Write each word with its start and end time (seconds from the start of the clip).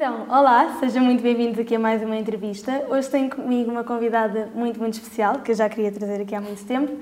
Então, 0.00 0.26
olá, 0.28 0.76
sejam 0.78 1.02
muito 1.02 1.24
bem-vindos 1.24 1.58
aqui 1.58 1.74
a 1.74 1.78
mais 1.78 2.00
uma 2.04 2.16
entrevista. 2.16 2.84
Hoje 2.88 3.10
tenho 3.10 3.28
comigo 3.28 3.68
uma 3.68 3.82
convidada 3.82 4.48
muito, 4.54 4.78
muito 4.78 4.94
especial, 4.94 5.40
que 5.40 5.50
eu 5.50 5.56
já 5.56 5.68
queria 5.68 5.90
trazer 5.90 6.22
aqui 6.22 6.36
há 6.36 6.40
muito 6.40 6.64
tempo. 6.64 6.92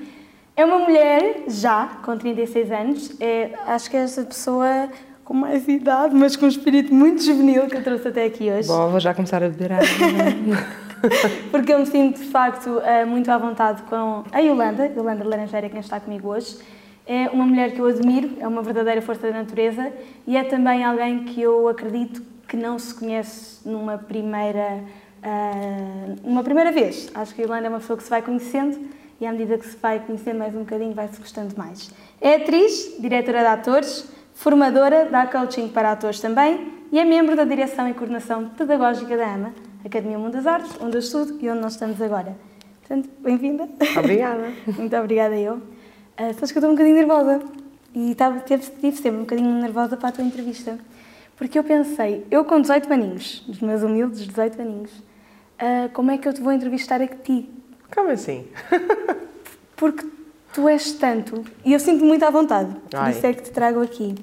É 0.56 0.64
uma 0.64 0.78
mulher, 0.78 1.44
já, 1.46 1.88
com 2.02 2.16
36 2.16 2.72
anos. 2.72 3.20
É, 3.20 3.50
acho 3.66 3.90
que 3.90 3.98
é 3.98 4.00
esta 4.00 4.24
pessoa 4.24 4.88
com 5.22 5.34
mais 5.34 5.68
idade, 5.68 6.14
mas 6.14 6.36
com 6.36 6.46
um 6.46 6.48
espírito 6.48 6.94
muito 6.94 7.22
juvenil 7.22 7.66
que 7.66 7.76
eu 7.76 7.84
trouxe 7.84 8.08
até 8.08 8.24
aqui 8.24 8.50
hoje. 8.50 8.66
Bom, 8.66 8.88
vou 8.88 8.98
já 8.98 9.12
começar 9.12 9.42
a 9.42 9.48
beber 9.50 9.72
água. 9.72 9.84
Porque 11.52 11.74
eu 11.74 11.80
me 11.80 11.86
sinto, 11.86 12.18
de 12.18 12.28
facto, 12.30 12.80
eh, 12.82 13.04
muito 13.04 13.30
à 13.30 13.36
vontade 13.36 13.82
com 13.82 14.24
a 14.32 14.38
Yolanda, 14.38 14.86
Yolanda 14.86 15.22
Laranjeira, 15.22 15.68
quem 15.68 15.80
está 15.80 16.00
comigo 16.00 16.30
hoje. 16.30 16.56
É 17.06 17.28
uma 17.28 17.44
mulher 17.44 17.72
que 17.72 17.78
eu 17.78 17.84
admiro, 17.84 18.30
é 18.40 18.48
uma 18.48 18.62
verdadeira 18.62 19.02
força 19.02 19.30
da 19.30 19.34
natureza 19.34 19.92
e 20.26 20.34
é 20.34 20.44
também 20.44 20.82
alguém 20.82 21.24
que 21.24 21.42
eu 21.42 21.68
acredito 21.68 22.35
que 22.48 22.56
não 22.56 22.78
se 22.78 22.94
conhece 22.94 23.68
numa 23.68 23.98
primeira, 23.98 24.82
uh, 25.22 26.28
numa 26.28 26.42
primeira 26.42 26.70
vez. 26.70 27.10
Acho 27.14 27.34
que 27.34 27.42
a 27.42 27.44
Yolanda 27.44 27.66
é 27.66 27.68
uma 27.68 27.80
pessoa 27.80 27.96
que 27.96 28.04
se 28.04 28.10
vai 28.10 28.22
conhecendo 28.22 28.78
e 29.20 29.26
à 29.26 29.32
medida 29.32 29.58
que 29.58 29.66
se 29.66 29.76
vai 29.76 29.98
conhecendo 30.00 30.38
mais 30.38 30.54
um 30.54 30.60
bocadinho 30.60 30.94
vai-se 30.94 31.18
gostando 31.18 31.56
mais. 31.56 31.90
É 32.20 32.36
atriz, 32.36 32.96
diretora 32.98 33.40
de 33.40 33.46
atores, 33.46 34.08
formadora, 34.34 35.06
dá 35.10 35.26
coaching 35.26 35.68
para 35.68 35.92
atores 35.92 36.20
também 36.20 36.72
e 36.92 36.98
é 36.98 37.04
membro 37.04 37.34
da 37.34 37.44
direção 37.44 37.88
e 37.88 37.94
coordenação 37.94 38.48
pedagógica 38.50 39.16
da 39.16 39.26
AMA, 39.26 39.52
Academia 39.84 40.18
Mundo 40.18 40.32
das 40.32 40.46
Artes, 40.46 40.72
onde 40.80 40.96
eu 40.96 41.00
estudo 41.00 41.38
e 41.40 41.50
onde 41.50 41.60
nós 41.60 41.72
estamos 41.72 42.00
agora. 42.00 42.36
Portanto, 42.80 43.08
bem-vinda. 43.18 43.68
Obrigada. 43.98 44.52
Muito 44.78 44.96
obrigada 44.96 45.36
eu. 45.36 45.54
Uh, 45.54 46.32
sabes 46.34 46.52
que 46.52 46.58
eu 46.58 46.60
estou 46.60 46.70
um 46.70 46.74
bocadinho 46.74 46.96
nervosa 46.96 47.42
e 47.94 48.12
estava, 48.12 48.38
tive, 48.40 48.62
tive 48.80 48.96
sempre 48.96 49.18
um 49.18 49.22
bocadinho 49.22 49.50
nervosa 49.60 49.96
para 49.96 50.10
a 50.10 50.12
tua 50.12 50.24
entrevista. 50.24 50.78
Porque 51.36 51.58
eu 51.58 51.64
pensei, 51.64 52.26
eu 52.30 52.44
com 52.44 52.60
18 52.60 52.90
aninhos, 52.92 53.44
dos 53.46 53.60
meus 53.60 53.82
humildes 53.82 54.26
18 54.26 54.60
aninhos, 54.60 54.90
uh, 54.92 55.90
como 55.92 56.10
é 56.10 56.18
que 56.18 56.26
eu 56.26 56.32
te 56.32 56.40
vou 56.40 56.52
entrevistar 56.52 57.00
a 57.00 57.06
ti? 57.06 57.50
Como 57.94 58.10
assim? 58.10 58.46
Porque 59.76 60.06
tu 60.54 60.66
és 60.66 60.92
tanto, 60.92 61.44
e 61.62 61.74
eu 61.74 61.78
sinto 61.78 62.04
muito 62.04 62.24
à 62.24 62.30
vontade, 62.30 62.74
por 62.90 62.98
Ai. 62.98 63.12
isso 63.12 63.26
é 63.26 63.34
que 63.34 63.42
te 63.42 63.50
trago 63.50 63.82
aqui. 63.82 64.14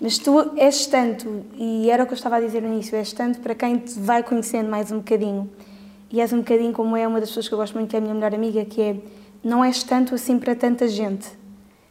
Mas 0.00 0.18
tu 0.18 0.52
és 0.56 0.86
tanto, 0.86 1.44
e 1.54 1.90
era 1.90 2.02
o 2.02 2.06
que 2.06 2.12
eu 2.12 2.16
estava 2.16 2.36
a 2.36 2.40
dizer 2.40 2.62
no 2.62 2.68
início, 2.68 2.96
és 2.96 3.12
tanto 3.12 3.40
para 3.40 3.54
quem 3.54 3.76
te 3.76 3.98
vai 4.00 4.22
conhecendo 4.22 4.70
mais 4.70 4.90
um 4.90 4.98
bocadinho. 4.98 5.50
E 6.10 6.20
és 6.20 6.32
um 6.32 6.38
bocadinho 6.38 6.72
como 6.72 6.96
é 6.96 7.06
uma 7.06 7.20
das 7.20 7.28
pessoas 7.28 7.48
que 7.48 7.54
eu 7.54 7.58
gosto 7.58 7.74
muito, 7.74 7.90
que 7.90 7.96
é 7.96 7.98
a 7.98 8.02
minha 8.02 8.14
melhor 8.14 8.34
amiga, 8.34 8.64
que 8.64 8.80
é, 8.80 8.96
não 9.42 9.64
és 9.64 9.82
tanto 9.82 10.14
assim 10.14 10.38
para 10.38 10.54
tanta 10.54 10.88
gente. 10.88 11.28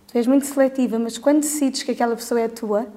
Tu 0.08 0.18
és 0.18 0.28
muito 0.28 0.46
seletiva, 0.46 0.98
mas 0.98 1.18
quando 1.18 1.42
decides 1.42 1.84
que 1.84 1.92
aquela 1.92 2.16
pessoa 2.16 2.42
é 2.42 2.48
tua, 2.48 2.88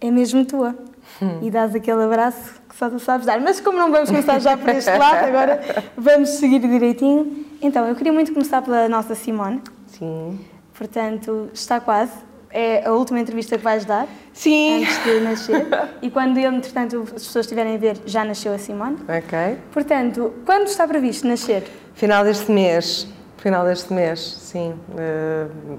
é 0.00 0.10
mesmo 0.10 0.44
tua. 0.44 0.76
Hum. 1.24 1.38
E 1.42 1.50
dás 1.50 1.74
aquele 1.74 2.02
abraço 2.02 2.60
que 2.68 2.76
só 2.76 2.90
tu 2.90 2.98
sabes 2.98 3.26
dar. 3.26 3.40
Mas 3.40 3.60
como 3.60 3.78
não 3.78 3.90
vamos 3.90 4.10
começar 4.10 4.38
já 4.38 4.56
por 4.56 4.68
este 4.68 4.90
lado, 4.96 5.26
agora 5.26 5.60
vamos 5.96 6.30
seguir 6.30 6.58
direitinho. 6.60 7.44
Então, 7.62 7.86
eu 7.86 7.94
queria 7.94 8.12
muito 8.12 8.32
começar 8.32 8.60
pela 8.62 8.88
nossa 8.88 9.14
Simone. 9.14 9.62
Sim. 9.86 10.38
Portanto, 10.76 11.48
está 11.52 11.80
quase. 11.80 12.12
É 12.50 12.86
a 12.86 12.92
última 12.92 13.18
entrevista 13.18 13.56
que 13.56 13.64
vais 13.64 13.84
dar. 13.84 14.06
Sim. 14.32 14.82
Antes 14.82 15.04
de 15.04 15.20
nascer. 15.20 15.66
e 16.02 16.10
quando 16.10 16.38
ele, 16.38 16.56
entretanto, 16.56 17.02
as 17.02 17.24
pessoas 17.24 17.46
estiverem 17.46 17.74
a 17.74 17.78
ver, 17.78 17.98
já 18.06 18.24
nasceu 18.24 18.52
a 18.54 18.58
Simone. 18.58 18.98
Ok. 19.02 19.58
Portanto, 19.72 20.34
quando 20.44 20.66
está 20.66 20.86
previsto 20.86 21.26
nascer? 21.26 21.64
Final 21.94 22.22
deste 22.22 22.52
mês. 22.52 23.08
Final 23.38 23.64
deste 23.64 23.92
mês, 23.92 24.20
sim. 24.20 24.74
Uh, 24.90 25.78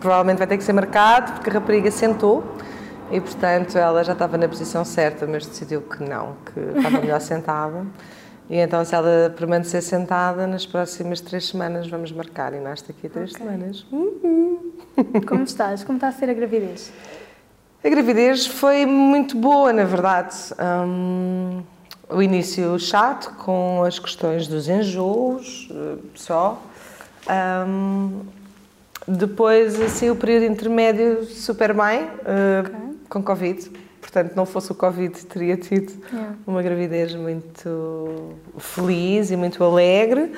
provavelmente 0.00 0.38
vai 0.38 0.46
ter 0.46 0.58
que 0.58 0.64
ser 0.64 0.72
marcado, 0.72 1.32
porque 1.32 1.50
a 1.50 1.52
rapariga 1.54 1.90
sentou 1.90 2.44
e, 3.10 3.20
portanto, 3.20 3.76
ela 3.76 4.02
já 4.04 4.12
estava 4.12 4.36
na 4.36 4.48
posição 4.48 4.84
certa, 4.84 5.26
mas 5.26 5.46
decidiu 5.46 5.82
que 5.82 6.02
não, 6.02 6.36
que 6.44 6.78
estava 6.78 7.00
melhor 7.00 7.20
sentada. 7.20 7.86
E 8.50 8.56
então, 8.56 8.84
se 8.84 8.94
ela 8.94 9.34
permanecer 9.36 9.82
sentada, 9.82 10.46
nas 10.46 10.64
próximas 10.64 11.20
três 11.20 11.48
semanas 11.48 11.86
vamos 11.88 12.10
marcar. 12.12 12.54
E 12.54 12.60
nasce 12.60 12.88
daqui 12.88 13.06
a 13.06 13.10
três 13.10 13.32
okay. 13.32 13.44
semanas. 13.44 13.86
Uhum. 13.92 14.72
Como 15.26 15.44
estás? 15.44 15.84
Como 15.84 15.96
está 15.96 16.08
a 16.08 16.12
ser 16.12 16.30
a 16.30 16.34
gravidez? 16.34 16.90
A 17.84 17.88
gravidez 17.88 18.46
foi 18.46 18.86
muito 18.86 19.36
boa, 19.36 19.72
na 19.72 19.84
verdade. 19.84 20.34
Um, 20.58 21.62
o 22.08 22.22
início 22.22 22.78
chato, 22.78 23.34
com 23.44 23.84
as 23.84 23.98
questões 23.98 24.48
dos 24.48 24.68
enjoos, 24.68 25.68
eh, 25.70 25.98
só. 26.14 26.60
Um, 27.66 28.22
depois, 29.06 29.80
assim, 29.80 30.10
o 30.10 30.16
período 30.16 30.46
intermédio 30.46 31.24
super 31.24 31.72
bem, 31.72 32.04
uh, 32.04 32.60
okay. 32.60 32.87
Com 33.08 33.22
Covid. 33.22 33.70
Portanto, 34.00 34.34
não 34.34 34.46
fosse 34.46 34.70
o 34.72 34.74
Covid, 34.74 35.26
teria 35.26 35.56
tido 35.56 35.92
yeah. 36.12 36.34
uma 36.46 36.62
gravidez 36.62 37.14
muito 37.14 38.34
feliz 38.58 39.30
e 39.30 39.36
muito 39.36 39.62
alegre. 39.62 40.32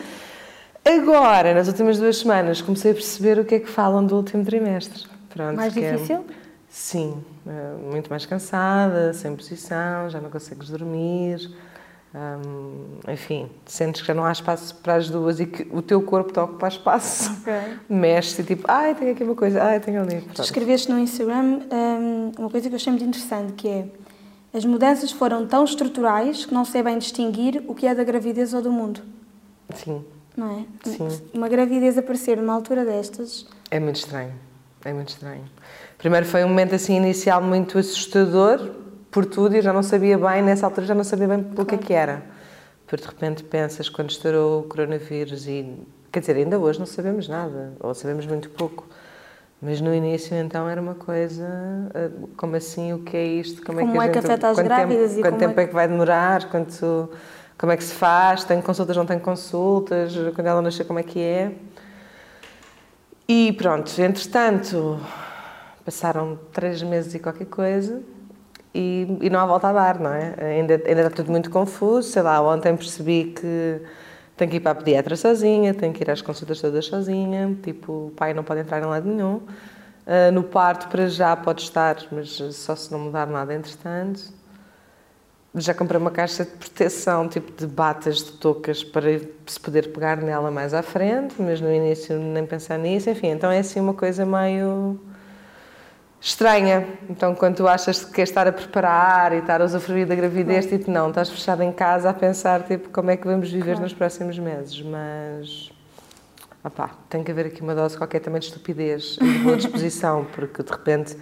Agora, 0.84 1.53
nas 1.53 1.69
últimas 1.69 1.98
duas 1.98 2.19
semanas, 2.19 2.62
comecei 2.62 2.92
a 2.92 2.94
perceber 2.94 3.38
o 3.38 3.44
que 3.44 3.56
é 3.56 3.60
que 3.60 3.69
falam 3.69 4.04
do 4.04 4.16
último 4.16 4.44
trimestre. 4.44 5.04
Pronto, 5.28 5.56
mais 5.56 5.76
é 5.76 5.92
difícil? 5.92 6.16
É, 6.16 6.34
sim, 6.69 7.22
muito 7.91 8.09
mais 8.09 8.25
cansada, 8.25 9.12
sem 9.12 9.36
posição, 9.36 10.09
já 10.09 10.20
não 10.20 10.30
consegues 10.30 10.70
dormir. 10.70 11.50
Um, 12.12 12.98
enfim, 13.09 13.48
sentes 13.65 14.00
que 14.00 14.09
já 14.09 14.15
não 14.15 14.25
há 14.25 14.32
espaço 14.32 14.75
para 14.76 14.97
as 14.97 15.09
duas 15.09 15.38
e 15.38 15.47
que 15.47 15.69
o 15.71 15.81
teu 15.81 16.03
corpo 16.03 16.31
está 16.31 16.41
a 16.41 16.44
ocupar 16.44 16.71
espaço, 16.71 17.32
okay. 17.41 17.78
mexe-se 17.88 18.43
tipo, 18.43 18.65
ai, 18.66 18.97
tenho 18.97 19.12
aqui 19.12 19.22
uma 19.22 19.37
coisa, 19.37 19.62
ai, 19.62 19.78
tenho 19.78 20.03
ali. 20.03 20.21
Tu 20.34 20.43
escreveste 20.43 20.91
no 20.91 20.98
Instagram 20.98 21.60
um, 21.71 22.32
uma 22.37 22.50
coisa 22.50 22.69
que 22.69 22.75
eu 22.75 22.76
achei 22.76 22.93
muito 22.93 23.04
interessante, 23.04 23.53
que 23.53 23.69
é 23.69 23.84
as 24.53 24.65
mudanças 24.65 25.12
foram 25.12 25.47
tão 25.47 25.62
estruturais 25.62 26.44
que 26.44 26.53
não 26.53 26.65
sei 26.65 26.82
bem 26.82 26.98
distinguir 26.98 27.62
o 27.69 27.75
que 27.75 27.87
é 27.87 27.94
da 27.94 28.03
gravidez 28.03 28.53
ou 28.53 28.60
do 28.60 28.72
mundo. 28.72 29.00
Sim. 29.72 30.04
Não 30.37 30.59
é? 30.59 30.88
Sim. 30.91 31.09
Uma 31.32 31.48
gravidez 31.48 31.97
aparecer 31.97 32.37
numa 32.37 32.54
altura 32.54 32.84
destas... 32.84 33.47
É 33.71 33.78
muito 33.78 33.97
estranho, 33.97 34.32
é 34.84 34.92
muito 34.92 35.10
estranho. 35.10 35.44
Primeiro 35.97 36.27
foi 36.27 36.44
um 36.44 36.48
momento 36.48 36.75
assim 36.75 36.97
inicial 36.97 37.41
muito 37.41 37.78
assustador, 37.78 38.59
por 39.10 39.26
tudo 39.26 39.56
e 39.56 39.60
já 39.60 39.72
não 39.72 39.82
sabia 39.82 40.16
bem, 40.16 40.43
nessa 40.43 40.66
altura 40.66 40.87
já 40.87 40.94
não 40.94 41.04
sabia 41.04 41.28
bem 41.28 41.43
pelo 41.43 41.66
que 41.66 41.75
é 41.75 41.78
que 41.78 41.93
era. 41.93 42.22
Porque 42.87 43.04
de 43.04 43.10
repente 43.10 43.43
pensas, 43.44 43.88
quando 43.88 44.10
estourou 44.10 44.60
o 44.60 44.62
coronavírus 44.65 45.47
e... 45.47 45.76
Quer 46.12 46.21
dizer, 46.21 46.37
ainda 46.37 46.59
hoje 46.59 46.78
não 46.78 46.87
sabemos 46.87 47.28
nada, 47.28 47.72
ou 47.78 47.94
sabemos 47.94 48.26
muito 48.26 48.50
pouco. 48.50 48.87
Mas 49.62 49.81
no 49.81 49.94
início, 49.94 50.34
então, 50.37 50.69
era 50.69 50.81
uma 50.81 50.94
coisa... 50.94 51.47
Eh, 51.94 52.10
como 52.37 52.56
assim? 52.56 52.93
O 52.93 53.00
que 53.00 53.16
é 53.16 53.25
isto? 53.25 53.62
Como, 53.62 53.78
como 53.78 54.03
é 54.03 54.09
que, 54.09 54.19
é 54.19 54.21
que 54.21 54.26
afeta 54.26 54.48
as 54.48 54.59
grávidas? 54.59 55.10
Tempo, 55.12 55.22
quanto 55.22 55.38
tempo 55.38 55.60
é... 55.60 55.62
é 55.62 55.66
que 55.66 55.75
vai 55.75 55.87
demorar? 55.87 56.50
Quanto, 56.50 57.10
como 57.59 57.71
é 57.71 57.77
que 57.77 57.84
se 57.84 57.94
faz? 57.94 58.42
Tem 58.42 58.60
consultas, 58.60 58.97
não 58.97 59.06
tem 59.06 59.19
consultas? 59.19 60.15
Quando 60.34 60.47
ela 60.47 60.62
nascer, 60.62 60.84
como 60.84 60.98
é 60.98 61.03
que 61.03 61.21
é? 61.21 61.53
E 63.28 63.53
pronto, 63.53 63.92
entretanto, 64.00 64.98
passaram 65.84 66.38
três 66.53 66.82
meses 66.82 67.15
e 67.15 67.19
qualquer 67.21 67.47
coisa 67.47 68.03
e, 68.75 69.19
e, 69.20 69.31
não 69.31 69.41
há 69.41 69.47
volta 69.47 69.69
a 69.69 69.72
dar, 69.72 69.98
não 69.98 70.12
é? 70.12 70.34
Ainda, 70.38 70.75
ainda 70.75 71.03
está 71.03 71.10
tudo 71.10 71.31
muito 71.31 71.50
confuso, 71.50 72.08
sei 72.08 72.22
lá, 72.22 72.41
ontem 72.41 72.76
percebi 72.76 73.25
que 73.25 73.81
tenho 74.36 74.50
que 74.50 74.56
ir 74.58 74.60
para 74.60 74.72
a 74.72 74.75
pediatra 74.76 75.16
sozinha, 75.16 75.75
tenho 75.75 75.92
que 75.92 76.03
ir 76.03 76.10
às 76.10 76.22
consultas 76.22 76.60
todas 76.60 76.86
sozinha, 76.86 77.56
tipo, 77.62 78.06
o 78.06 78.12
pai 78.16 78.32
não 78.32 78.44
pode 78.44 78.60
entrar 78.60 78.80
em 78.80 78.86
lado 78.86 79.09
nenhum. 79.09 79.36
Uh, 80.06 80.32
no 80.32 80.42
parto, 80.42 80.88
para 80.88 81.09
já, 81.09 81.36
pode 81.36 81.62
estar, 81.62 81.97
mas 82.10 82.30
só 82.54 82.75
se 82.75 82.91
não 82.91 83.00
mudar 83.00 83.26
nada 83.26 83.54
entretanto. 83.54 84.22
Já 85.54 85.75
comprei 85.75 86.00
uma 86.00 86.12
caixa 86.12 86.44
de 86.44 86.53
proteção, 86.53 87.28
tipo 87.28 87.53
de 87.53 87.66
batas, 87.66 88.19
de 88.19 88.32
toucas, 88.32 88.84
para 88.84 89.20
se 89.47 89.59
poder 89.60 89.92
pegar 89.92 90.16
nela 90.19 90.50
mais 90.50 90.72
à 90.72 90.82
frente, 90.82 91.34
mas 91.38 91.60
no 91.60 91.72
início 91.72 92.19
nem 92.19 92.47
pensar 92.47 92.78
nisso, 92.78 93.10
enfim, 93.10 93.28
então 93.28 93.50
é 93.50 93.59
assim 93.59 93.80
uma 93.80 93.94
coisa 93.94 94.25
meio 94.25 94.98
estranha. 96.20 96.86
Então, 97.08 97.34
quando 97.34 97.56
tu 97.56 97.69
achas 97.69 98.04
que 98.04 98.12
queres 98.12 98.31
estar 98.31 98.47
a 98.47 98.53
preparar 98.53 99.32
e 99.32 99.38
estar 99.38 99.60
a 99.62 99.64
usufruir 99.64 100.06
da 100.06 100.14
gravidez, 100.14 100.66
claro. 100.66 100.78
tipo, 100.78 100.91
não, 100.91 101.08
estás 101.08 101.31
fechado 101.31 101.62
em 101.62 101.72
casa 101.72 102.10
a 102.10 102.15
pensar, 102.15 102.62
tipo, 102.65 102.91
como 102.91 103.10
é 103.10 103.16
que 103.16 103.27
vamos 103.27 103.50
viver 103.50 103.72
claro. 103.72 103.83
nos 103.83 103.95
próximos 103.95 104.39
meses. 104.39 104.83
Mas, 104.83 105.72
opá, 106.62 106.91
tem 107.09 107.24
que 107.24 107.30
haver 107.30 107.47
aqui 107.47 107.62
uma 107.62 107.74
dose 107.74 107.97
qualquer 107.97 108.21
também 108.21 108.41
de 108.41 108.47
estupidez 108.47 109.16
e 109.21 109.24
de 109.24 109.39
boa 109.39 109.56
disposição, 109.56 110.27
porque, 110.33 110.62
de 110.62 110.71
repente, 110.71 111.16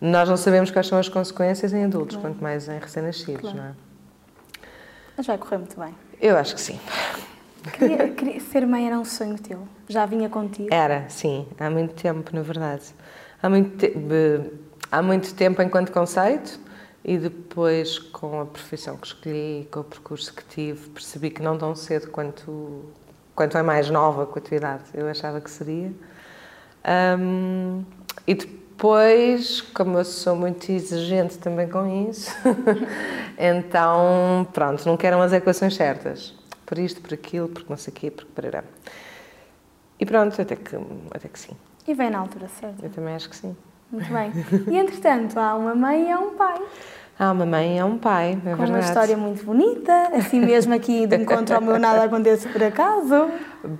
nós 0.00 0.28
não 0.28 0.36
sabemos 0.36 0.70
quais 0.70 0.86
são 0.86 0.98
as 0.98 1.08
consequências 1.08 1.72
em 1.72 1.84
adultos, 1.84 2.16
claro. 2.16 2.34
quanto 2.34 2.42
mais 2.42 2.68
em 2.68 2.78
recém-nascidos, 2.78 3.54
não 3.54 3.64
é? 3.64 3.72
Mas 5.16 5.26
vai 5.26 5.38
correr 5.38 5.58
muito 5.58 5.78
bem. 5.78 5.94
Eu 6.20 6.36
acho 6.36 6.54
que 6.54 6.60
sim. 6.60 6.78
Queria, 7.78 8.08
queria, 8.08 8.40
ser 8.40 8.66
mãe 8.66 8.88
era 8.88 8.98
um 8.98 9.04
sonho 9.04 9.38
teu? 9.38 9.68
Já 9.88 10.04
vinha 10.04 10.28
contigo? 10.28 10.68
Era, 10.72 11.08
sim, 11.08 11.46
há 11.60 11.70
muito 11.70 11.94
tempo, 11.94 12.34
na 12.34 12.42
verdade 12.42 12.92
há 13.42 13.48
muito, 13.48 13.76
te 13.76 13.92
há 14.90 15.02
muito 15.02 15.34
tempo 15.34 15.60
enquanto 15.60 15.90
conceito 15.90 16.60
e 17.04 17.18
depois 17.18 17.98
com 17.98 18.40
a 18.40 18.46
profissão 18.46 18.96
que 18.96 19.08
escolhi, 19.08 19.68
com 19.70 19.80
o 19.80 19.84
percurso 19.84 20.32
que 20.32 20.44
tive, 20.44 20.88
percebi 20.90 21.30
que 21.30 21.42
não 21.42 21.58
tão 21.58 21.74
cedo 21.74 22.08
quanto, 22.10 22.84
quanto 23.34 23.58
é 23.58 23.62
mais 23.62 23.90
nova 23.90 24.24
com 24.26 24.38
a 24.38 24.42
tua 24.42 24.56
idade, 24.56 24.84
eu 24.94 25.08
achava 25.08 25.40
que 25.40 25.50
seria. 25.50 25.92
Um, 27.18 27.84
e 28.26 28.34
depois 28.34 29.60
como 29.60 29.98
eu 29.98 30.04
sou 30.04 30.36
muito 30.36 30.70
exigente 30.70 31.38
também 31.38 31.68
com 31.68 32.08
isso, 32.08 32.30
então, 33.36 34.46
pronto, 34.52 34.86
não 34.86 34.96
quero 34.96 35.20
as 35.20 35.32
equações 35.32 35.74
certas. 35.74 36.34
Por 36.64 36.78
isto, 36.78 37.00
por 37.00 37.12
aquilo, 37.12 37.48
porque 37.48 37.68
não 37.68 37.76
sei 37.76 37.92
o 37.92 37.96
quê, 37.96 38.10
porque 38.10 38.30
parará. 38.34 38.64
E 39.98 40.06
pronto, 40.06 40.40
até 40.40 40.56
que, 40.56 40.76
até 41.12 41.28
que 41.28 41.38
sim. 41.38 41.56
E 41.86 41.94
vem 41.94 42.10
na 42.10 42.18
altura 42.18 42.48
certa. 42.48 42.84
Eu 42.86 42.90
também 42.90 43.14
acho 43.14 43.28
que 43.28 43.36
sim. 43.36 43.56
Muito 43.90 44.10
bem. 44.12 44.32
E 44.70 44.78
entretanto, 44.78 45.38
há 45.38 45.54
uma 45.54 45.74
mãe 45.74 46.08
e 46.08 46.10
há 46.10 46.18
um 46.18 46.34
pai. 46.34 46.62
Há 47.18 47.30
uma 47.30 47.44
mãe 47.44 47.76
e 47.76 47.78
há 47.78 47.84
um 47.84 47.98
pai, 47.98 48.32
é 48.32 48.34
com 48.34 48.42
verdade. 48.42 48.70
uma 48.70 48.80
história 48.80 49.16
muito 49.16 49.44
bonita, 49.44 50.08
assim 50.14 50.40
mesmo 50.40 50.72
aqui 50.74 51.06
de 51.06 51.16
encontro 51.16 51.54
ao 51.54 51.60
meu 51.60 51.78
nada 51.78 52.04
acontece 52.04 52.48
por 52.48 52.62
acaso. 52.62 53.30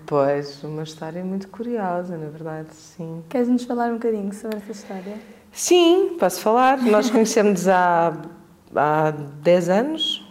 Pois, 0.07 0.63
uma 0.63 0.83
história 0.83 1.25
muito 1.25 1.49
curiosa, 1.49 2.17
na 2.17 2.29
verdade, 2.29 2.69
sim. 2.73 3.25
Queres-nos 3.29 3.65
falar 3.65 3.89
um 3.91 3.95
bocadinho 3.95 4.33
sobre 4.35 4.59
essa 4.59 4.73
história? 4.73 5.19
Sim, 5.51 6.17
posso 6.21 6.41
falar. 6.41 6.79
Nós 6.83 7.11
conhecemos 7.11 7.67
há, 7.67 8.13
há 8.77 9.11
10 9.11 9.69
anos. 9.71 10.29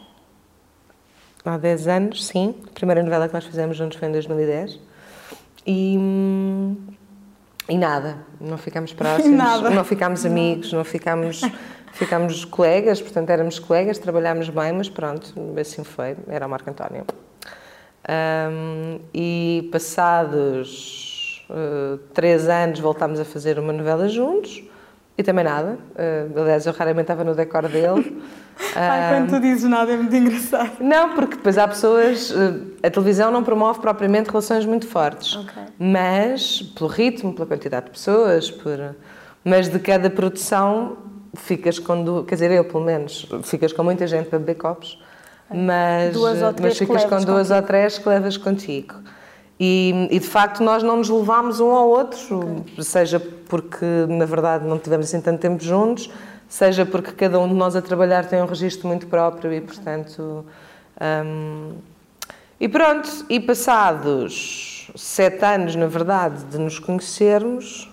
Há 1.43 1.57
10 1.57 1.87
anos, 1.87 2.27
sim. 2.27 2.55
A 2.67 2.71
primeira 2.71 3.01
novela 3.03 3.27
que 3.27 3.33
nós 3.33 3.45
fizemos 3.45 3.75
juntos 3.75 3.97
foi 3.97 4.07
em 4.07 4.11
2010. 4.11 4.79
E, 5.65 5.97
e 7.71 7.77
nada, 7.77 8.17
não 8.39 8.57
ficámos 8.57 8.91
próximos, 8.93 9.37
não 9.73 9.83
ficámos 9.83 10.25
amigos, 10.25 10.73
não 10.73 10.83
ficámos, 10.83 11.41
ficámos 11.93 12.43
colegas, 12.43 13.01
portanto 13.01 13.29
éramos 13.29 13.59
colegas, 13.59 13.97
trabalhámos 13.97 14.49
bem, 14.49 14.73
mas 14.73 14.89
pronto, 14.89 15.33
assim 15.59 15.83
foi, 15.83 16.17
era 16.27 16.45
o 16.45 16.49
Marco 16.49 16.69
António. 16.69 17.05
Hum, 18.09 18.99
e 19.13 19.69
passados 19.71 21.45
eh, 21.49 21.99
três 22.13 22.49
anos 22.49 22.79
voltámos 22.79 23.19
a 23.19 23.25
fazer 23.25 23.59
uma 23.59 23.71
novela 23.71 24.09
juntos 24.09 24.63
e 25.21 25.23
também 25.23 25.45
nada. 25.45 25.77
Eh, 25.95 26.27
aliás, 26.35 26.65
eu 26.65 26.73
raramente 26.73 27.03
estava 27.03 27.23
no 27.23 27.33
decor 27.33 27.67
dele. 27.69 28.21
Ai, 28.75 29.15
quando 29.15 29.29
tu 29.31 29.39
dizes 29.39 29.63
nada 29.69 29.91
é 29.91 29.97
muito 29.97 30.15
engraçado. 30.15 30.71
Não, 30.81 31.15
porque 31.15 31.35
depois 31.35 31.57
há 31.57 31.67
pessoas. 31.67 32.31
eh, 32.31 32.87
A 32.87 32.89
televisão 32.91 33.31
não 33.31 33.43
promove 33.43 33.79
propriamente 33.79 34.29
relações 34.29 34.65
muito 34.65 34.87
fortes, 34.87 35.35
Ok. 35.35 35.63
mas 35.79 36.61
pelo 36.61 36.89
ritmo, 36.89 37.33
pela 37.33 37.47
quantidade 37.47 37.85
de 37.85 37.91
pessoas, 37.91 38.51
por, 38.51 38.95
mas 39.43 39.69
de 39.69 39.79
cada 39.79 40.09
produção 40.09 40.97
ficas 41.33 41.79
com. 41.79 42.23
Quer 42.25 42.35
dizer, 42.35 42.51
eu 42.51 42.65
pelo 42.65 42.83
menos, 42.83 43.27
ficas 43.43 43.71
com 43.71 43.83
muita 43.83 44.05
gente 44.05 44.27
para 44.29 44.37
beber 44.39 44.55
copos, 44.55 45.01
mas, 45.49 46.15
ou 46.15 46.23
mas 46.61 46.77
ficas 46.77 47.03
com 47.05 47.09
duas 47.21 47.47
contigo. 47.47 47.55
ou 47.55 47.61
três 47.61 47.97
que 47.97 48.09
levas 48.09 48.37
contigo. 48.37 48.95
E, 49.63 50.07
e, 50.09 50.19
de 50.19 50.25
facto 50.27 50.63
nós 50.63 50.81
não 50.81 50.97
nos 50.97 51.07
levámos 51.09 51.59
um 51.59 51.69
ao 51.69 51.87
outro, 51.87 52.65
seja 52.79 53.21
porque 53.51 53.85
na 54.07 54.23
verdade 54.23 54.65
não 54.65 54.79
tivemos 54.79 55.07
assim 55.07 55.19
tanto 55.19 55.41
tempo 55.41 55.61
juntos, 55.61 56.09
seja 56.47 56.85
porque 56.85 57.11
cada 57.11 57.37
um 57.37 57.49
de 57.49 57.53
nós 57.53 57.75
a 57.75 57.81
trabalhar 57.81 58.25
tem 58.25 58.41
um 58.41 58.45
registro 58.45 58.87
muito 58.87 59.07
próprio 59.07 59.51
e 59.51 59.59
portanto. 59.59 60.45
hum, 61.25 61.73
e 62.57 62.69
pronto, 62.69 63.09
e 63.27 63.39
passados 63.39 64.89
sete 64.95 65.43
anos, 65.43 65.75
na 65.75 65.87
verdade, 65.87 66.43
de 66.45 66.59
nos 66.59 66.79
conhecermos, 66.79 67.91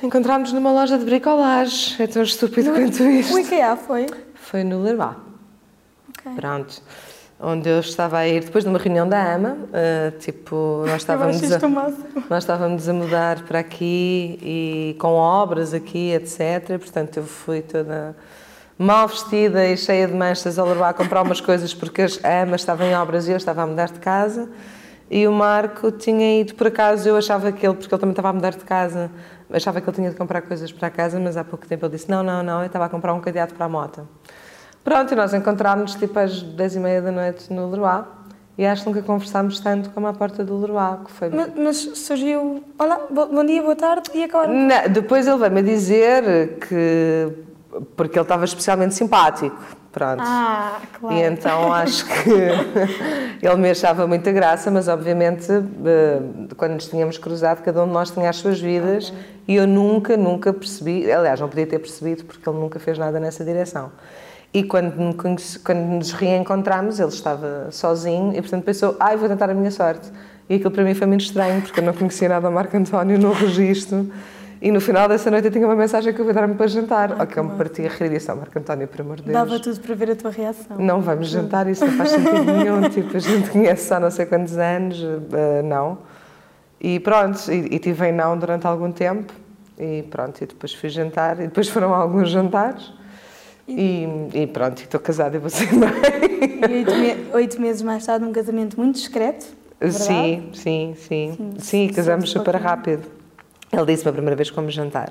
encontrámos 0.00 0.52
numa 0.52 0.72
loja 0.72 0.96
de 0.96 1.04
bricolagem. 1.04 1.96
É 1.98 2.06
tão 2.06 2.22
estúpido 2.22 2.72
quanto 2.72 3.02
isto. 3.02 3.34
O 3.34 3.38
IKEA 3.40 3.76
foi? 3.76 4.06
Foi 4.36 4.64
no 4.64 4.82
Leroy. 4.82 5.16
Ok. 6.10 6.32
Pronto. 6.36 6.80
Onde 7.38 7.68
eu 7.68 7.80
estava 7.80 8.18
a 8.18 8.26
ir 8.26 8.44
depois 8.44 8.64
de 8.64 8.70
uma 8.70 8.78
reunião 8.78 9.06
da 9.06 9.34
AMA, 9.34 9.58
eh, 9.70 10.12
tipo, 10.18 10.84
nós 10.86 11.02
estávamos, 11.02 11.52
a, 11.52 11.58
nós 12.30 12.44
estávamos 12.44 12.88
a 12.88 12.92
mudar 12.94 13.42
para 13.42 13.58
aqui 13.58 14.38
e 14.40 14.96
com 14.98 15.12
obras 15.12 15.74
aqui, 15.74 16.12
etc. 16.12 16.78
Portanto, 16.78 17.18
eu 17.18 17.24
fui 17.24 17.60
toda 17.60 18.16
mal 18.78 19.06
vestida 19.06 19.66
e 19.66 19.76
cheia 19.76 20.06
de 20.06 20.14
manchas 20.14 20.58
ao 20.58 20.66
Leroy 20.66 20.88
a 20.88 20.94
comprar 20.94 21.22
umas 21.22 21.40
coisas 21.40 21.74
porque 21.74 22.06
a 22.22 22.42
AMA 22.42 22.56
estava 22.56 22.84
em 22.86 22.94
obras 22.94 23.28
e 23.28 23.32
eu 23.32 23.36
estava 23.36 23.62
a 23.62 23.66
mudar 23.66 23.88
de 23.88 24.00
casa. 24.00 24.48
E 25.10 25.28
o 25.28 25.32
Marco 25.32 25.92
tinha 25.92 26.40
ido, 26.40 26.54
por 26.54 26.66
acaso, 26.66 27.08
eu 27.08 27.16
achava 27.16 27.52
que 27.52 27.66
ele, 27.66 27.76
porque 27.76 27.94
ele 27.94 28.00
também 28.00 28.12
estava 28.12 28.30
a 28.30 28.32
mudar 28.32 28.52
de 28.52 28.64
casa, 28.64 29.10
achava 29.52 29.80
que 29.80 29.88
ele 29.88 29.94
tinha 29.94 30.10
de 30.10 30.16
comprar 30.16 30.42
coisas 30.42 30.72
para 30.72 30.88
a 30.88 30.90
casa, 30.90 31.20
mas 31.20 31.36
há 31.36 31.44
pouco 31.44 31.66
tempo 31.66 31.84
ele 31.84 31.92
disse: 31.92 32.10
Não, 32.10 32.22
não, 32.22 32.42
não, 32.42 32.60
eu 32.60 32.66
estava 32.66 32.86
a 32.86 32.88
comprar 32.88 33.14
um 33.14 33.20
cadeado 33.20 33.54
para 33.54 33.66
a 33.66 33.68
moto. 33.68 34.08
Pronto, 34.86 35.12
e 35.12 35.16
nós 35.16 35.34
encontrámos-nos 35.34 35.96
tipo 36.00 36.16
às 36.16 36.40
10 36.40 36.76
e 36.76 36.78
meia 36.78 37.02
da 37.02 37.10
noite 37.10 37.52
no 37.52 37.68
Leroy 37.68 38.04
e 38.56 38.64
acho 38.64 38.84
que 38.84 38.88
nunca 38.88 39.02
conversámos 39.02 39.58
tanto 39.58 39.90
como 39.90 40.06
à 40.06 40.12
porta 40.12 40.44
do 40.44 40.56
Leroy, 40.60 40.98
que 41.04 41.10
foi... 41.10 41.28
Mas, 41.28 41.50
mas 41.56 41.76
surgiu. 41.98 42.62
Olá, 42.78 43.00
bo- 43.10 43.26
bom 43.26 43.44
dia, 43.44 43.60
boa 43.62 43.74
tarde 43.74 44.08
e 44.14 44.22
acabaram. 44.22 44.54
Não, 44.54 44.88
depois 44.88 45.26
ele 45.26 45.38
veio-me 45.38 45.58
a 45.58 45.62
dizer 45.64 46.58
que... 46.60 47.32
porque 47.96 48.16
ele 48.16 48.22
estava 48.22 48.44
especialmente 48.44 48.94
simpático, 48.94 49.58
pronto. 49.90 50.22
Ah, 50.24 50.78
claro. 51.00 51.16
E 51.16 51.22
então 51.22 51.72
acho 51.72 52.06
que 52.06 52.30
ele 53.44 53.56
me 53.56 53.70
achava 53.70 54.06
muita 54.06 54.30
graça, 54.30 54.70
mas 54.70 54.86
obviamente 54.86 55.50
eh, 55.50 56.20
quando 56.56 56.74
nos 56.74 56.86
tínhamos 56.88 57.18
cruzado, 57.18 57.60
cada 57.64 57.82
um 57.82 57.88
de 57.88 57.92
nós 57.92 58.10
tinha 58.12 58.30
as 58.30 58.36
suas 58.36 58.60
vidas 58.60 59.12
e 59.48 59.56
eu 59.56 59.66
nunca, 59.66 60.16
nunca 60.16 60.52
percebi, 60.52 61.10
aliás, 61.10 61.40
não 61.40 61.48
podia 61.48 61.66
ter 61.66 61.80
percebido 61.80 62.24
porque 62.24 62.48
ele 62.48 62.58
nunca 62.58 62.78
fez 62.78 62.96
nada 62.96 63.18
nessa 63.18 63.44
direção. 63.44 63.90
E 64.54 64.62
quando, 64.62 64.94
me 64.96 65.12
conhece- 65.14 65.58
quando 65.58 65.80
nos 65.80 66.12
reencontramos, 66.12 66.98
ele 66.98 67.08
estava 67.10 67.68
sozinho 67.70 68.32
e 68.34 68.40
portanto 68.40 68.64
pensou, 68.64 68.96
ai, 68.98 69.16
vou 69.16 69.28
tentar 69.28 69.50
a 69.50 69.54
minha 69.54 69.70
sorte. 69.70 70.10
E 70.48 70.54
aquilo 70.54 70.70
para 70.70 70.84
mim 70.84 70.94
foi 70.94 71.06
muito 71.06 71.22
estranho 71.22 71.60
porque 71.60 71.80
eu 71.80 71.84
não 71.84 71.92
conhecia 71.92 72.28
nada 72.28 72.46
ao 72.46 72.52
Marco 72.52 72.76
António 72.76 73.18
no 73.18 73.32
registro. 73.32 74.10
E 74.62 74.70
no 74.70 74.80
final 74.80 75.06
dessa 75.06 75.30
noite 75.30 75.44
eu 75.46 75.50
tinha 75.52 75.66
uma 75.66 75.76
mensagem 75.76 76.14
que 76.14 76.18
eu 76.20 76.24
vou 76.24 76.32
dar-me 76.32 76.54
para 76.54 76.66
jantar. 76.66 77.26
Que 77.26 77.38
eu 77.38 77.44
me 77.44 77.56
parti 77.58 77.84
a 77.84 77.88
rir 77.90 78.06
e 78.06 78.08
disse, 78.10 78.30
oh, 78.32 78.36
Marco 78.36 78.58
António, 78.58 78.88
por 78.88 79.00
amor 79.02 79.16
de 79.16 79.24
Deus. 79.24 79.34
Dava 79.34 79.60
tudo 79.60 79.78
para 79.80 79.94
ver 79.94 80.10
a 80.12 80.16
tua 80.16 80.30
reação. 80.30 80.78
Não 80.78 81.02
vamos 81.02 81.28
jantar, 81.28 81.66
isso 81.68 81.84
não 81.84 81.92
faz 81.92 82.10
sentido 82.10 82.44
nenhum. 82.56 82.80
Tipo, 82.88 83.14
a 83.16 83.20
gente 83.20 83.50
conhece 83.50 83.92
há 83.92 84.00
não 84.00 84.10
sei 84.10 84.24
quantos 84.24 84.56
anos, 84.56 84.98
eh, 85.32 85.62
não. 85.62 85.98
E 86.80 86.98
pronto, 87.00 87.38
e, 87.52 87.74
e 87.74 87.78
tive 87.78 88.08
em 88.08 88.12
não 88.12 88.38
durante 88.38 88.66
algum 88.66 88.90
tempo. 88.90 89.30
E 89.78 90.04
pronto, 90.04 90.40
e 90.42 90.46
depois 90.46 90.72
fui 90.72 90.88
jantar, 90.88 91.38
e 91.38 91.42
depois 91.48 91.68
foram 91.68 91.92
alguns 91.94 92.30
jantares. 92.30 92.90
E, 93.68 94.06
e 94.34 94.46
pronto, 94.46 94.80
estou 94.82 95.00
casada 95.00 95.36
e 95.36 95.40
vou 95.40 95.50
ser 95.50 95.72
mãe. 95.74 95.90
E 96.68 96.74
oito, 96.74 96.94
me- 96.96 97.16
oito 97.34 97.60
meses 97.60 97.82
mais 97.82 98.06
tarde, 98.06 98.24
um 98.24 98.32
casamento 98.32 98.78
muito 98.78 98.94
discreto. 98.96 99.46
verdade? 99.80 100.04
Sim, 100.04 100.50
sim, 100.52 100.94
sim. 100.96 101.32
Sim, 101.36 101.54
Sim, 101.58 101.88
casamos 101.92 102.28
sim, 102.30 102.38
super 102.38 102.52
pouquinho. 102.52 102.68
rápido. 102.70 103.02
Ele 103.72 103.86
disse-me 103.86 104.10
a 104.10 104.12
primeira 104.12 104.36
vez 104.36 104.48
fomos 104.48 104.72
jantar: 104.72 105.10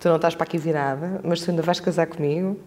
Tu 0.00 0.08
não 0.08 0.16
estás 0.16 0.34
para 0.34 0.44
aqui 0.44 0.56
virada, 0.58 1.20
mas 1.22 1.40
tu 1.42 1.50
ainda 1.50 1.62
vais 1.62 1.78
casar 1.80 2.06
comigo. 2.06 2.58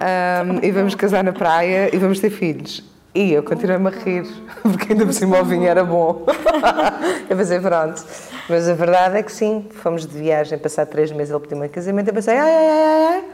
Ahm, 0.00 0.58
e 0.62 0.70
vamos 0.72 0.94
casar 0.94 1.22
na 1.24 1.32
praia 1.32 1.94
e 1.94 1.98
vamos 1.98 2.18
ter 2.20 2.30
filhos. 2.30 2.82
E 3.14 3.32
eu 3.32 3.42
continuei-me 3.42 3.88
a 3.88 3.90
rir, 3.90 4.24
porque 4.62 4.92
ainda 4.92 5.04
por 5.04 5.12
cima 5.12 5.40
o 5.40 5.44
vinho 5.44 5.66
era 5.66 5.84
bom. 5.84 6.24
eu 7.28 7.36
pensei, 7.36 7.60
pronto. 7.60 8.02
Mas 8.48 8.68
a 8.68 8.74
verdade 8.74 9.18
é 9.18 9.22
que 9.22 9.30
sim, 9.32 9.66
fomos 9.70 10.06
de 10.06 10.16
viagem, 10.18 10.58
passar 10.58 10.86
três 10.86 11.12
meses, 11.12 11.30
ele 11.32 11.40
pediu-me 11.40 11.66
em 11.66 11.68
casamento, 11.68 12.08
eu 12.08 12.14
pensei, 12.14 12.36
ai, 12.36 12.50
ai, 12.50 12.68
ai, 12.68 13.04
ai. 13.14 13.24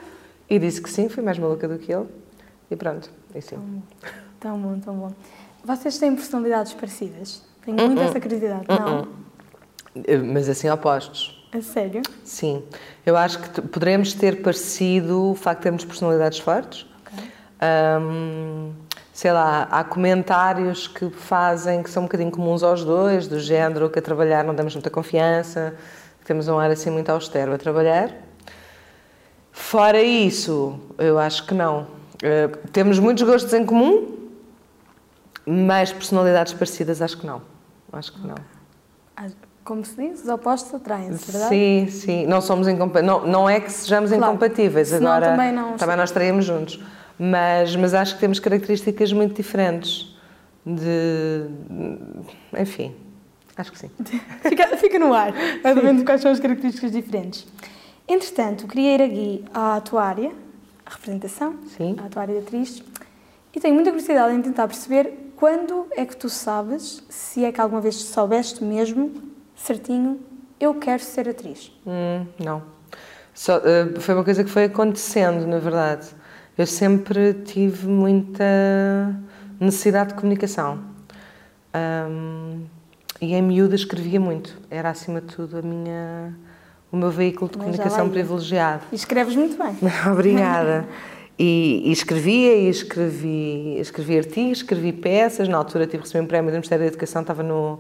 E 0.49 0.59
disse 0.59 0.81
que 0.81 0.91
sim, 0.91 1.09
fui 1.09 1.23
mais 1.23 1.39
maluca 1.39 1.69
do 1.69 1.79
que 1.79 1.93
ele. 1.93 2.07
E 2.71 2.77
pronto, 2.77 3.11
e 3.35 3.41
sim. 3.41 3.83
Tão 4.41 4.59
bom, 4.59 4.79
tão 4.79 4.95
bom. 4.95 5.13
Vocês 5.65 5.99
têm 5.99 6.15
personalidades 6.15 6.73
parecidas? 6.73 7.43
Tenho 7.65 7.77
muito 7.77 8.01
essa 8.01 8.21
curiosidade. 8.21 8.65
Não? 8.69 9.09
Eh, 10.05 10.17
Mas 10.19 10.49
assim, 10.49 10.69
opostos. 10.71 11.35
A 11.53 11.61
sério? 11.63 12.03
Sim, 12.25 12.63
eu 13.07 13.17
acho 13.17 13.39
que 13.39 13.63
poderemos 13.63 14.13
ter 14.13 14.43
parecido 14.43 15.31
o 15.31 15.35
facto 15.35 15.61
de 15.61 15.63
termos 15.65 15.85
personalidades 15.85 16.39
fortes. 16.39 16.87
Ahm, 17.61 18.71
sei 19.13 19.33
lá, 19.33 19.63
há 19.71 19.83
comentários 19.83 20.87
que 20.87 21.09
fazem 21.11 21.83
que 21.83 21.91
são 21.91 22.03
um 22.03 22.07
bocadinho 22.07 22.31
comuns 22.31 22.63
aos 22.63 22.85
dois, 22.85 23.27
do 23.27 23.41
género 23.41 23.89
que 23.91 23.99
a 23.99 24.03
trabalhar 24.03 24.45
não 24.45 24.55
damos 24.55 24.75
muita 24.75 24.91
confiança, 24.91 25.75
que 26.21 26.27
temos 26.27 26.49
um 26.49 26.59
ar 26.59 26.71
assim 26.71 26.91
muito 26.91 27.09
austero 27.11 27.53
a 27.55 27.59
trabalhar. 27.59 28.15
Fora 29.63 30.01
isso, 30.01 30.79
eu 30.97 31.19
acho 31.19 31.45
que 31.45 31.53
não. 31.53 31.89
Eh, 32.23 32.47
temos 32.73 32.99
muitos 33.01 33.25
gostos 33.25 33.53
em 33.53 33.67
comum, 33.67 34.17
mas 35.45 35.93
personalidades 35.93 36.53
parecidas 36.55 37.03
acho 37.03 37.19
que 37.19 37.27
não. 37.27 37.43
Acho 37.93 38.13
que 38.13 38.27
não. 38.27 38.37
Ah, 39.17 39.27
Como 39.65 39.85
se 39.85 39.97
diz, 39.97 40.23
os 40.23 40.29
opostos 40.29 40.73
atraem-se, 40.73 41.31
verdade? 41.33 41.49
Sim, 41.55 41.87
sim. 41.91 42.27
Não 42.27 42.41
somos 42.41 42.67
não, 43.03 43.27
não 43.27 43.51
é 43.51 43.61
que 43.61 43.71
sejamos 43.71 44.11
Claro. 44.11 44.25
incompatíveis. 44.33 44.89
Senão 44.89 45.11
Agora, 45.13 45.33
também 45.33 45.53
não- 45.53 45.77
nós 45.97 46.09
estaríamos 46.09 46.45
juntos. 46.47 46.81
Mas, 47.19 47.75
mas 47.77 47.93
acho 47.95 48.15
que 48.15 48.21
temos 48.21 48.39
características 48.39 49.13
muito 49.13 49.35
diferentes. 49.35 50.17
De. 50.65 51.47
Enfim, 52.59 52.95
acho 53.57 53.73
que 53.73 53.79
sim. 53.79 53.91
Fica, 54.49 54.77
fica 54.79 54.99
no 54.99 55.13
ar, 55.13 55.35
a 55.65 55.73
ver 55.75 56.05
quais 56.05 56.23
são 56.23 56.31
as 56.31 56.39
características 56.41 56.93
diferentes. 56.93 57.47
Entretanto, 58.09 58.67
queria 58.67 58.95
ir 58.95 59.03
aqui 59.03 59.45
à 59.53 59.81
tua 59.81 60.03
área, 60.03 60.33
a 60.87 60.91
representação, 60.91 61.57
Sim. 61.77 61.97
à 61.99 62.09
tua 62.09 62.23
área 62.23 62.35
de 62.35 62.41
atriz, 62.41 62.83
e 63.55 63.61
tenho 63.61 63.75
muita 63.75 63.91
curiosidade 63.91 64.35
em 64.35 64.41
tentar 64.41 64.67
perceber 64.67 65.33
quando 65.37 65.87
é 65.97 66.05
que 66.05 66.17
tu 66.17 66.29
sabes, 66.29 67.05
se 67.09 67.45
é 67.45 67.53
que 67.53 67.61
alguma 67.61 67.81
vez 67.81 67.97
soubeste 67.97 68.65
mesmo, 68.65 69.13
certinho, 69.55 70.21
eu 70.59 70.75
quero 70.75 71.03
ser 71.03 71.29
atriz? 71.29 71.71
Hum, 71.87 72.27
não. 72.43 72.63
Só, 73.35 73.59
uh, 73.59 74.01
foi 74.01 74.15
uma 74.15 74.25
coisa 74.25 74.43
que 74.43 74.51
foi 74.51 74.65
acontecendo, 74.65 75.47
na 75.47 75.59
verdade. 75.59 76.09
Eu 76.57 76.67
sempre 76.67 77.35
tive 77.35 77.87
muita 77.87 78.45
necessidade 79.61 80.11
de 80.11 80.15
comunicação. 80.17 80.83
Um, 81.73 82.65
e 83.21 83.35
em 83.35 83.43
miúda 83.43 83.77
escrevia 83.77 84.19
muito. 84.19 84.59
Era, 84.69 84.91
acima 84.91 85.21
de 85.21 85.35
tudo, 85.35 85.59
a 85.59 85.63
minha, 85.63 86.35
o 86.91 86.97
meu 86.97 87.11
veículo 87.11 87.51
de 87.51 87.59
Mas 87.59 87.67
comunicação 87.67 88.09
privilegiado. 88.09 88.83
E 88.91 88.95
escreves 88.95 89.37
muito 89.37 89.57
bem. 89.63 89.77
Obrigada. 90.11 90.87
E, 91.39 91.83
e, 91.85 91.93
escrevia, 91.93 92.57
e 92.57 92.69
escrevi, 92.69 93.79
escrevi 93.79 94.19
artigos, 94.19 94.59
escrevi 94.59 94.93
peças. 94.93 95.49
Na 95.49 95.57
altura 95.59 95.87
tive 95.87 96.03
recebi 96.03 96.25
um 96.25 96.27
prémio 96.27 96.51
do 96.51 96.55
Ministério 96.55 96.85
da 96.85 96.89
Educação, 96.89 97.23
estava 97.23 97.43
no, 97.45 97.79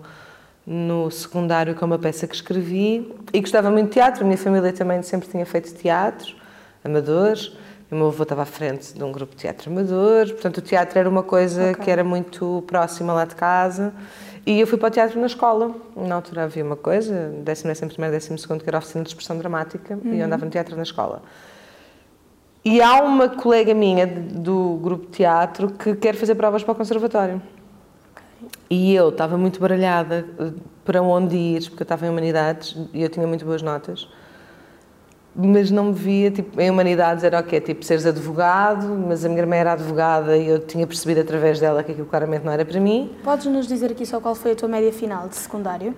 no 0.65 1.11
secundário 1.11 1.75
com 1.75 1.85
uma 1.85 1.99
peça 1.99 2.27
que 2.27 2.35
escrevi. 2.35 3.13
E 3.33 3.41
gostava 3.41 3.71
muito 3.71 3.87
de 3.87 3.95
teatro, 3.95 4.23
a 4.23 4.25
minha 4.25 4.39
família 4.39 4.73
também 4.73 5.03
sempre 5.03 5.29
tinha 5.29 5.45
feito 5.45 5.75
teatro, 5.75 6.37
amadores. 6.85 7.53
O 7.91 7.95
meu 7.97 8.09
avô 8.09 8.23
estava 8.23 8.43
à 8.43 8.47
frente 8.47 8.93
de 8.93 9.03
um 9.03 9.11
grupo 9.11 9.35
de 9.35 9.41
teatro 9.41 9.73
amador, 9.73 10.27
portanto 10.29 10.59
o 10.59 10.61
teatro 10.61 10.99
era 10.99 11.09
uma 11.09 11.23
coisa 11.23 11.71
okay. 11.71 11.85
que 11.85 11.91
era 11.91 12.05
muito 12.05 12.63
próxima 12.67 13.15
lá 13.15 13.25
de 13.25 13.35
casa. 13.35 13.95
E 14.49 14.61
eu 14.61 14.67
fui 14.67 14.79
para 14.79 14.89
o 14.89 14.91
teatro 14.91 15.21
na 15.21 15.27
escola. 15.27 15.75
Na 15.95 16.15
altura 16.15 16.45
havia 16.45 16.65
uma 16.65 16.75
coisa, 16.75 17.35
décimo, 17.45 17.69
décimo 17.69 17.91
primeiro, 17.91 18.15
décimo 18.15 18.39
segundo, 18.39 18.63
que 18.63 18.71
era 18.71 18.79
a 18.79 18.81
oficina 18.81 19.05
de 19.05 19.11
expressão 19.11 19.37
dramática, 19.37 19.95
uhum. 19.95 20.01
e 20.05 20.09
eu 20.09 20.21
uhum. 20.21 20.25
andava 20.25 20.47
no 20.47 20.51
teatro 20.51 20.75
na 20.75 20.85
escola. 20.85 21.21
E 22.65 22.81
há 22.81 23.03
uma 23.03 23.29
colega 23.29 23.75
minha 23.75 24.07
do 24.07 24.81
grupo 24.83 25.05
de 25.05 25.13
teatro 25.13 25.69
que 25.73 25.95
quer 25.95 26.15
fazer 26.15 26.35
provas 26.35 26.65
para 26.65 26.73
o 26.73 26.75
conservatório. 26.75 27.43
E 28.71 28.95
eu 28.95 29.11
estava 29.11 29.37
muito 29.37 29.61
baralhada 29.61 30.25
eh, 30.41 30.53
para 30.83 31.03
onde 31.03 31.37
ir, 31.37 31.69
porque 31.69 31.83
eu 31.83 31.85
estava 31.85 32.07
em 32.07 32.09
Humanidades 32.09 32.75
e 32.95 33.03
eu 33.03 33.11
tinha 33.11 33.27
muito 33.27 33.45
boas 33.45 33.61
notas 33.61 34.09
mas 35.35 35.71
não 35.71 35.85
me 35.87 35.93
via, 35.93 36.31
tipo, 36.31 36.61
em 36.61 36.71
humanidades 36.71 37.23
era 37.23 37.39
o 37.39 37.43
quê? 37.43 37.61
Tipo, 37.61 37.85
seres 37.85 38.07
advogado, 38.07 38.87
mas 38.89 39.25
a 39.25 39.29
minha 39.29 39.41
irmã 39.41 39.57
era 39.57 39.73
advogada 39.73 40.37
e 40.37 40.49
eu 40.49 40.59
tinha 40.59 40.87
percebido 40.87 41.21
através 41.21 41.61
dela 41.61 41.83
que 41.83 41.93
aquilo 41.93 42.07
claramente 42.07 42.45
não 42.45 42.53
era 42.53 42.65
para 42.65 42.81
mim. 42.81 43.15
Podes 43.23 43.47
nos 43.47 43.67
dizer 43.67 43.93
aqui 43.93 44.05
só 44.05 44.21
qual 44.21 44.35
foi 44.35 44.53
a 44.53 44.57
tua 44.57 44.69
média 44.69 44.93
final 44.93 45.29
de 45.29 45.37
secundário? 45.37 45.95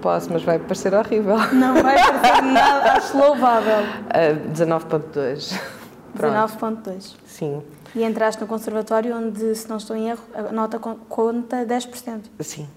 Posso, 0.00 0.32
mas 0.32 0.42
vai 0.42 0.58
parecer 0.58 0.92
horrível. 0.94 1.36
Não 1.52 1.82
vai 1.82 1.96
parecer 1.96 2.42
nada, 2.52 2.92
acho 2.92 3.16
louvável. 3.16 3.80
Uh, 4.06 4.52
19.2. 4.52 5.58
19.2. 6.16 7.14
Sim. 7.26 7.62
E 7.94 8.02
entraste 8.04 8.40
no 8.40 8.46
conservatório 8.46 9.16
onde, 9.16 9.54
se 9.54 9.68
não 9.68 9.76
estou 9.76 9.96
em 9.96 10.10
erro, 10.10 10.22
a 10.34 10.52
nota 10.52 10.78
conta 10.78 11.64
10%. 11.64 12.22
Sim, 12.40 12.68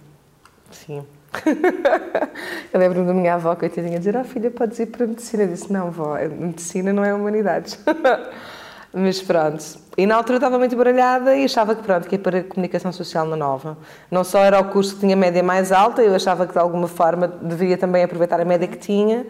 sim. 0.71 1.03
Eu 2.73 2.79
lembro-me 2.79 3.07
da 3.07 3.13
minha 3.13 3.35
avó, 3.35 3.55
coitadinha, 3.55 3.97
dizer: 3.97 4.17
Oh 4.17 4.23
filha, 4.23 4.51
podes 4.51 4.79
ir 4.79 4.87
para 4.87 5.05
a 5.05 5.07
medicina. 5.07 5.43
Eu 5.43 5.47
disse: 5.47 5.71
Não, 5.71 5.89
vó, 5.89 6.17
medicina 6.17 6.91
não 6.91 7.03
é 7.03 7.13
humanidades. 7.13 7.79
Mas 8.93 9.21
pronto. 9.21 9.63
E 9.97 10.05
na 10.05 10.15
altura 10.15 10.37
estava 10.37 10.59
muito 10.59 10.75
baralhada 10.75 11.33
e 11.35 11.45
achava 11.45 11.73
que 11.73 11.81
pronto, 11.81 12.09
que 12.09 12.15
ia 12.15 12.19
para 12.19 12.43
comunicação 12.43 12.91
social 12.91 13.25
na 13.25 13.37
nova. 13.37 13.77
Não 14.09 14.23
só 14.23 14.39
era 14.39 14.59
o 14.59 14.65
curso 14.65 14.95
que 14.95 15.01
tinha 15.01 15.15
média 15.15 15.41
mais 15.41 15.71
alta, 15.71 16.01
eu 16.01 16.13
achava 16.13 16.45
que 16.45 16.51
de 16.51 16.59
alguma 16.59 16.89
forma 16.89 17.27
devia 17.41 17.77
também 17.77 18.03
aproveitar 18.03 18.41
a 18.41 18.45
média 18.45 18.67
que 18.67 18.77
tinha. 18.77 19.25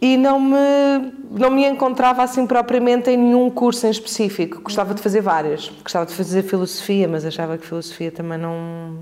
E 0.00 0.16
não 0.16 0.40
me, 0.40 1.12
não 1.30 1.50
me 1.50 1.66
encontrava 1.66 2.22
assim 2.22 2.46
propriamente 2.46 3.10
em 3.10 3.16
nenhum 3.16 3.50
curso 3.50 3.86
em 3.86 3.90
específico. 3.90 4.62
Gostava 4.62 4.94
de 4.94 5.02
fazer 5.02 5.20
várias. 5.20 5.68
Gostava 5.82 6.06
de 6.06 6.14
fazer 6.14 6.42
filosofia, 6.44 7.08
mas 7.08 7.26
achava 7.26 7.58
que 7.58 7.66
filosofia 7.66 8.12
também 8.12 8.38
não 8.38 9.00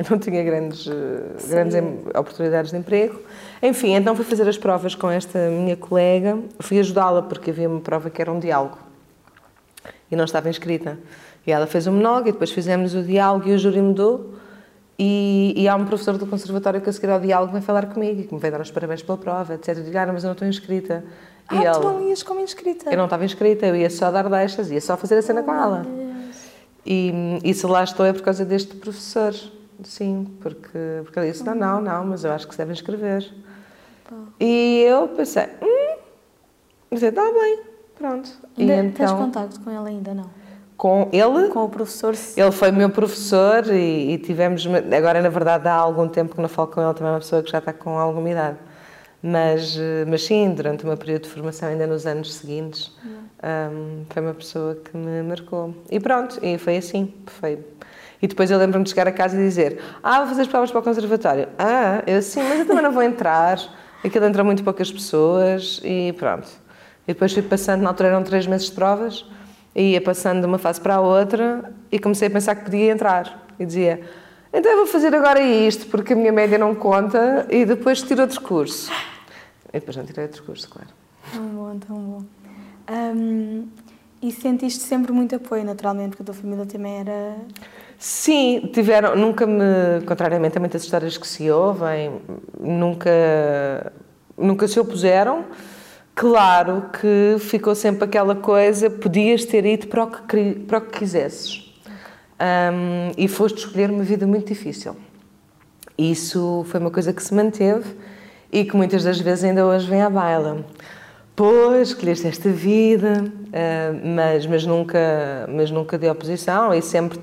não 0.08 0.18
tinha 0.18 0.42
grandes, 0.42 0.86
eh, 0.86 1.48
grandes 1.48 1.76
oportunidades 2.14 2.70
de 2.70 2.76
emprego. 2.76 3.20
Enfim, 3.62 3.94
então 3.94 4.14
fui 4.16 4.24
fazer 4.24 4.48
as 4.48 4.56
provas 4.56 4.94
com 4.94 5.10
esta 5.10 5.50
minha 5.50 5.76
colega, 5.76 6.38
fui 6.60 6.78
ajudá-la 6.78 7.22
porque 7.22 7.50
havia 7.50 7.68
uma 7.68 7.80
prova 7.80 8.08
que 8.08 8.20
era 8.20 8.32
um 8.32 8.38
diálogo 8.38 8.78
e 10.10 10.16
não 10.16 10.24
estava 10.24 10.48
inscrita. 10.48 10.98
E 11.46 11.52
ela 11.52 11.66
fez 11.66 11.86
o 11.86 11.90
um 11.90 11.94
monólogo 11.94 12.28
e 12.28 12.32
depois 12.32 12.50
fizemos 12.50 12.94
o 12.94 13.02
diálogo 13.02 13.48
e 13.48 13.54
o 13.54 13.58
júri 13.58 13.80
mudou. 13.80 14.34
E, 14.98 15.54
e 15.56 15.66
há 15.66 15.74
um 15.76 15.86
professor 15.86 16.18
do 16.18 16.26
conservatório 16.26 16.78
que 16.80 16.90
a 16.90 16.92
seguir 16.92 17.08
ao 17.08 17.18
diálogo 17.18 17.52
vem 17.52 17.62
falar 17.62 17.86
comigo 17.86 18.20
e 18.20 18.24
que 18.24 18.34
me 18.34 18.40
veio 18.40 18.52
dar 18.52 18.60
os 18.60 18.70
parabéns 18.70 19.02
pela 19.02 19.16
prova, 19.16 19.54
etc. 19.54 19.78
Eu 19.78 19.84
digo, 19.84 19.96
ah, 19.96 20.06
mas 20.12 20.24
eu 20.24 20.28
não 20.28 20.32
estou 20.32 20.46
inscrita. 20.46 21.02
Ah, 21.48 21.56
e 21.56 21.58
tu 21.60 21.66
ela, 21.66 21.92
não 21.92 22.08
ias 22.08 22.22
como 22.22 22.40
inscrita? 22.40 22.90
Eu 22.90 22.98
não 22.98 23.04
estava 23.04 23.24
inscrita, 23.24 23.64
eu 23.64 23.74
ia 23.74 23.88
só 23.88 24.10
dar 24.10 24.28
deixas, 24.28 24.70
ia 24.70 24.80
só 24.80 24.98
fazer 24.98 25.16
a 25.16 25.22
cena 25.22 25.40
oh, 25.40 25.44
com 25.44 25.54
ela. 25.54 25.86
E, 26.84 27.38
e 27.42 27.54
se 27.54 27.66
lá 27.66 27.82
estou 27.82 28.04
é 28.04 28.12
por 28.12 28.20
causa 28.20 28.44
deste 28.44 28.76
professor. 28.76 29.34
Sim, 29.84 30.26
porque, 30.40 31.00
porque 31.02 31.18
ele 31.18 31.30
disse: 31.30 31.44
não, 31.44 31.54
não, 31.54 31.80
não, 31.80 32.06
mas 32.06 32.24
eu 32.24 32.32
acho 32.32 32.46
que 32.46 32.54
se 32.54 32.58
deve 32.58 32.72
inscrever. 32.72 33.32
E 34.38 34.84
eu 34.86 35.08
pensei: 35.08 35.44
hum, 35.62 35.96
mas 36.90 37.02
está 37.02 37.22
bem, 37.22 37.60
pronto. 37.96 38.30
E 38.56 38.64
então, 38.64 38.92
tens 38.92 39.12
contacto 39.12 39.60
com 39.60 39.70
ele 39.70 39.96
ainda, 39.96 40.14
não? 40.14 40.30
Com 40.76 41.08
ele? 41.12 41.48
Com 41.48 41.64
o 41.64 41.68
professor? 41.68 42.14
Ele 42.36 42.52
foi 42.52 42.70
meu 42.72 42.88
professor 42.90 43.66
e, 43.66 44.14
e, 44.14 44.18
tivemos. 44.18 44.66
Agora, 44.66 45.20
na 45.20 45.28
verdade, 45.28 45.68
há 45.68 45.74
algum 45.74 46.08
tempo 46.08 46.34
que 46.34 46.40
não 46.40 46.48
falo 46.48 46.68
com 46.68 46.80
ele, 46.80 46.94
também 46.94 47.10
é 47.10 47.14
uma 47.14 47.20
pessoa 47.20 47.42
que 47.42 47.50
já 47.50 47.58
está 47.58 47.72
com 47.72 47.98
alguma 47.98 48.30
idade. 48.30 48.56
Mas, 49.22 49.78
mas 50.08 50.24
sim, 50.24 50.54
durante 50.54 50.84
uma 50.84 50.96
período 50.96 51.24
de 51.24 51.28
formação, 51.28 51.68
ainda 51.68 51.86
nos 51.86 52.06
anos 52.06 52.32
seguintes, 52.32 52.90
um, 53.44 54.04
foi 54.08 54.22
uma 54.22 54.32
pessoa 54.32 54.74
que 54.76 54.96
me 54.96 55.22
marcou. 55.22 55.74
E 55.90 56.00
pronto, 56.00 56.38
e 56.42 56.56
foi 56.56 56.78
assim, 56.78 57.12
foi 57.26 57.58
e 58.22 58.26
depois 58.26 58.50
eu 58.50 58.58
lembro-me 58.58 58.84
de 58.84 58.90
chegar 58.90 59.08
a 59.08 59.12
casa 59.12 59.36
e 59.36 59.38
dizer: 59.38 59.80
Ah, 60.02 60.18
vou 60.18 60.28
fazer 60.28 60.42
as 60.42 60.48
provas 60.48 60.70
para 60.70 60.80
o 60.80 60.82
conservatório. 60.82 61.48
Ah, 61.58 62.02
eu 62.06 62.20
sim, 62.20 62.42
mas 62.42 62.60
eu 62.60 62.66
também 62.66 62.82
não 62.82 62.92
vou 62.92 63.02
entrar. 63.02 63.58
Aquilo 64.04 64.24
entra 64.24 64.44
muito 64.44 64.62
poucas 64.62 64.90
pessoas 64.90 65.80
e 65.84 66.12
pronto. 66.18 66.48
E 67.04 67.12
depois 67.12 67.32
fui 67.32 67.42
passando, 67.42 67.82
na 67.82 67.90
altura 67.90 68.10
eram 68.10 68.22
três 68.22 68.46
meses 68.46 68.66
de 68.66 68.72
provas, 68.72 69.26
e 69.74 69.92
ia 69.92 70.00
passando 70.00 70.40
de 70.40 70.46
uma 70.46 70.58
fase 70.58 70.80
para 70.80 70.96
a 70.96 71.00
outra 71.00 71.72
e 71.90 71.98
comecei 71.98 72.28
a 72.28 72.30
pensar 72.30 72.54
que 72.54 72.64
podia 72.64 72.92
entrar. 72.92 73.46
E 73.58 73.64
dizia: 73.64 74.00
Então 74.52 74.70
eu 74.70 74.78
vou 74.78 74.86
fazer 74.86 75.14
agora 75.14 75.40
isto, 75.40 75.86
porque 75.86 76.12
a 76.12 76.16
minha 76.16 76.32
média 76.32 76.58
não 76.58 76.74
conta, 76.74 77.46
e 77.50 77.64
depois 77.64 78.02
tiro 78.02 78.22
outro 78.22 78.40
curso. 78.42 78.92
E 79.68 79.74
depois 79.74 79.96
não 79.96 80.04
tirei 80.04 80.24
outro 80.24 80.42
curso, 80.42 80.68
claro. 80.68 80.88
Tão 81.32 81.46
bom, 81.46 81.78
tão 81.78 81.96
bom. 81.96 82.24
Um, 82.90 83.68
e 84.20 84.32
sentiste 84.32 84.82
sempre 84.82 85.12
muito 85.12 85.34
apoio, 85.36 85.64
naturalmente, 85.64 86.10
porque 86.10 86.22
a 86.22 86.26
tua 86.26 86.34
família 86.34 86.66
também 86.66 86.98
era 86.98 87.36
Sim, 88.02 88.70
tiveram, 88.72 89.14
nunca 89.14 89.46
me, 89.46 90.00
contrariamente 90.06 90.56
a 90.56 90.60
muitas 90.60 90.82
histórias 90.82 91.18
que 91.18 91.28
se 91.28 91.50
ouvem, 91.50 92.10
nunca, 92.58 93.92
nunca 94.38 94.66
se 94.66 94.80
opuseram. 94.80 95.44
Claro 96.14 96.86
que 96.98 97.36
ficou 97.40 97.74
sempre 97.74 98.04
aquela 98.04 98.34
coisa, 98.34 98.88
podias 98.88 99.44
ter 99.44 99.66
ido 99.66 99.86
para 99.88 100.04
o 100.04 100.10
que, 100.10 100.54
para 100.66 100.78
o 100.78 100.80
que 100.80 100.98
quisesses. 100.98 101.74
Um, 102.40 103.12
e 103.18 103.28
foste 103.28 103.58
escolher 103.58 103.90
uma 103.90 104.02
vida 104.02 104.26
muito 104.26 104.48
difícil. 104.48 104.96
Isso 105.98 106.64
foi 106.68 106.80
uma 106.80 106.90
coisa 106.90 107.12
que 107.12 107.22
se 107.22 107.34
manteve 107.34 107.84
e 108.50 108.64
que 108.64 108.74
muitas 108.74 109.04
das 109.04 109.20
vezes 109.20 109.44
ainda 109.44 109.66
hoje 109.66 109.86
vem 109.86 110.00
à 110.00 110.08
baila. 110.08 110.64
Pois, 111.36 111.88
escolheste 111.88 112.26
esta 112.26 112.48
vida, 112.48 113.24
uh, 113.26 114.08
mas, 114.16 114.46
mas, 114.46 114.64
nunca, 114.64 115.46
mas 115.54 115.70
nunca 115.70 115.98
de 115.98 116.08
oposição 116.08 116.72
e 116.72 116.80
sempre 116.80 117.20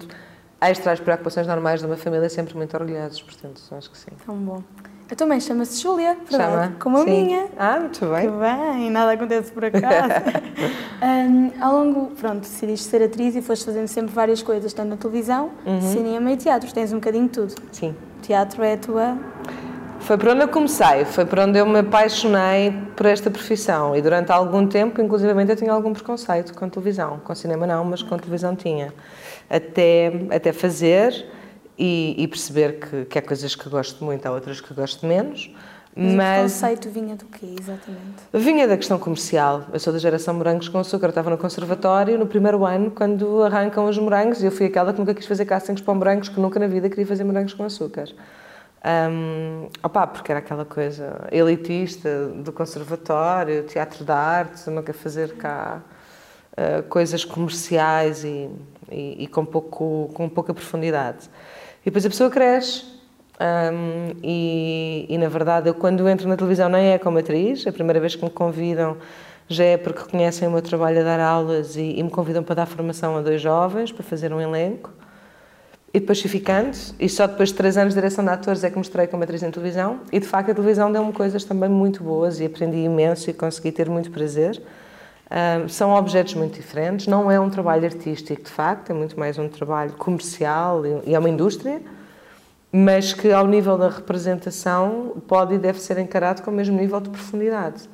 extra 0.61 0.91
as 0.91 0.99
preocupações 0.99 1.47
normais 1.47 1.79
de 1.79 1.85
uma 1.85 1.97
família 1.97 2.29
sempre 2.29 2.55
muito 2.55 2.75
orgulhosos, 2.75 3.21
portanto, 3.21 3.61
acho 3.71 3.91
que 3.91 3.97
sim. 3.97 4.11
Tão 4.25 4.35
bom. 4.35 4.63
A 5.09 5.15
tua 5.15 5.25
mãe 5.25 5.39
chama-se 5.39 5.81
Júlia, 5.81 6.17
Chama? 6.29 6.75
como 6.79 6.97
a 6.97 7.03
sim. 7.05 7.09
minha. 7.09 7.45
Ah, 7.57 7.79
muito 7.79 8.05
bem. 8.07 8.29
Que 8.29 8.37
bem, 8.37 8.89
nada 8.91 9.13
acontece 9.13 9.51
por 9.53 9.63
acaso. 9.63 10.13
um, 11.01 11.63
ao 11.63 11.73
longo, 11.73 12.07
pronto, 12.07 12.41
decidiste 12.41 12.87
ser 12.89 13.01
atriz 13.01 13.33
e 13.33 13.41
foste 13.41 13.63
fazendo 13.63 13.87
sempre 13.87 14.13
várias 14.13 14.41
coisas, 14.41 14.73
tanto 14.73 14.89
na 14.89 14.97
televisão, 14.97 15.51
uhum. 15.65 15.81
cinema 15.81 16.31
e 16.33 16.35
teatro. 16.35 16.73
Tens 16.73 16.91
um 16.91 16.95
bocadinho 16.95 17.25
de 17.25 17.31
tudo. 17.31 17.55
Sim. 17.71 17.95
teatro 18.21 18.61
é 18.63 18.73
a 18.73 18.77
tua... 18.77 19.17
Foi 20.07 20.17
por 20.17 20.29
onde 20.29 20.41
eu 20.41 20.47
comecei, 20.47 21.03
foi 21.03 21.25
por 21.25 21.37
onde 21.39 21.59
eu 21.59 21.65
me 21.65 21.79
apaixonei 21.79 22.71
por 22.95 23.05
esta 23.05 23.29
profissão 23.29 23.93
e 23.93 24.01
durante 24.01 24.31
algum 24.31 24.65
tempo, 24.65 25.01
inclusivamente, 25.01 25.51
eu 25.51 25.57
tinha 25.57 25.73
algum 25.73 25.91
preconceito 25.91 26.53
com 26.53 26.69
televisão. 26.69 27.19
Com 27.25 27.35
cinema 27.35 27.67
não, 27.67 27.83
mas 27.83 28.01
com 28.01 28.17
televisão 28.17 28.55
tinha 28.55 28.93
até, 29.49 30.13
até 30.33 30.53
fazer 30.53 31.25
e, 31.77 32.15
e 32.17 32.25
perceber 32.25 32.79
que, 32.79 33.03
que 33.03 33.19
há 33.19 33.21
coisas 33.21 33.53
que 33.53 33.67
gosto 33.67 34.01
muito, 34.01 34.25
há 34.25 34.31
outras 34.31 34.61
que 34.61 34.73
gosto 34.73 35.05
menos. 35.05 35.53
Mas, 35.93 36.39
o 36.39 36.55
conceito 36.55 36.89
vinha 36.89 37.17
do 37.17 37.25
quê, 37.25 37.55
exatamente? 37.59 38.23
Vinha 38.33 38.65
da 38.65 38.77
questão 38.77 38.97
comercial. 38.97 39.65
Eu 39.73 39.79
sou 39.81 39.91
da 39.91 39.99
geração 39.99 40.33
morangos 40.33 40.69
com 40.69 40.79
açúcar. 40.79 41.07
Eu 41.07 41.09
estava 41.09 41.29
no 41.31 41.37
conservatório 41.37 42.17
no 42.17 42.27
primeiro 42.27 42.65
ano, 42.65 42.91
quando 42.91 43.43
arrancam 43.43 43.83
os 43.83 43.97
morangos, 43.97 44.41
e 44.41 44.45
eu 44.45 44.51
fui 44.53 44.67
aquela 44.67 44.93
que 44.93 44.99
nunca 44.99 45.13
quis 45.13 45.25
fazer 45.25 45.43
castings 45.43 45.81
para 45.81 45.93
morangos, 45.93 46.29
que 46.29 46.39
nunca 46.39 46.57
na 46.61 46.67
vida 46.67 46.87
queria 46.87 47.05
fazer 47.05 47.25
morangos 47.25 47.53
com 47.53 47.65
açúcar. 47.65 48.07
Um, 48.85 49.69
opa, 49.83 50.07
porque 50.07 50.31
era 50.31 50.39
aquela 50.39 50.63
coisa 50.63 51.27
elitista 51.31 52.27
do 52.27 52.51
conservatório, 52.51 53.63
teatro 53.63 54.05
de 54.05 54.11
artes, 54.11 54.67
nunca 54.67 54.93
fazer 54.93 55.33
cá 55.33 55.81
uh, 56.53 56.83
coisas 56.83 57.25
comerciais 57.25 58.23
e 58.23 58.49
e, 58.91 59.23
e, 59.23 59.27
com, 59.27 59.45
pouco, 59.45 60.09
com 60.13 60.29
pouca 60.29 60.53
profundidade. 60.53 61.29
E 61.81 61.85
depois 61.85 62.05
a 62.05 62.09
pessoa 62.09 62.29
cresce 62.29 62.97
Um, 63.39 64.17
e, 64.23 65.05
e, 65.07 65.15
na 65.15 65.29
verdade, 65.29 65.69
eu 65.69 65.75
quando 65.75 66.09
entro 66.09 66.27
na 66.27 66.35
televisão 66.35 66.67
nem 66.69 66.93
é 66.93 66.97
como 66.97 67.19
atriz, 67.19 67.67
a 67.67 67.71
primeira 67.71 67.99
vez 67.99 68.15
que 68.15 68.23
me 68.23 68.31
convidam 68.31 68.97
já 69.47 69.63
é 69.63 69.77
porque 69.77 70.09
conhecem 70.09 70.47
o 70.47 70.51
meu 70.51 70.61
trabalho 70.63 71.01
a 71.01 71.03
dar 71.03 71.19
aulas 71.19 71.75
e, 71.75 71.99
e 71.99 72.01
me 72.01 72.09
convidam 72.09 72.41
para 72.41 72.55
dar 72.55 72.65
formação 72.65 73.15
a 73.15 73.21
dois 73.21 73.39
jovens, 73.39 73.91
para 73.91 74.03
fazer 74.03 74.33
um 74.33 74.41
elenco. 74.41 74.89
E 75.93 75.99
depois 75.99 76.21
fui 76.21 76.29
ficando, 76.29 76.77
e 76.99 77.07
só 77.07 77.25
depois 77.25 77.49
de 77.49 77.55
três 77.55 77.77
anos 77.77 77.93
de 77.93 77.99
direção 77.99 78.23
de 78.23 78.29
atores 78.29 78.63
é 78.63 78.69
que 78.69 78.77
mostrei 78.77 79.07
como 79.07 79.23
atriz 79.23 79.41
em 79.41 79.49
televisão. 79.49 80.01
E 80.11 80.19
de 80.19 80.27
facto 80.27 80.51
a 80.51 80.53
televisão 80.53 80.91
deu-me 80.91 81.13
coisas 81.13 81.43
também 81.43 81.69
muito 81.69 82.03
boas 82.03 82.39
e 82.39 82.45
aprendi 82.45 82.77
imenso 82.77 83.29
e 83.29 83.33
consegui 83.33 83.71
ter 83.71 83.89
muito 83.89 84.11
prazer. 84.11 84.61
Um, 85.29 85.67
são 85.67 85.93
objetos 85.93 86.35
muito 86.35 86.55
diferentes, 86.55 87.05
não 87.07 87.29
é 87.29 87.37
um 87.37 87.49
trabalho 87.49 87.83
artístico 87.83 88.43
de 88.43 88.49
facto, 88.49 88.91
é 88.91 88.93
muito 88.93 89.19
mais 89.19 89.37
um 89.37 89.49
trabalho 89.49 89.91
comercial 89.93 90.85
e, 90.85 91.09
e 91.09 91.15
é 91.15 91.19
uma 91.19 91.29
indústria, 91.29 91.81
mas 92.71 93.13
que 93.13 93.29
ao 93.31 93.45
nível 93.45 93.77
da 93.77 93.89
representação 93.89 95.21
pode 95.27 95.55
e 95.55 95.57
deve 95.57 95.81
ser 95.81 95.97
encarado 95.97 96.41
com 96.43 96.51
o 96.51 96.53
mesmo 96.53 96.77
nível 96.77 97.01
de 97.01 97.09
profundidade. 97.09 97.89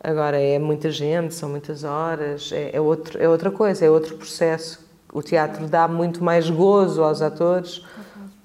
Agora 0.00 0.40
é 0.40 0.60
muita 0.60 0.88
gente, 0.88 1.34
são 1.34 1.48
muitas 1.48 1.82
horas, 1.82 2.52
é, 2.52 2.70
é, 2.72 2.80
outro, 2.80 3.20
é 3.20 3.28
outra 3.28 3.50
coisa, 3.50 3.84
é 3.84 3.90
outro 3.90 4.16
processo 4.16 4.85
o 5.16 5.22
teatro 5.22 5.66
dá 5.66 5.88
muito 5.88 6.22
mais 6.22 6.50
gozo 6.50 7.02
aos 7.02 7.22
atores, 7.22 7.82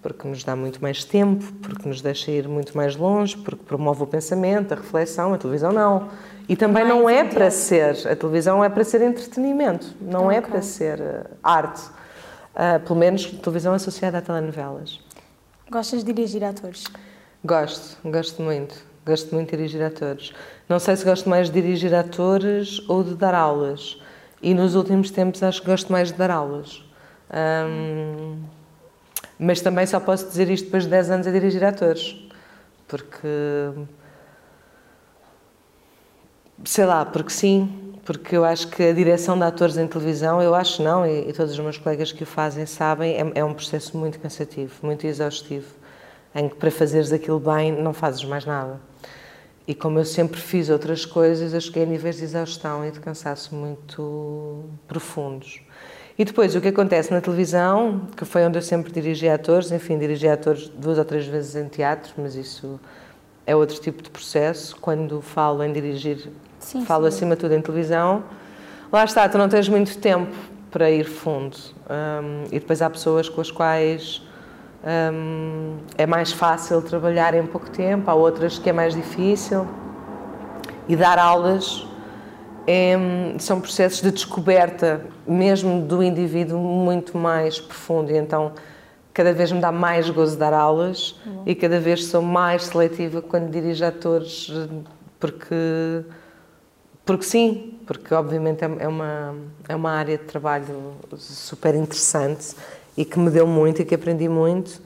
porque 0.01 0.25
nos 0.25 0.41
dá 0.41 0.55
muito 0.55 0.81
mais 0.81 1.03
tempo, 1.03 1.43
porque 1.61 1.85
nos 1.85 2.01
deixa 2.01 2.31
ir 2.31 2.47
muito 2.47 2.77
mais 2.77 2.95
longe, 2.95 3.35
porque 3.35 3.61
promove 3.65 4.03
o 4.03 4.07
pensamento, 4.07 4.71
a 4.71 4.77
reflexão. 4.77 5.33
A 5.33 5.37
televisão 5.37 5.73
não. 5.73 6.07
E 6.47 6.55
também 6.55 6.87
não 6.87 7.09
é 7.09 7.25
para 7.25 7.51
ser. 7.51 8.07
A 8.07 8.15
televisão 8.15 8.63
é 8.63 8.69
para 8.69 8.85
ser 8.85 9.01
entretenimento, 9.01 9.93
não 9.99 10.27
okay. 10.27 10.37
é 10.37 10.41
para 10.41 10.61
ser 10.61 10.99
uh, 11.01 11.29
arte. 11.43 11.81
Uh, 12.55 12.79
pelo 12.87 12.97
menos 12.97 13.25
televisão 13.25 13.73
associada 13.73 14.19
a 14.19 14.21
telenovelas. 14.21 15.01
Gostas 15.69 16.05
de 16.05 16.13
dirigir 16.13 16.41
atores? 16.41 16.85
Gosto, 17.43 17.97
gosto 18.09 18.41
muito. 18.41 18.75
Gosto 19.05 19.35
muito 19.35 19.51
de 19.51 19.57
dirigir 19.57 19.83
atores. 19.83 20.31
Não 20.69 20.79
sei 20.79 20.95
se 20.95 21.03
gosto 21.03 21.29
mais 21.29 21.49
de 21.49 21.61
dirigir 21.61 21.93
atores 21.93 22.81
ou 22.87 23.03
de 23.03 23.13
dar 23.15 23.33
aulas. 23.33 24.01
E 24.41 24.53
nos 24.53 24.75
últimos 24.75 25.11
tempos 25.11 25.43
acho 25.43 25.61
que 25.61 25.67
gosto 25.67 25.91
mais 25.91 26.11
de 26.11 26.17
dar 26.17 26.31
aulas. 26.31 26.83
Um, 27.31 28.41
mas 29.37 29.61
também 29.61 29.85
só 29.85 29.99
posso 29.99 30.27
dizer 30.27 30.49
isto 30.49 30.65
depois 30.65 30.83
de 30.83 30.89
10 30.89 31.11
anos 31.11 31.27
a 31.27 31.31
dirigir 31.31 31.63
atores. 31.63 32.15
Porque. 32.87 33.27
Sei 36.63 36.85
lá, 36.85 37.05
porque 37.05 37.31
sim, 37.31 37.91
porque 38.05 38.35
eu 38.35 38.43
acho 38.45 38.67
que 38.67 38.83
a 38.83 38.93
direção 38.93 39.37
de 39.37 39.43
atores 39.43 39.77
em 39.77 39.87
televisão, 39.87 40.41
eu 40.41 40.53
acho 40.53 40.83
não, 40.83 41.05
e, 41.05 41.29
e 41.29 41.33
todos 41.33 41.53
os 41.53 41.59
meus 41.59 41.77
colegas 41.77 42.11
que 42.11 42.23
o 42.23 42.25
fazem 42.25 42.65
sabem, 42.65 43.15
é, 43.15 43.31
é, 43.35 43.43
um 43.43 43.53
processo 43.53 43.97
muito 43.97 44.19
cansativo, 44.19 44.73
muito 44.83 45.07
exaustivo, 45.07 45.67
em 46.35 46.49
que 46.49 46.55
para 46.55 46.69
fazeres 46.69 47.11
aquilo 47.11 47.39
bem 47.39 47.71
não 47.71 47.93
fazes 47.93 48.23
mais 48.23 48.45
nada. 48.45 48.79
E 49.67 49.75
como 49.75 49.99
eu 49.99 50.05
sempre 50.05 50.39
fiz 50.39 50.69
outras 50.69 51.05
coisas, 51.05 51.53
eu 51.53 51.61
cheguei 51.61 51.83
a 51.83 51.85
níveis 51.85 52.17
de 52.17 52.23
exaustão 52.23 52.85
e 52.85 52.91
de 52.91 52.99
cansaço 52.99 53.55
muito 53.55 54.65
profundos. 54.87 55.61
E 56.17 56.25
depois, 56.25 56.55
o 56.55 56.61
que 56.61 56.67
acontece 56.67 57.11
na 57.11 57.21
televisão, 57.21 58.07
que 58.15 58.25
foi 58.25 58.43
onde 58.45 58.57
eu 58.57 58.61
sempre 58.61 58.91
dirigi 58.91 59.29
atores, 59.29 59.71
enfim, 59.71 59.97
dirigi 59.97 60.27
atores 60.27 60.67
duas 60.69 60.97
ou 60.97 61.05
três 61.05 61.25
vezes 61.25 61.55
em 61.55 61.67
teatro, 61.67 62.13
mas 62.17 62.35
isso 62.35 62.79
é 63.45 63.55
outro 63.55 63.79
tipo 63.79 64.03
de 64.03 64.09
processo. 64.09 64.75
Quando 64.79 65.21
falo 65.21 65.63
em 65.63 65.71
dirigir, 65.71 66.29
sim, 66.59 66.85
falo 66.85 67.03
sim. 67.03 67.15
acima 67.17 67.35
de 67.35 67.41
tudo 67.41 67.53
em 67.53 67.61
televisão. 67.61 68.23
Lá 68.91 69.03
está, 69.03 69.27
tu 69.29 69.37
não 69.37 69.47
tens 69.47 69.69
muito 69.69 69.97
tempo 69.97 70.35
para 70.69 70.91
ir 70.91 71.05
fundo. 71.05 71.57
Um, 71.89 72.45
e 72.47 72.59
depois 72.59 72.81
há 72.81 72.89
pessoas 72.89 73.29
com 73.29 73.41
as 73.41 73.49
quais 73.49 74.21
um, 74.83 75.77
é 75.97 76.05
mais 76.05 76.31
fácil 76.31 76.81
trabalhar 76.81 77.33
em 77.33 77.45
pouco 77.45 77.69
tempo, 77.69 78.09
há 78.09 78.13
outras 78.13 78.57
que 78.57 78.69
é 78.69 78.73
mais 78.73 78.95
difícil. 78.95 79.67
E 80.87 80.95
dar 80.95 81.19
aulas 81.19 81.87
é, 82.65 82.95
são 83.39 83.61
processos 83.61 84.01
de 84.01 84.11
descoberta, 84.11 85.05
mesmo 85.27 85.81
do 85.81 86.01
indivíduo, 86.01 86.59
muito 86.59 87.17
mais 87.17 87.59
profundo. 87.59 88.11
E 88.11 88.17
então, 88.17 88.53
cada 89.13 89.33
vez 89.33 89.51
me 89.51 89.59
dá 89.59 89.71
mais 89.71 90.09
gozo 90.09 90.37
dar 90.37 90.53
aulas 90.53 91.19
uhum. 91.25 91.43
e 91.45 91.53
cada 91.53 91.79
vez 91.79 92.05
sou 92.05 92.21
mais 92.21 92.63
seletiva 92.63 93.21
quando 93.21 93.49
dirijo 93.49 93.85
atores, 93.85 94.51
porque, 95.19 96.03
porque 97.05 97.23
sim, 97.23 97.79
porque 97.85 98.13
obviamente 98.13 98.63
é, 98.63 98.71
é 98.79 98.87
uma, 98.87 99.35
é 99.67 99.75
uma 99.75 99.91
área 99.91 100.17
de 100.17 100.23
trabalho 100.23 100.95
super 101.17 101.75
interessante 101.75 102.55
e 102.95 103.05
que 103.05 103.19
me 103.19 103.29
deu 103.29 103.47
muito 103.47 103.81
e 103.81 103.85
que 103.85 103.95
aprendi 103.95 104.27
muito, 104.27 104.81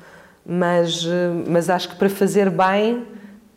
mas, 0.46 1.06
mas 1.48 1.70
acho 1.70 1.89
que 1.89 1.96
para 1.96 2.10
fazer 2.10 2.50
bem 2.50 3.06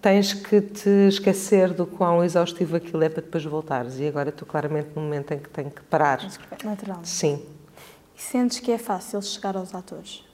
tens 0.00 0.32
que 0.32 0.61
te 0.61 1.08
esquecer 1.08 1.72
do 1.72 1.87
quão 1.87 2.24
exaustivo 2.24 2.76
aquilo 2.76 3.02
é 3.02 3.08
para 3.08 3.22
depois 3.22 3.44
voltares. 3.44 3.98
E 3.98 4.06
agora 4.06 4.28
estou 4.30 4.46
claramente 4.46 4.90
no 4.94 5.02
momento 5.02 5.32
em 5.34 5.38
que 5.38 5.48
tenho 5.48 5.70
que 5.70 5.82
parar. 5.82 6.20
Natural. 6.64 7.00
Sim. 7.02 7.44
E 8.16 8.20
sentes 8.20 8.61
que 8.61 8.70
é 8.70 8.78
fácil 8.78 9.20
chegar 9.22 9.56
aos 9.56 9.74
atores? 9.74 10.24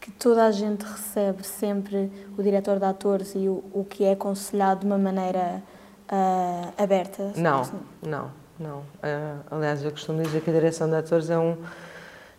Que 0.00 0.10
toda 0.10 0.46
a 0.46 0.50
gente 0.50 0.82
recebe 0.82 1.46
sempre 1.46 2.10
o 2.36 2.42
diretor 2.42 2.78
de 2.78 2.84
atores 2.86 3.34
e 3.34 3.48
o, 3.48 3.64
o 3.72 3.84
que 3.84 4.04
é 4.04 4.12
aconselhado 4.12 4.80
de 4.80 4.86
uma 4.86 4.96
maneira 4.96 5.62
uh, 6.10 6.82
aberta? 6.82 7.32
Não, 7.36 7.62
não, 8.02 8.30
não. 8.58 8.78
Uh, 8.78 9.44
aliás, 9.50 9.84
eu 9.84 9.90
costumo 9.90 10.22
dizer 10.22 10.40
que 10.40 10.48
a 10.48 10.52
direção 10.52 10.88
de 10.88 10.96
atores 10.96 11.28
é 11.28 11.38
um 11.38 11.56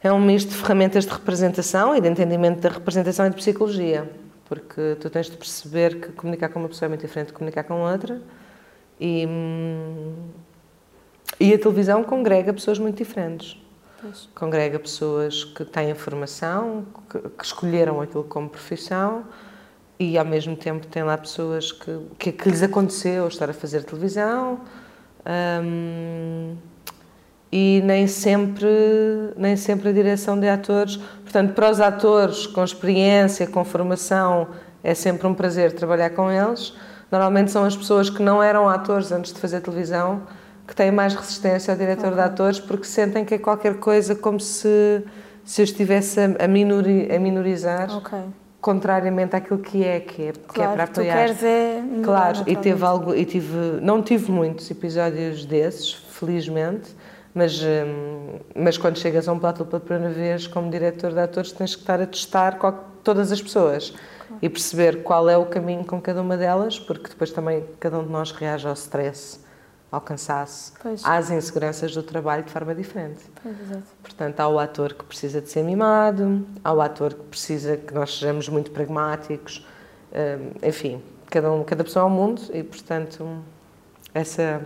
é 0.03 0.11
um 0.11 0.19
misto 0.19 0.49
de 0.49 0.55
ferramentas 0.55 1.05
de 1.05 1.11
representação 1.11 1.95
e 1.95 2.01
de 2.01 2.07
entendimento 2.07 2.59
da 2.59 2.69
representação 2.69 3.27
e 3.27 3.29
de 3.29 3.35
psicologia, 3.35 4.09
porque 4.45 4.97
tu 4.99 5.09
tens 5.09 5.29
de 5.29 5.37
perceber 5.37 5.99
que 5.99 6.11
comunicar 6.13 6.49
com 6.49 6.59
uma 6.59 6.69
pessoa 6.69 6.87
é 6.87 6.89
muito 6.89 7.01
diferente 7.01 7.27
de 7.27 7.33
comunicar 7.33 7.63
com 7.63 7.81
outra 7.81 8.21
e, 8.99 9.27
e 11.39 11.53
a 11.53 11.57
televisão 11.57 12.03
congrega 12.03 12.51
pessoas 12.51 12.79
muito 12.79 12.97
diferentes. 12.97 13.57
Pois. 14.01 14.27
Congrega 14.33 14.79
pessoas 14.79 15.43
que 15.43 15.63
têm 15.63 15.93
formação, 15.93 16.85
que, 17.07 17.19
que, 17.19 17.45
escolheram 17.45 18.01
aquilo 18.01 18.23
como 18.23 18.49
profissão 18.49 19.23
e 19.99 20.17
ao 20.17 20.25
mesmo 20.25 20.55
tempo 20.55 20.87
tem 20.87 21.03
lá 21.03 21.15
pessoas 21.15 21.71
que, 21.71 21.99
que, 22.17 22.31
que 22.31 22.49
lhes 22.49 22.63
aconteceu 22.63 23.27
estar 23.27 23.47
a 23.47 23.53
fazer 23.53 23.83
televisão. 23.83 24.61
Um, 25.63 26.57
e 27.51 27.81
nem 27.83 28.07
sempre, 28.07 28.67
nem 29.35 29.57
sempre 29.57 29.89
a 29.89 29.91
direção 29.91 30.39
de 30.39 30.47
atores. 30.47 30.97
Portanto, 31.23 31.53
para 31.53 31.69
os 31.69 31.81
atores 31.81 32.47
com 32.47 32.63
experiência, 32.63 33.45
com 33.45 33.63
formação, 33.65 34.47
é 34.83 34.93
sempre 34.93 35.27
um 35.27 35.33
prazer 35.33 35.73
trabalhar 35.73 36.11
com 36.11 36.31
eles. 36.31 36.73
Normalmente 37.11 37.51
são 37.51 37.65
as 37.65 37.75
pessoas 37.75 38.09
que 38.09 38.23
não 38.23 38.41
eram 38.41 38.69
atores 38.69 39.11
antes 39.11 39.33
de 39.33 39.39
fazer 39.39 39.59
televisão 39.59 40.21
que 40.65 40.75
têm 40.75 40.91
mais 40.91 41.13
resistência 41.13 41.73
ao 41.73 41.77
diretor 41.77 42.13
okay. 42.13 42.15
de 42.15 42.21
atores 42.21 42.59
porque 42.59 42.85
sentem 42.85 43.25
que 43.25 43.33
é 43.33 43.37
qualquer 43.37 43.75
coisa 43.75 44.15
como 44.15 44.39
se, 44.39 45.03
se 45.43 45.61
eu 45.61 45.65
estivesse 45.65 46.19
a, 46.39 46.47
minori, 46.47 47.13
a 47.13 47.19
minorizar. 47.19 47.93
Okay. 47.97 48.23
Contrariamente 48.61 49.35
àquilo 49.35 49.57
que 49.57 49.83
é, 49.83 49.99
que 49.99 50.21
é, 50.21 50.31
claro, 50.31 50.53
que 50.53 50.61
é 50.61 50.67
para 50.67 50.83
apoiar. 50.83 51.13
Tu 51.13 51.17
queres 51.17 51.43
é 51.43 51.83
claro, 52.03 52.43
e 52.45 52.55
teve 52.55 52.85
algo, 52.85 53.15
e 53.15 53.25
tive, 53.25 53.57
não 53.81 54.03
tive 54.03 54.31
muitos 54.31 54.69
episódios 54.69 55.45
desses, 55.45 55.93
felizmente, 55.93 56.95
mas, 57.33 57.61
hum, 57.61 58.39
mas 58.55 58.77
quando 58.77 58.97
chegas 58.97 59.27
a 59.27 59.33
um 59.33 59.39
plato 59.39 59.65
pela 59.65 59.79
primeira 59.79 60.13
vez, 60.13 60.47
como 60.47 60.69
diretor 60.69 61.13
de 61.13 61.19
atores, 61.19 61.51
tens 61.51 61.75
que 61.75 61.81
estar 61.81 62.01
a 62.01 62.05
testar 62.05 62.57
todas 63.03 63.31
as 63.31 63.41
pessoas 63.41 63.93
e 64.41 64.49
perceber 64.49 65.03
qual 65.03 65.29
é 65.29 65.37
o 65.37 65.45
caminho 65.45 65.85
com 65.85 65.99
cada 66.01 66.21
uma 66.21 66.37
delas, 66.37 66.79
porque 66.79 67.09
depois 67.09 67.31
também 67.31 67.65
cada 67.79 67.99
um 67.99 68.03
de 68.03 68.09
nós 68.09 68.31
reage 68.31 68.67
ao 68.67 68.73
stress, 68.73 69.39
ao 69.91 70.01
cansaço, 70.01 70.73
pois. 70.81 71.03
às 71.05 71.29
inseguranças 71.29 71.93
do 71.93 72.03
trabalho 72.03 72.43
de 72.43 72.51
forma 72.51 72.73
diferente. 72.73 73.23
Pois, 73.41 73.55
Portanto, 74.01 74.39
há 74.39 74.47
o 74.47 74.59
ator 74.59 74.93
que 74.93 75.03
precisa 75.03 75.41
de 75.41 75.49
ser 75.49 75.63
mimado, 75.63 76.45
há 76.63 76.73
o 76.73 76.81
ator 76.81 77.13
que 77.13 77.23
precisa 77.23 77.77
que 77.77 77.93
nós 77.93 78.17
sejamos 78.17 78.47
muito 78.47 78.71
pragmáticos, 78.71 79.65
hum, 80.11 80.51
enfim, 80.63 81.01
cada, 81.29 81.51
um, 81.51 81.63
cada 81.63 81.83
pessoa 81.83 82.03
é 82.03 82.07
um 82.07 82.11
mundo 82.11 82.41
e, 82.53 82.63
portanto, 82.63 83.41
essa 84.13 84.65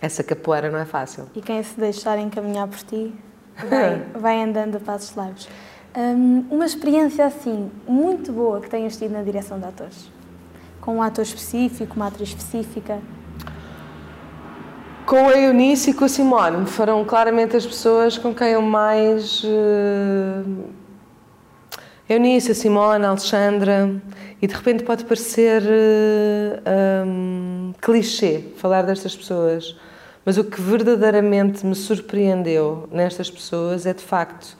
essa 0.00 0.22
capoeira 0.22 0.70
não 0.70 0.78
é 0.78 0.84
fácil. 0.84 1.28
E 1.34 1.40
quem 1.40 1.62
se 1.62 1.78
deixar 1.78 2.18
encaminhar 2.18 2.68
por 2.68 2.78
ti 2.78 3.14
vai, 3.68 4.06
vai 4.14 4.42
andando 4.42 4.76
a 4.76 4.80
passos 4.80 5.14
largos. 5.14 5.48
Um, 5.96 6.44
uma 6.50 6.66
experiência 6.66 7.24
assim, 7.24 7.70
muito 7.88 8.30
boa 8.30 8.60
que 8.60 8.68
tenhas 8.68 8.96
tido 8.96 9.12
na 9.12 9.22
direção 9.22 9.58
de 9.58 9.64
atores? 9.64 10.10
Com 10.80 10.96
um 10.96 11.02
ator 11.02 11.22
específico, 11.22 11.96
uma 11.96 12.08
atriz 12.08 12.28
específica? 12.28 13.00
Com 15.06 15.28
a 15.28 15.38
Eunice 15.38 15.90
e 15.90 15.94
com 15.94 16.04
a 16.04 16.08
Simone 16.08 16.66
foram 16.66 17.04
claramente 17.04 17.56
as 17.56 17.64
pessoas 17.64 18.18
com 18.18 18.34
quem 18.34 18.48
eu 18.48 18.62
mais. 18.62 19.42
Uh... 19.42 20.64
Eunice, 22.08 22.52
a 22.52 22.54
Simone, 22.54 23.04
a 23.04 23.08
Alexandra, 23.08 23.90
e 24.40 24.46
de 24.46 24.54
repente 24.54 24.84
pode 24.84 25.04
parecer 25.04 25.62
uh, 25.62 27.06
um, 27.06 27.55
clichê 27.74 28.44
falar 28.56 28.82
destas 28.82 29.14
pessoas, 29.16 29.76
mas 30.24 30.36
o 30.38 30.44
que 30.44 30.60
verdadeiramente 30.60 31.64
me 31.64 31.74
surpreendeu 31.74 32.88
nestas 32.90 33.30
pessoas 33.30 33.86
é 33.86 33.94
de 33.94 34.02
facto 34.02 34.56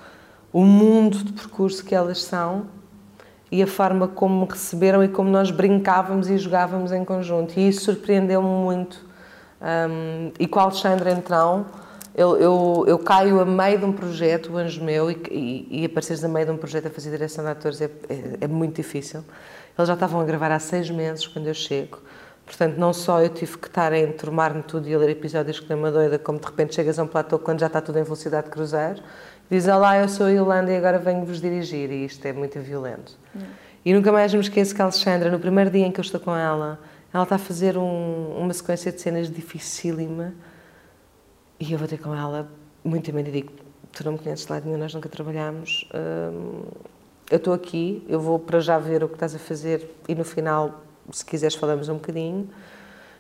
o 0.53 0.65
mundo 0.65 1.19
de 1.19 1.33
percurso 1.33 1.85
que 1.85 1.95
elas 1.95 2.23
são 2.23 2.67
e 3.51 3.63
a 3.63 3.67
forma 3.67 4.09
como 4.09 4.47
me 4.47 4.51
receberam 4.51 5.03
e 5.05 5.09
como 5.09 5.31
nós 5.31 5.51
brincávamos 5.51 6.29
e 6.29 6.39
jogávamos 6.39 6.93
em 6.93 7.05
conjunto. 7.05 7.59
E 7.59 7.69
isso 7.69 7.85
surpreendeu-me 7.85 8.49
muito. 8.49 9.05
Um, 9.61 10.33
e 10.39 10.47
com 10.47 10.59
a 10.61 10.65
Alexandra, 10.65 11.13
então, 11.13 11.67
eu, 12.15 12.37
eu, 12.37 12.85
eu, 12.87 12.99
caio 12.99 13.41
a 13.41 13.45
meio 13.45 13.79
de 13.79 13.85
um 13.85 13.93
projeto, 13.93 14.53
o 14.53 14.57
Anjo 14.57 14.83
Meu, 14.83 15.11
e, 15.11 15.17
e, 15.31 15.83
e 15.83 15.85
apareceres 15.85 16.25
a 16.25 16.29
meio 16.29 16.47
de 16.47 16.53
um 16.53 16.57
projeto 16.57 16.87
a 16.87 16.91
fazer 16.91 17.11
direção 17.11 17.45
de 17.45 17.51
atores 17.51 17.81
é, 17.81 17.91
é, 18.09 18.39
é 18.43 18.49
muito 18.49 18.77
difícil. 18.77 19.25
Eles 19.79 19.89
já 19.89 19.95
estavam 19.95 20.21
a 20.21 20.25
gravar 20.25 20.51
há 20.51 20.59
seis 20.59 20.91
meses 20.91 21.27
quando 21.27 21.47
eu 21.47 21.55
chego. 21.55 21.99
Portanto, 22.47 22.77
não 22.79 22.93
só 22.93 23.21
eu 23.21 23.29
tive 23.29 23.59
que 23.59 23.67
estar 23.67 23.93
a 23.93 23.99
enturmar-me 23.99 24.63
tudo 24.63 24.89
e 24.89 24.95
a 24.95 24.99
ler 24.99 25.11
episódios 25.11 25.59
que 25.59 25.69
nem 25.69 25.77
uma 25.77 25.91
doida, 25.91 26.19
como 26.19 26.39
de 26.39 26.47
repente 26.47 26.77
chegas 26.77 26.99
a 26.99 27.03
um 27.03 27.07
platô 27.07 27.39
quando 27.39 27.59
já 27.59 27.67
está 27.67 27.81
tudo 27.81 27.99
em 27.99 28.05
velocidade 28.05 28.47
de 28.47 28.53
cruzeiro, 28.53 29.03
diz 29.51 29.67
Olá, 29.67 29.99
eu 29.99 30.09
sou 30.09 30.27
a 30.27 30.31
Yolanda 30.31 30.73
e 30.73 30.77
agora 30.77 30.99
venho-vos 30.99 31.41
dirigir, 31.41 31.91
e 31.91 32.05
isto 32.05 32.25
é 32.25 32.33
muito 32.33 32.59
violento. 32.61 33.19
E 33.85 33.93
nunca 33.93 34.13
mais 34.13 34.33
me 34.33 34.41
esqueço 34.41 34.75
que 34.75 34.81
a 34.81 34.85
Alexandra, 34.85 35.31
no 35.31 35.41
primeiro 35.41 35.71
dia 35.71 35.85
em 35.85 35.91
que 35.91 36.01
eu 36.01 36.05
estou 36.05 36.21
com 36.21 36.35
ela, 36.35 36.79
ela 37.13 37.25
está 37.25 37.35
a 37.35 37.39
fazer 37.39 37.77
um, 37.77 38.37
uma 38.39 38.53
sequência 38.53 38.93
de 38.93 39.01
cenas 39.01 39.31
dificílima 39.31 40.35
e 41.59 41.73
eu 41.73 41.79
vou 41.79 41.89
ter 41.89 41.99
com 41.99 42.15
ela 42.15 42.49
muito 42.85 43.13
medo 43.13 43.29
e 43.29 43.33
digo: 43.33 43.53
Tu 43.93 44.05
não 44.05 44.13
me 44.13 44.19
conheces 44.19 44.45
de 44.47 44.53
lado 44.53 44.67
nenhum, 44.67 44.79
nós 44.79 44.95
nunca 44.95 45.09
trabalhámos. 45.09 45.89
Hum, 45.95 46.63
eu 47.31 47.39
estou 47.39 47.53
aqui, 47.53 48.05
eu 48.09 48.21
vou 48.21 48.39
para 48.39 48.61
já 48.61 48.79
ver 48.79 49.03
o 49.03 49.09
que 49.09 49.15
estás 49.15 49.35
a 49.35 49.39
fazer 49.39 49.91
e 50.09 50.15
no 50.15 50.25
final, 50.25 50.83
se 51.11 51.25
quiseres, 51.25 51.55
falamos 51.55 51.89
um 51.89 51.95
bocadinho. 51.95 52.49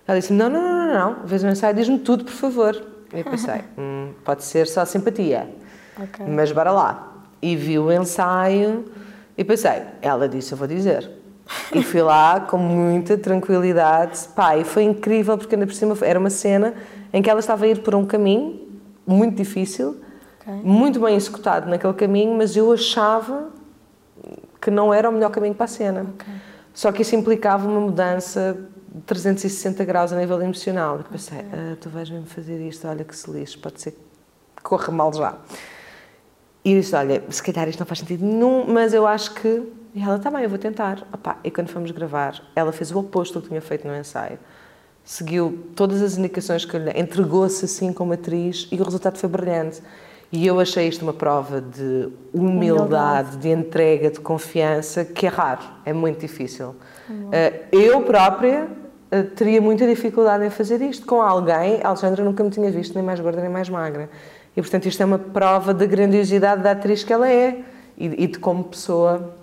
Ela 0.07 0.19
disse 0.19 0.33
Não, 0.33 0.49
não, 0.49 0.63
não, 0.63 0.87
não, 0.87 0.95
não. 0.95 1.27
vês 1.27 1.43
o 1.43 1.47
ensaio, 1.47 1.75
diz-me 1.75 1.99
tudo, 1.99 2.25
por 2.25 2.33
favor. 2.33 2.81
Eu 3.13 3.25
pensei: 3.25 3.63
hum, 3.79 4.13
Pode 4.25 4.45
ser 4.45 4.67
só 4.67 4.85
simpatia, 4.85 5.49
okay. 6.01 6.27
mas 6.27 6.53
bora 6.53 6.71
lá. 6.71 7.13
E 7.41 7.55
vi 7.55 7.79
o 7.79 7.93
ensaio 7.93 8.85
e 9.37 9.45
pensei: 9.45 9.83
Ela 10.01 10.29
disse, 10.29 10.53
eu 10.53 10.59
vou 10.59 10.67
dizer. 10.67 11.11
E 11.73 11.83
fui 11.83 12.03
lá 12.03 12.41
com 12.41 12.59
muita 12.59 13.17
tranquilidade. 13.17 14.29
Pá, 14.35 14.57
e 14.57 14.65
foi 14.65 14.83
incrível 14.83 15.39
porque 15.39 15.55
ainda 15.55 15.67
por 15.67 15.75
cima 15.75 15.97
era 16.03 16.19
uma 16.19 16.31
cena 16.31 16.75
em 17.13 17.23
que 17.23 17.31
ela 17.31 17.39
estava 17.39 17.65
a 17.65 17.69
ir 17.69 17.83
por 17.83 17.95
um 17.95 18.05
caminho 18.05 18.67
muito 19.07 19.37
difícil, 19.37 20.01
okay. 20.41 20.55
muito 20.65 20.99
bem 20.99 21.15
executado 21.15 21.71
naquele 21.71 21.93
caminho, 21.93 22.37
mas 22.37 22.57
eu 22.57 22.73
achava 22.73 23.51
que 24.61 24.71
não 24.71 24.93
era 24.93 25.09
o 25.09 25.13
melhor 25.13 25.31
caminho 25.31 25.55
para 25.55 25.65
a 25.65 25.69
cena. 25.69 26.03
Okay. 26.15 26.35
Só 26.77 26.93
que 26.93 27.01
isso 27.01 27.17
implicava 27.17 27.67
uma 27.67 27.81
mudança 27.81 28.55
de 28.95 29.01
360 29.01 29.83
graus 29.87 30.13
a 30.13 30.17
nível 30.17 30.43
emocional. 30.43 31.01
E 31.01 31.05
pensei, 31.05 31.39
okay. 31.39 31.49
ah, 31.55 31.77
tu 31.81 31.89
vais 31.89 32.11
mesmo 32.11 32.27
fazer 32.27 32.61
isto, 32.61 32.87
olha 32.87 33.03
que 33.03 33.17
se 33.17 33.31
lixe, 33.31 33.57
pode 33.57 33.81
ser 33.81 33.93
que 33.93 34.63
corra 34.63 34.93
mal 34.93 35.11
já. 35.15 35.39
E 36.63 36.79
disse, 36.79 36.95
olha, 36.95 37.25
se 37.31 37.43
calhar 37.43 37.67
isto 37.67 37.81
não 37.81 37.87
faz 37.87 38.01
sentido 38.01 38.23
nenhum, 38.23 38.67
mas 38.71 38.93
eu 38.93 39.07
acho 39.07 39.33
que 39.33 39.63
e 39.95 40.03
ela, 40.03 40.19
tá 40.19 40.31
bem, 40.31 40.43
eu 40.43 40.51
vou 40.51 40.59
tentar. 40.59 41.09
Opa, 41.11 41.39
e 41.43 41.51
quando 41.51 41.69
fomos 41.69 41.91
gravar, 41.93 42.43
ela 42.55 42.71
fez 42.73 42.93
o 42.93 42.99
oposto 42.99 43.39
do 43.39 43.43
que 43.43 43.49
tinha 43.49 43.63
feito 43.63 43.89
no 43.89 43.97
ensaio. 43.97 44.39
Seguiu 45.03 45.71
todas 45.75 46.03
as 46.03 46.19
indicações 46.19 46.67
que 46.67 46.77
eu 46.77 46.85
lhe 46.85 46.91
entregou-se 46.91 47.65
assim 47.65 47.91
como 47.91 48.13
atriz 48.13 48.69
e 48.71 48.79
o 48.79 48.85
resultado 48.85 49.17
foi 49.17 49.31
brilhante. 49.31 49.83
E 50.33 50.47
eu 50.47 50.59
achei 50.59 50.89
isto 50.89 51.03
uma 51.03 51.13
prova 51.13 51.61
de 51.61 52.09
humildade, 52.33 52.83
humildade. 52.83 53.37
de 53.37 53.49
entrega, 53.49 54.11
de 54.11 54.21
confiança, 54.21 55.05
que 55.05 55.27
é 55.27 55.29
raro, 55.29 55.63
é 55.85 55.93
muito 55.93 56.21
difícil. 56.21 56.75
Uhum. 57.09 57.31
Eu 57.71 58.03
própria 58.03 58.69
eh, 59.11 59.23
teria 59.23 59.63
muita 59.63 59.87
dificuldade 59.87 60.45
em 60.45 60.51
fazer 60.51 60.83
isto 60.83 61.07
com 61.07 61.23
alguém. 61.23 61.81
A 61.83 61.89
Alexandra 61.89 62.25
nunca 62.25 62.43
me 62.43 62.51
tinha 62.51 62.71
visto 62.71 62.95
nem 62.95 63.05
mais 63.05 63.21
gorda 63.21 63.41
nem 63.41 63.51
mais 63.51 63.69
magra. 63.69 64.11
E 64.57 64.61
portanto 64.61 64.87
isto 64.87 65.01
é 65.01 65.07
uma 65.07 65.19
prova 65.19 65.73
da 65.73 65.87
grandiosidade 65.87 66.63
da 66.63 66.73
atriz 66.73 67.05
que 67.05 67.13
ela 67.13 67.31
é 67.31 67.63
e 67.97 68.27
de 68.27 68.39
como 68.39 68.65
pessoa 68.65 69.35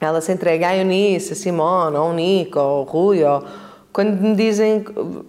ela 0.00 0.20
se 0.22 0.32
entrega 0.32 0.68
à 0.68 0.76
Eunice, 0.76 1.34
a 1.34 1.36
Simone, 1.36 1.94
ao 1.94 2.12
Nico, 2.14 2.58
ao 2.58 2.84
Rui, 2.84 3.22
ao... 3.22 3.44
quando 3.92 4.18
me 4.18 4.34
dizem, 4.34 4.82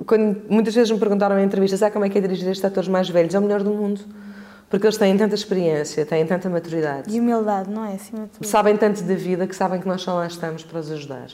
quando 0.05 0.41
muitas 0.49 0.73
vezes 0.73 0.89
me 0.89 0.97
perguntaram 0.97 1.37
em 1.37 1.43
entrevistas, 1.43 1.83
ah, 1.83 1.91
como 1.91 2.05
é 2.05 2.09
que 2.09 2.17
é 2.17 2.21
dirigir 2.21 2.47
estes 2.47 2.63
atores 2.63 2.87
mais 2.87 3.09
velhos? 3.09 3.35
É 3.35 3.39
o 3.39 3.41
melhor 3.41 3.61
do 3.61 3.71
mundo. 3.71 3.99
Porque 4.71 4.85
eles 4.85 4.97
têm 4.97 5.17
tanta 5.17 5.35
experiência, 5.35 6.05
têm 6.05 6.25
tanta 6.25 6.49
maturidade. 6.49 7.13
E 7.13 7.19
humildade, 7.19 7.69
não 7.69 7.83
é? 7.83 7.95
Acima 7.95 8.23
de 8.23 8.29
tudo. 8.29 8.47
Sabem 8.47 8.77
tanto 8.77 9.03
da 9.03 9.15
vida 9.15 9.45
que 9.45 9.53
sabem 9.53 9.81
que 9.81 9.87
nós 9.87 10.01
só 10.01 10.13
lá 10.13 10.25
estamos 10.25 10.63
para 10.63 10.79
os 10.79 10.89
ajudar. 10.89 11.27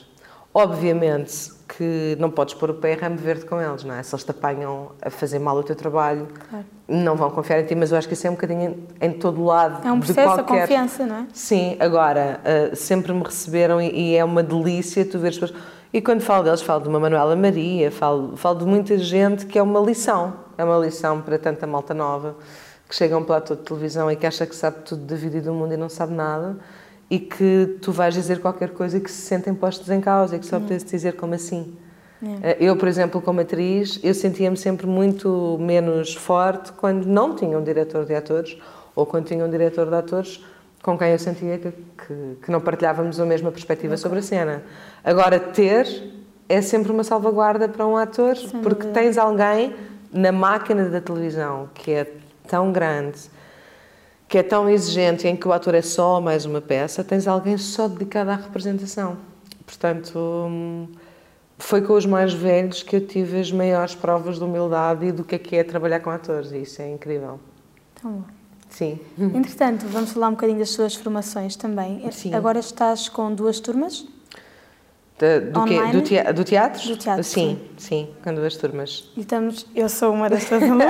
Obviamente 0.52 1.56
que 1.68 2.16
não 2.18 2.30
podes 2.30 2.54
pôr 2.54 2.70
o 2.70 2.74
pé 2.74 2.94
ramo 2.94 3.16
verde 3.16 3.44
com 3.44 3.60
eles, 3.60 3.84
não 3.84 3.94
é? 3.94 4.02
Se 4.02 4.12
eles 4.12 4.24
te 4.24 4.30
apanham 4.32 4.90
a 5.00 5.08
fazer 5.08 5.38
mal 5.38 5.56
o 5.56 5.62
teu 5.62 5.76
trabalho, 5.76 6.26
claro. 6.48 6.64
não 6.88 7.14
vão 7.14 7.30
confiar 7.30 7.60
em 7.60 7.64
ti, 7.64 7.76
mas 7.76 7.92
eu 7.92 7.98
acho 7.98 8.08
que 8.08 8.14
isso 8.14 8.26
é 8.26 8.30
um 8.30 8.32
bocadinho 8.32 8.82
em 9.00 9.12
todo 9.12 9.44
lado. 9.44 9.86
É 9.86 9.92
um 9.92 10.00
processo 10.00 10.36
de 10.36 10.42
qualquer... 10.42 10.62
confiança, 10.62 11.06
não 11.06 11.16
é? 11.16 11.26
Sim, 11.32 11.76
agora, 11.78 12.40
uh, 12.72 12.74
sempre 12.74 13.12
me 13.12 13.22
receberam 13.22 13.80
e, 13.80 13.90
e, 13.90 14.16
é 14.16 14.24
uma 14.24 14.42
delícia 14.42 15.04
tu 15.04 15.18
veres 15.18 15.38
pessoas. 15.38 15.60
E 15.92 16.00
quando 16.00 16.22
falo 16.22 16.42
deles, 16.42 16.62
falo 16.62 16.82
de 16.82 16.88
uma 16.88 16.98
Manuela 16.98 17.36
Maria, 17.36 17.92
falo, 17.92 18.36
falo 18.36 18.58
de 18.58 18.64
muita 18.64 18.98
gente 18.98 19.46
que 19.46 19.58
é 19.58 19.62
uma 19.62 19.78
lição, 19.78 20.32
é 20.56 20.64
uma 20.64 20.78
lição 20.78 21.20
para 21.20 21.38
tanta 21.38 21.68
malta 21.68 21.94
nova 21.94 22.34
que 22.88 22.94
chega 22.94 23.14
a 23.14 23.18
um 23.18 23.24
platô 23.24 23.54
de 23.54 23.62
televisão 23.62 24.10
e 24.10 24.16
que 24.16 24.26
acha 24.26 24.46
que 24.46 24.56
sabe 24.56 24.78
tudo 24.84 25.02
da 25.04 25.14
vida 25.14 25.38
e 25.38 25.40
do 25.40 25.52
mundo 25.52 25.74
e 25.74 25.76
não 25.76 25.88
sabe 25.88 26.14
nada 26.14 26.56
e 27.10 27.18
que 27.18 27.78
tu 27.80 27.92
vais 27.92 28.14
dizer 28.14 28.40
qualquer 28.40 28.70
coisa 28.70 28.98
e 28.98 29.00
que 29.00 29.10
se 29.10 29.22
sentem 29.22 29.54
postos 29.54 29.88
em 29.90 30.00
causa 30.00 30.36
e 30.36 30.38
que 30.38 30.46
só 30.46 30.58
podes 30.58 30.84
dizer 30.84 31.14
como 31.16 31.34
assim. 31.34 31.76
É. 32.42 32.56
Eu, 32.60 32.76
por 32.76 32.88
exemplo, 32.88 33.20
como 33.22 33.40
atriz, 33.40 34.00
eu 34.02 34.12
sentia-me 34.12 34.56
sempre 34.56 34.86
muito 34.86 35.56
menos 35.60 36.14
forte 36.14 36.72
quando 36.72 37.06
não 37.06 37.34
tinha 37.34 37.56
um 37.56 37.62
diretor 37.62 38.04
de 38.04 38.14
atores 38.14 38.58
ou 38.94 39.06
quando 39.06 39.26
tinha 39.26 39.44
um 39.44 39.50
diretor 39.50 39.86
de 39.86 39.94
atores 39.94 40.44
com 40.82 40.98
quem 40.98 41.12
eu 41.12 41.18
sentia 41.18 41.58
que, 41.58 41.70
que, 41.70 42.38
que 42.42 42.50
não 42.50 42.60
partilhávamos 42.60 43.20
a 43.20 43.24
mesma 43.24 43.50
perspectiva 43.50 43.94
okay. 43.94 44.02
sobre 44.02 44.18
a 44.18 44.22
cena. 44.22 44.62
Agora, 45.04 45.38
ter 45.38 45.86
é 46.48 46.60
sempre 46.60 46.90
uma 46.90 47.04
salvaguarda 47.04 47.68
para 47.68 47.86
um 47.86 47.96
ator, 47.96 48.36
Sem 48.36 48.60
porque 48.62 48.82
dúvida. 48.82 49.00
tens 49.00 49.18
alguém 49.18 49.74
na 50.12 50.32
máquina 50.32 50.88
da 50.88 51.00
televisão 51.00 51.68
que 51.74 51.92
é 51.92 52.12
tão 52.48 52.72
grande 52.72 53.18
que 54.28 54.36
é 54.36 54.42
tão 54.42 54.68
exigente 54.68 55.26
em 55.26 55.34
que 55.34 55.48
o 55.48 55.52
ator 55.52 55.74
é 55.74 55.80
só 55.80 56.20
mais 56.20 56.44
uma 56.44 56.60
peça, 56.60 57.02
tens 57.02 57.26
alguém 57.26 57.56
só 57.56 57.88
dedicado 57.88 58.30
à 58.30 58.34
representação. 58.34 59.16
Portanto, 59.64 60.18
hum, 60.18 60.86
foi 61.56 61.80
com 61.80 61.94
os 61.94 62.04
mais 62.04 62.32
velhos 62.34 62.82
que 62.82 62.96
eu 62.96 63.06
tive 63.06 63.40
as 63.40 63.50
maiores 63.50 63.94
provas 63.94 64.36
de 64.38 64.44
humildade 64.44 65.06
e 65.06 65.12
do 65.12 65.24
que 65.24 65.34
é 65.34 65.38
que 65.38 65.56
é 65.56 65.64
trabalhar 65.64 66.00
com 66.00 66.10
atores, 66.10 66.52
e 66.52 66.58
isso 66.58 66.82
é 66.82 66.92
incrível. 66.92 67.40
Tão 68.00 68.12
bom. 68.12 68.24
Sim. 68.68 69.00
Entretanto, 69.18 69.86
vamos 69.86 70.12
falar 70.12 70.28
um 70.28 70.32
bocadinho 70.32 70.58
das 70.58 70.70
suas 70.70 70.94
formações 70.94 71.56
também. 71.56 72.10
Sim. 72.12 72.34
Agora 72.34 72.58
estás 72.58 73.08
com 73.08 73.34
duas 73.34 73.58
turmas? 73.60 74.06
De, 75.18 75.40
do, 75.40 75.64
quê? 75.64 75.80
Do, 75.90 76.00
teatro, 76.00 76.34
do 76.34 76.44
teatro? 76.44 76.88
Do 76.88 76.96
teatro, 76.96 77.24
sim, 77.24 77.58
sim, 77.76 78.06
sim, 78.06 78.08
com 78.22 78.32
duas 78.32 78.56
turmas. 78.56 79.10
E 79.16 79.20
estamos, 79.20 79.66
eu 79.74 79.88
sou 79.88 80.12
uma 80.12 80.30
das 80.30 80.44
tuas 80.44 80.62
alunas, 80.62 80.86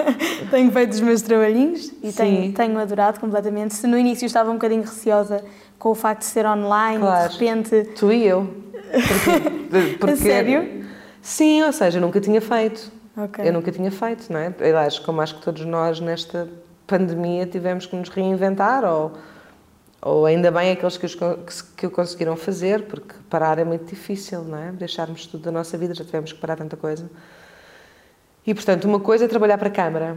tenho 0.50 0.72
feito 0.72 0.92
os 0.92 1.00
meus 1.00 1.20
trabalhinhos 1.20 1.92
e 2.02 2.10
tenho, 2.10 2.52
tenho 2.54 2.78
adorado 2.78 3.20
completamente. 3.20 3.74
Se 3.74 3.86
no 3.86 3.98
início 3.98 4.24
estava 4.24 4.50
um 4.50 4.54
bocadinho 4.54 4.80
receosa 4.80 5.44
com 5.78 5.90
o 5.90 5.94
facto 5.94 6.20
de 6.20 6.26
ser 6.26 6.46
online, 6.46 7.00
claro. 7.00 7.28
de 7.28 7.38
repente... 7.38 7.84
Tu 7.94 8.12
e 8.12 8.26
eu. 8.26 8.48
Porque, 8.90 9.96
porque, 10.00 10.16
sério? 10.16 10.86
Sim, 11.20 11.62
ou 11.62 11.72
seja, 11.72 11.98
eu 11.98 12.00
nunca 12.00 12.18
tinha 12.18 12.40
feito. 12.40 12.90
Okay. 13.14 13.46
Eu 13.46 13.52
nunca 13.52 13.70
tinha 13.70 13.90
feito, 13.90 14.32
não 14.32 14.40
é? 14.40 14.54
Aliás, 14.58 14.98
como 14.98 15.20
acho 15.20 15.34
que 15.34 15.42
todos 15.42 15.66
nós 15.66 16.00
nesta 16.00 16.48
pandemia 16.86 17.44
tivemos 17.46 17.84
que 17.84 17.94
nos 17.94 18.08
reinventar 18.08 18.84
ou 18.84 19.12
ou 20.00 20.26
ainda 20.26 20.50
bem 20.50 20.70
aqueles 20.70 20.96
que, 20.96 21.06
os, 21.06 21.14
que 21.76 21.86
o 21.86 21.90
conseguiram 21.90 22.36
fazer, 22.36 22.82
porque 22.82 23.14
parar 23.28 23.58
é 23.58 23.64
muito 23.64 23.86
difícil, 23.86 24.42
não 24.42 24.58
é? 24.58 24.72
Deixarmos 24.72 25.26
tudo 25.26 25.44
da 25.44 25.50
nossa 25.50 25.76
vida, 25.76 25.94
já 25.94 26.04
tivemos 26.04 26.32
que 26.32 26.38
parar 26.38 26.56
tanta 26.56 26.76
coisa. 26.76 27.10
E, 28.46 28.54
portanto, 28.54 28.84
uma 28.84 29.00
coisa 29.00 29.24
é 29.24 29.28
trabalhar 29.28 29.58
para 29.58 29.68
a 29.68 29.72
Câmara. 29.72 30.16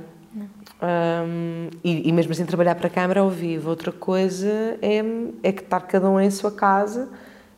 Um, 0.81 1.69
e, 1.83 2.07
e, 2.07 2.11
mesmo 2.11 2.31
assim 2.31 2.45
trabalhar 2.45 2.75
para 2.75 2.87
a 2.87 2.89
Câmara 2.89 3.21
ao 3.21 3.29
vivo. 3.29 3.69
Outra 3.69 3.91
coisa 3.91 4.77
é, 4.81 5.01
é 5.41 5.51
que 5.51 5.63
estar 5.63 5.81
cada 5.81 6.07
um 6.09 6.19
em 6.19 6.29
sua 6.29 6.51
casa 6.51 7.09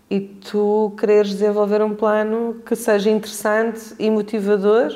e 0.09 0.19
tu 0.19 0.93
quereres 0.97 1.31
desenvolver 1.31 1.81
um 1.81 1.93
plano 1.93 2.61
que 2.65 2.75
seja 2.75 3.09
interessante 3.09 3.93
e 3.99 4.09
motivador 4.09 4.89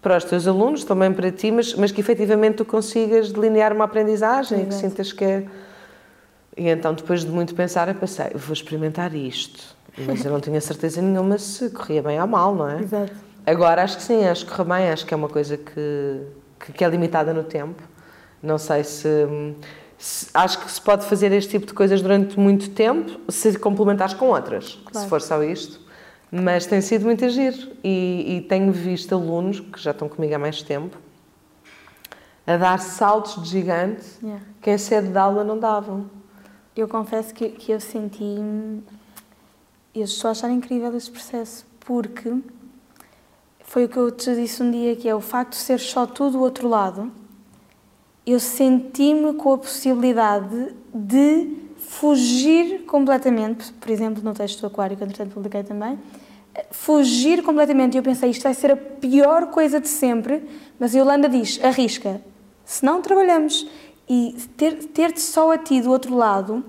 para 0.00 0.16
os 0.16 0.24
teus 0.24 0.48
alunos, 0.48 0.82
também 0.82 1.12
para 1.12 1.30
ti, 1.30 1.52
mas, 1.52 1.74
mas 1.74 1.92
que 1.92 2.00
efetivamente 2.00 2.56
tu 2.56 2.64
consigas 2.64 3.30
delinear 3.30 3.72
uma 3.72 3.84
aprendizagem 3.84 4.62
Exato. 4.62 4.74
que 4.74 4.74
sintas 4.74 5.12
que 5.12 5.24
é 5.24 5.46
e 6.56 6.68
então, 6.68 6.94
depois 6.94 7.22
de 7.24 7.30
muito 7.30 7.54
pensar, 7.54 7.88
eu 7.88 7.94
pensei, 7.94 8.30
vou 8.34 8.52
experimentar 8.52 9.14
isto. 9.14 9.76
Mas 10.06 10.24
eu 10.24 10.32
não 10.32 10.40
tinha 10.40 10.60
certeza 10.60 11.02
nenhuma 11.02 11.38
se 11.38 11.70
corria 11.70 12.02
bem 12.02 12.20
ou 12.20 12.26
mal, 12.26 12.54
não 12.54 12.68
é? 12.68 12.80
Exato. 12.80 13.12
Agora 13.44 13.82
acho 13.82 13.96
que 13.96 14.02
sim, 14.02 14.24
acho 14.24 14.46
que 14.46 14.52
corre 14.52 14.68
bem, 14.68 14.90
acho 14.90 15.04
que 15.04 15.12
é 15.12 15.16
uma 15.16 15.28
coisa 15.28 15.56
que, 15.56 16.20
que, 16.60 16.72
que 16.72 16.84
é 16.84 16.88
limitada 16.88 17.32
no 17.34 17.44
tempo. 17.44 17.82
Não 18.42 18.56
sei 18.58 18.84
se, 18.84 19.26
se, 19.98 20.28
Acho 20.32 20.64
que 20.64 20.70
se 20.70 20.80
pode 20.80 21.04
fazer 21.06 21.32
este 21.32 21.50
tipo 21.50 21.66
de 21.66 21.74
coisas 21.74 22.00
durante 22.00 22.38
muito 22.38 22.70
tempo 22.70 23.20
se 23.30 23.58
complementares 23.58 24.14
com 24.14 24.26
outras, 24.26 24.78
claro. 24.84 25.04
se 25.04 25.08
for 25.08 25.20
só 25.20 25.42
isto. 25.42 25.80
Mas 26.30 26.64
tem 26.64 26.80
sido 26.80 27.04
muito 27.04 27.24
agir 27.24 27.76
e, 27.84 28.36
e 28.36 28.40
tenho 28.48 28.72
visto 28.72 29.14
alunos 29.14 29.60
que 29.60 29.78
já 29.78 29.90
estão 29.90 30.08
comigo 30.08 30.34
há 30.34 30.38
mais 30.38 30.62
tempo 30.62 30.96
a 32.46 32.56
dar 32.56 32.78
saltos 32.78 33.42
de 33.42 33.50
gigante 33.50 34.04
yeah. 34.22 34.42
que 34.60 34.70
em 34.70 34.78
sede 34.78 35.08
de 35.08 35.18
aula 35.18 35.44
não 35.44 35.58
davam. 35.58 36.10
Eu 36.74 36.88
confesso 36.88 37.34
que, 37.34 37.50
que 37.50 37.70
eu 37.70 37.80
senti. 37.80 38.24
Eu 39.94 40.04
estou 40.04 40.28
a 40.28 40.30
achar 40.32 40.50
incrível 40.50 40.96
este 40.96 41.10
processo, 41.10 41.66
porque 41.80 42.34
foi 43.60 43.84
o 43.84 43.88
que 43.88 43.96
eu 43.98 44.10
te 44.10 44.34
disse 44.34 44.62
um 44.62 44.70
dia, 44.70 44.96
que 44.96 45.06
é 45.06 45.14
o 45.14 45.20
facto 45.20 45.50
de 45.50 45.58
ser 45.58 45.78
só 45.78 46.06
tu 46.06 46.30
do 46.30 46.40
outro 46.40 46.66
lado. 46.66 47.12
Eu 48.24 48.40
senti-me 48.40 49.34
com 49.34 49.52
a 49.52 49.58
possibilidade 49.58 50.74
de 50.94 51.56
fugir 51.76 52.84
completamente, 52.86 53.70
por 53.74 53.90
exemplo, 53.90 54.22
no 54.22 54.32
texto 54.32 54.60
do 54.60 54.68
Aquário, 54.68 54.96
que 54.96 55.04
entretanto 55.04 55.34
publiquei 55.34 55.62
também, 55.62 55.98
fugir 56.70 57.42
completamente. 57.42 57.94
E 57.94 57.98
eu 57.98 58.02
pensei, 58.02 58.30
isto 58.30 58.44
vai 58.44 58.54
ser 58.54 58.70
a 58.70 58.76
pior 58.76 59.50
coisa 59.50 59.78
de 59.78 59.88
sempre, 59.88 60.48
mas 60.78 60.94
a 60.94 60.98
Yolanda 60.98 61.28
diz, 61.28 61.62
arrisca, 61.62 62.22
se 62.64 62.82
não 62.82 63.02
trabalhamos 63.02 63.66
e 64.08 64.36
ter-te 64.56 64.86
ter 64.88 65.16
só 65.18 65.52
a 65.52 65.58
ti 65.58 65.80
do 65.80 65.90
outro 65.90 66.14
lado 66.14 66.64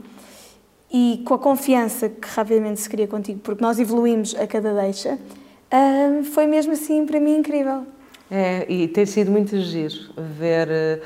e 0.91 1.21
com 1.25 1.33
a 1.33 1.39
confiança 1.39 2.07
que 2.07 2.27
rapidamente 2.27 2.79
se 2.79 2.89
cria 2.89 3.07
contigo, 3.07 3.39
porque 3.39 3.63
nós 3.63 3.79
evoluímos 3.79 4.35
a 4.35 4.45
cada 4.45 4.73
deixa, 4.73 5.15
uh, 5.15 6.23
foi 6.23 6.45
mesmo 6.45 6.73
assim 6.73 7.05
para 7.05 7.19
mim 7.19 7.37
incrível. 7.37 7.85
É, 8.29 8.65
e 8.71 8.87
tem 8.87 9.05
sido 9.05 9.29
muito 9.29 9.59
giro 9.59 10.11
ver. 10.17 10.67
Eh, 10.71 11.01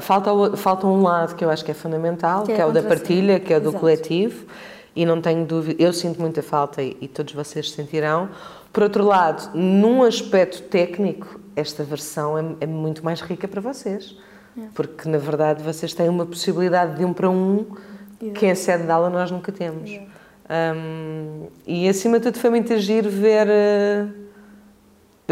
falta, 0.00 0.56
falta 0.56 0.86
um 0.86 1.02
lado 1.02 1.34
que 1.34 1.44
eu 1.44 1.50
acho 1.50 1.62
que 1.62 1.70
é 1.70 1.74
fundamental, 1.74 2.44
que 2.44 2.52
é, 2.52 2.54
que 2.54 2.60
é 2.60 2.64
o 2.64 2.72
da 2.72 2.82
partilha, 2.82 3.38
que 3.38 3.52
é 3.52 3.58
o 3.58 3.60
do 3.60 3.68
Exato. 3.68 3.80
coletivo, 3.80 4.46
e 4.96 5.04
não 5.04 5.20
tenho 5.20 5.44
dúvida, 5.44 5.82
eu 5.82 5.92
sinto 5.92 6.18
muita 6.20 6.42
falta 6.42 6.82
e, 6.82 6.96
e 7.00 7.08
todos 7.08 7.34
vocês 7.34 7.70
sentirão. 7.70 8.30
Por 8.72 8.84
outro 8.84 9.04
lado, 9.04 9.50
num 9.54 10.02
aspecto 10.02 10.62
técnico, 10.62 11.38
esta 11.54 11.82
versão 11.84 12.38
é, 12.38 12.44
é 12.60 12.66
muito 12.66 13.04
mais 13.04 13.20
rica 13.20 13.46
para 13.46 13.60
vocês, 13.60 14.16
é. 14.58 14.62
porque 14.74 15.08
na 15.08 15.18
verdade 15.18 15.62
vocês 15.62 15.94
têm 15.94 16.08
uma 16.08 16.26
possibilidade 16.26 16.96
de 16.96 17.04
um 17.04 17.12
para 17.12 17.28
um 17.28 17.66
Exato. 18.20 18.38
que 18.38 18.46
em 18.46 18.54
sede 18.54 18.84
de 18.84 18.90
aula 18.90 19.10
nós 19.10 19.30
nunca 19.30 19.50
temos. 19.50 19.90
Um, 20.50 21.46
e 21.66 21.88
acima 21.88 22.18
de 22.18 22.24
tudo 22.24 22.38
foi 22.38 22.50
muito 22.50 22.76
giro 22.78 23.08
ver. 23.08 23.46
Uh, 23.46 24.30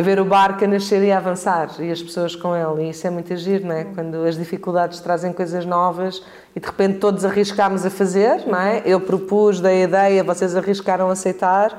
ver 0.02 0.20
o 0.20 0.24
barco 0.24 0.64
a 0.64 0.68
nascer 0.68 1.02
e 1.02 1.10
a 1.10 1.16
avançar 1.16 1.70
e 1.80 1.90
as 1.90 2.00
pessoas 2.00 2.36
com 2.36 2.54
ele. 2.54 2.86
E 2.86 2.90
isso 2.90 3.06
é 3.06 3.10
muito 3.10 3.32
agir, 3.32 3.62
não 3.62 3.74
é? 3.74 3.84
Quando 3.84 4.24
as 4.24 4.36
dificuldades 4.36 5.00
trazem 5.00 5.32
coisas 5.32 5.66
novas 5.66 6.22
e 6.54 6.60
de 6.60 6.66
repente 6.66 6.98
todos 6.98 7.24
arriscámos 7.24 7.84
a 7.84 7.90
fazer, 7.90 8.46
não 8.46 8.58
é? 8.58 8.82
Eu 8.84 9.00
propus, 9.00 9.60
dei 9.60 9.82
a 9.82 9.84
ideia, 9.84 10.24
vocês 10.24 10.54
arriscaram 10.54 11.08
a 11.08 11.12
aceitar 11.12 11.76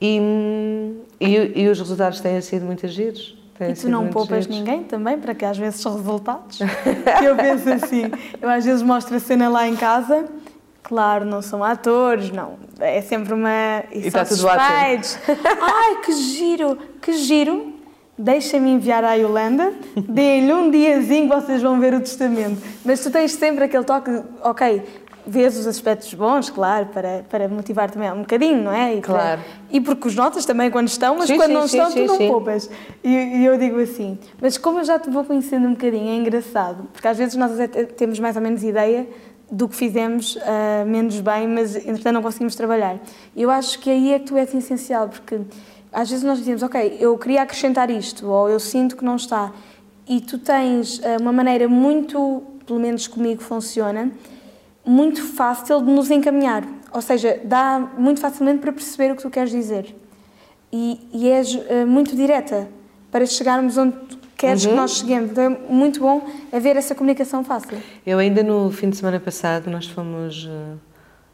e, 0.00 0.18
e, 1.20 1.62
e 1.62 1.68
os 1.68 1.78
resultados 1.78 2.20
têm 2.20 2.40
sido 2.40 2.64
muito 2.64 2.86
agiros. 2.86 3.41
E 3.70 3.74
tu 3.74 3.88
não 3.88 4.08
poupas 4.08 4.44
giros. 4.44 4.58
ninguém 4.58 4.82
também, 4.82 5.18
para 5.18 5.34
que 5.34 5.44
às 5.44 5.56
vezes 5.56 5.80
são 5.80 5.96
resultados. 5.96 6.58
eu 7.24 7.36
penso 7.36 7.68
assim, 7.70 8.10
eu 8.40 8.48
às 8.48 8.64
vezes 8.64 8.82
mostro 8.82 9.16
a 9.16 9.20
cena 9.20 9.48
lá 9.48 9.68
em 9.68 9.76
casa 9.76 10.24
Claro, 10.82 11.24
não 11.24 11.40
são 11.40 11.62
atores, 11.62 12.30
não. 12.30 12.58
É 12.80 13.00
sempre 13.00 13.32
uma. 13.32 13.84
E, 13.92 14.06
está 14.08 14.24
tudo 14.24 14.46
Ai, 14.48 16.00
que 16.04 16.12
giro, 16.12 16.76
que 17.00 17.12
giro. 17.12 17.72
Deixa-me 18.18 18.70
enviar 18.72 19.02
à 19.02 19.14
Yolanda, 19.14 19.72
dê-lhe 19.96 20.52
um 20.52 20.70
diazinho, 20.70 21.28
vocês 21.28 21.62
vão 21.62 21.80
ver 21.80 21.94
o 21.94 22.00
testamento. 22.00 22.60
Mas 22.84 23.00
tu 23.00 23.10
tens 23.10 23.32
sempre 23.32 23.64
aquele 23.64 23.84
toque, 23.84 24.10
ok, 24.42 24.82
vês 25.26 25.56
os 25.56 25.66
aspectos 25.66 26.12
bons, 26.14 26.50
claro, 26.50 26.86
para, 26.86 27.24
para 27.28 27.48
motivar 27.48 27.90
também 27.90 28.10
um 28.12 28.20
bocadinho, 28.20 28.62
não 28.62 28.72
é? 28.72 28.96
E 28.96 29.00
claro. 29.00 29.40
Para, 29.40 29.62
e 29.70 29.80
porque 29.80 30.08
os 30.08 30.14
notas 30.14 30.44
também 30.44 30.70
quando 30.70 30.88
estão, 30.88 31.16
mas 31.16 31.26
sim, 31.26 31.36
quando 31.36 31.48
sim, 31.48 31.54
não 31.54 31.64
estão, 31.64 31.90
sim, 31.90 32.06
tu 32.06 32.18
não 32.18 32.28
poupas. 32.28 32.68
E, 33.02 33.08
e, 33.08 33.44
eu 33.44 33.56
digo 33.56 33.80
assim, 33.80 34.18
mas 34.40 34.58
como 34.58 34.80
eu 34.80 34.84
já 34.84 34.98
te 34.98 35.10
vou 35.10 35.24
conhecendo 35.24 35.66
um 35.66 35.72
bocadinho, 35.72 36.08
é 36.08 36.16
engraçado, 36.16 36.88
porque 36.92 37.06
às 37.06 37.16
vezes 37.16 37.36
nós 37.36 37.52
temos 37.96 38.18
mais 38.18 38.36
ou 38.36 38.42
menos 38.42 38.62
ideia 38.62 39.06
do 39.50 39.68
que 39.68 39.76
fizemos 39.76 40.36
uh, 40.36 40.86
menos 40.86 41.20
bem, 41.20 41.46
mas 41.46 41.76
entretanto 41.76 42.14
não 42.14 42.22
conseguimos 42.22 42.54
trabalhar. 42.54 42.98
Eu 43.36 43.50
acho 43.50 43.78
que 43.78 43.90
aí 43.90 44.12
é 44.12 44.18
que 44.18 44.24
tu 44.24 44.36
és 44.36 44.52
essencial, 44.54 45.08
porque 45.08 45.40
às 45.92 46.08
vezes 46.08 46.24
nós 46.24 46.38
dizemos, 46.38 46.62
ok, 46.62 46.96
eu 46.98 47.16
queria 47.18 47.42
acrescentar 47.42 47.90
isto, 47.90 48.26
ou 48.26 48.48
eu 48.48 48.58
sinto 48.58 48.96
que 48.96 49.04
não 49.04 49.16
está, 49.16 49.52
e 50.08 50.20
tu 50.20 50.38
tens 50.38 50.98
uh, 50.98 51.20
uma 51.20 51.32
maneira 51.32 51.68
muito, 51.68 52.42
pelo 52.66 52.80
menos 52.80 53.06
comigo 53.06 53.42
funciona, 53.42 54.10
muito 54.84 55.22
fácil 55.22 55.80
de 55.80 55.90
nos 55.90 56.10
encaminhar, 56.10 56.64
ou 56.92 57.00
seja, 57.00 57.40
dá 57.44 57.78
muito 57.96 58.20
facilmente 58.20 58.60
para 58.60 58.72
perceber 58.72 59.12
o 59.12 59.16
que 59.16 59.22
tu 59.22 59.30
queres 59.30 59.50
dizer. 59.50 59.94
E, 60.72 61.00
e 61.12 61.28
és 61.28 61.54
uh, 61.54 61.86
muito 61.86 62.16
direta 62.16 62.68
para 63.10 63.26
chegarmos 63.26 63.76
onde 63.76 63.94
queres 64.36 64.64
uhum. 64.64 64.70
que 64.70 64.76
nós 64.76 64.90
cheguemos. 64.92 65.30
Então 65.30 65.44
é 65.44 65.48
muito 65.72 66.00
bom 66.00 66.26
haver 66.52 66.76
essa 66.76 66.94
comunicação 66.94 67.44
fácil. 67.44 67.78
Eu 68.06 68.18
ainda 68.18 68.42
no 68.42 68.70
fim 68.72 68.90
de 68.90 68.96
semana 68.96 69.20
passado 69.20 69.70
nós 69.70 69.86
fomos 69.86 70.44
uh, 70.46 70.78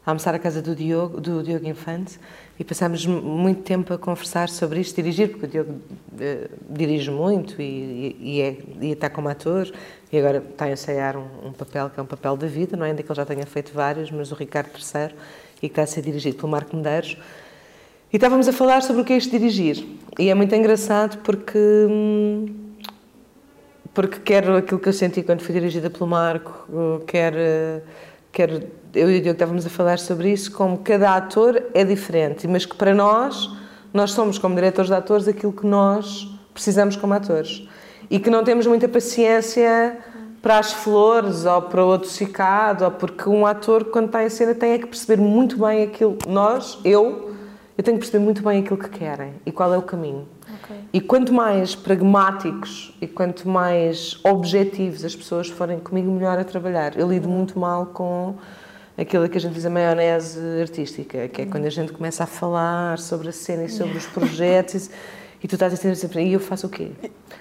almoçar 0.05 0.35
à 0.35 0.39
casa 0.39 0.61
do 0.61 0.75
Diogo, 0.75 1.19
do 1.19 1.41
Diogo 1.41 1.65
Infante 1.67 2.19
e 2.59 2.63
passámos 2.65 3.05
muito 3.05 3.61
tempo 3.61 3.93
a 3.93 3.97
conversar 3.97 4.49
sobre 4.49 4.81
isto, 4.81 4.93
dirigir, 4.97 5.29
porque 5.29 5.45
o 5.45 5.49
Diogo 5.49 5.71
uh, 5.71 6.49
dirige 6.69 7.09
muito 7.09 7.59
e, 7.61 8.17
e, 8.19 8.41
é, 8.41 8.57
e 8.81 8.91
está 8.91 9.09
como 9.09 9.29
ator 9.29 9.71
e 10.11 10.17
agora 10.17 10.43
está 10.49 10.65
a 10.65 10.71
ensaiar 10.71 11.15
um, 11.15 11.47
um, 11.47 11.53
papel 11.53 11.89
que 11.89 11.99
é 11.99 12.03
um 12.03 12.05
papel 12.05 12.35
da 12.35 12.47
vida, 12.47 12.75
não 12.75 12.85
é 12.85 12.89
ainda 12.89 13.01
que 13.01 13.09
ele 13.09 13.15
já 13.15 13.25
tenha 13.25 13.45
feito 13.45 13.71
vários, 13.73 14.11
mas 14.11 14.29
o 14.33 14.35
Ricardo 14.35 14.71
III 14.71 15.15
e 15.57 15.59
que 15.61 15.67
está 15.67 15.83
a 15.83 15.87
ser 15.87 16.01
dirigido 16.01 16.35
pelo 16.35 16.49
Marco 16.49 16.75
Medeiros. 16.75 17.17
E 18.11 18.17
estávamos 18.17 18.47
a 18.47 18.51
falar 18.51 18.81
sobre 18.81 19.03
o 19.03 19.05
que 19.05 19.13
é 19.13 19.17
isto 19.17 19.31
dirigir. 19.31 19.85
E 20.17 20.29
é 20.29 20.33
muito 20.33 20.53
engraçado 20.53 21.19
porque 21.19 21.57
hum, 21.57 22.69
porque 23.93 24.19
quero 24.19 24.55
aquilo 24.57 24.79
que 24.79 24.87
eu 24.87 24.93
senti 24.93 25.23
quando 25.23 25.41
fui 25.41 25.53
dirigida 25.53 25.89
pelo 25.89 26.07
Marco, 26.07 27.03
quer, 27.05 27.33
quer 28.31 28.67
eu 28.93 29.09
e 29.11 29.19
o 29.19 29.21
Diogo 29.21 29.35
estávamos 29.35 29.65
a 29.65 29.69
falar 29.69 29.99
sobre 29.99 30.31
isso, 30.31 30.51
como 30.51 30.77
cada 30.79 31.15
ator 31.15 31.63
é 31.73 31.83
diferente, 31.83 32.47
mas 32.47 32.65
que 32.65 32.75
para 32.75 32.93
nós, 32.93 33.49
nós 33.93 34.11
somos 34.11 34.37
como 34.37 34.55
diretores 34.55 34.89
de 34.89 34.95
atores 34.95 35.27
aquilo 35.27 35.53
que 35.53 35.65
nós 35.65 36.27
precisamos 36.53 36.95
como 36.95 37.13
atores. 37.13 37.67
E 38.09 38.19
que 38.19 38.29
não 38.29 38.43
temos 38.43 38.65
muita 38.65 38.87
paciência 38.87 39.97
para 40.41 40.57
as 40.57 40.71
flores 40.71 41.45
ou 41.45 41.61
para 41.63 41.85
o 41.85 41.93
adocicado, 41.93 42.85
ou 42.85 42.91
porque 42.91 43.29
um 43.29 43.45
ator, 43.45 43.85
quando 43.85 44.07
está 44.07 44.23
em 44.23 44.29
cena, 44.29 44.55
tem 44.55 44.71
é 44.71 44.77
que 44.79 44.87
perceber 44.87 45.21
muito 45.21 45.59
bem 45.59 45.83
aquilo. 45.83 46.17
Nós, 46.27 46.79
eu, 46.83 47.35
eu 47.77 47.83
tenho 47.83 47.97
que 47.97 48.01
perceber 48.01 48.23
muito 48.23 48.41
bem 48.41 48.61
aquilo 48.61 48.77
que 48.77 48.89
querem 48.89 49.33
e 49.45 49.51
qual 49.51 49.73
é 49.73 49.77
o 49.77 49.81
caminho. 49.81 50.27
Okay. 50.63 50.77
E 50.93 51.01
quanto 51.01 51.33
mais 51.33 51.75
pragmáticos 51.75 52.97
e 52.99 53.05
quanto 53.05 53.47
mais 53.47 54.19
objetivos 54.23 55.05
as 55.05 55.15
pessoas 55.15 55.47
forem 55.47 55.79
comigo, 55.79 56.09
melhor 56.11 56.39
a 56.39 56.43
trabalhar. 56.43 56.97
Eu 56.97 57.07
lido 57.09 57.29
muito 57.29 57.59
mal 57.59 57.87
com 57.87 58.35
aquilo 58.99 59.27
que 59.29 59.37
a 59.37 59.41
gente 59.41 59.53
diz 59.53 59.65
a 59.65 59.69
maionese 59.69 60.39
artística, 60.61 61.27
que 61.27 61.43
é 61.43 61.45
quando 61.45 61.65
a 61.65 61.69
gente 61.69 61.91
começa 61.91 62.23
a 62.23 62.27
falar 62.27 62.97
sobre 62.97 63.29
a 63.29 63.31
cena 63.31 63.63
e 63.63 63.69
sobre 63.69 63.97
os 63.97 64.05
projetos 64.07 64.89
e 65.41 65.47
tu 65.47 65.55
estás 65.55 65.71
a 65.73 65.75
dizer 65.75 65.95
sempre, 65.95 66.23
e 66.25 66.33
eu 66.33 66.39
faço 66.39 66.67
o 66.67 66.69
quê? 66.69 66.91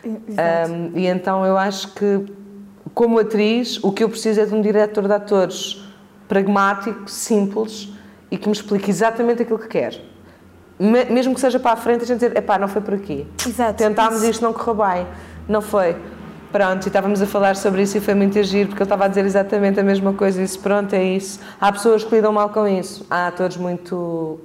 Um, 0.05 0.97
e 0.97 1.07
então 1.07 1.45
eu 1.45 1.59
acho 1.59 1.93
que, 1.95 2.27
como 2.95 3.19
atriz, 3.19 3.83
o 3.83 3.91
que 3.91 4.05
eu 4.05 4.09
preciso 4.09 4.41
é 4.41 4.47
de 4.47 4.55
um 4.55 4.63
diretor 4.63 5.09
de 5.09 5.13
atores 5.13 5.83
pragmático, 6.29 7.11
simples 7.11 7.89
e 8.31 8.39
que 8.39 8.47
me 8.47 8.55
explique 8.55 8.89
exatamente 8.89 9.43
aquilo 9.43 9.59
que 9.59 9.69
quer 9.69 10.01
mesmo 10.79 11.35
que 11.35 11.41
seja 11.41 11.59
para 11.59 11.73
a 11.73 11.77
frente, 11.77 12.05
a 12.05 12.07
gente 12.07 12.21
dizer, 12.21 12.37
epá, 12.37 12.59
não 12.59 12.69
foi 12.69 12.81
por 12.81 12.95
aqui. 12.95 13.27
Exato. 13.45 13.75
Tentámos 13.75 14.23
isto, 14.23 14.43
não 14.43 14.53
correu 14.53 14.75
bem. 14.75 15.07
Não 15.49 15.61
foi. 15.61 15.97
Pronto, 16.51 16.87
e 16.87 16.89
estávamos 16.89 17.21
a 17.21 17.27
falar 17.27 17.57
sobre 17.57 17.83
isso 17.83 17.99
e 17.99 18.01
foi 18.01 18.15
muito 18.15 18.39
agir, 18.39 18.67
porque 18.67 18.83
ele 18.83 18.87
estava 18.87 19.05
a 19.05 19.09
dizer 19.09 19.25
exatamente 19.27 19.79
a 19.79 19.83
mesma 19.83 20.15
coisa. 20.15 20.41
Disse, 20.41 20.59
pronto, 20.59 20.95
é 20.95 21.05
isso. 21.05 21.41
Há 21.61 21.71
pessoas 21.71 22.03
que 22.03 22.15
lidam 22.15 22.33
mal 22.33 22.49
com 22.49 22.67
isso. 22.67 23.07
Há 23.11 23.27
atores 23.27 23.59
muito 23.59 24.41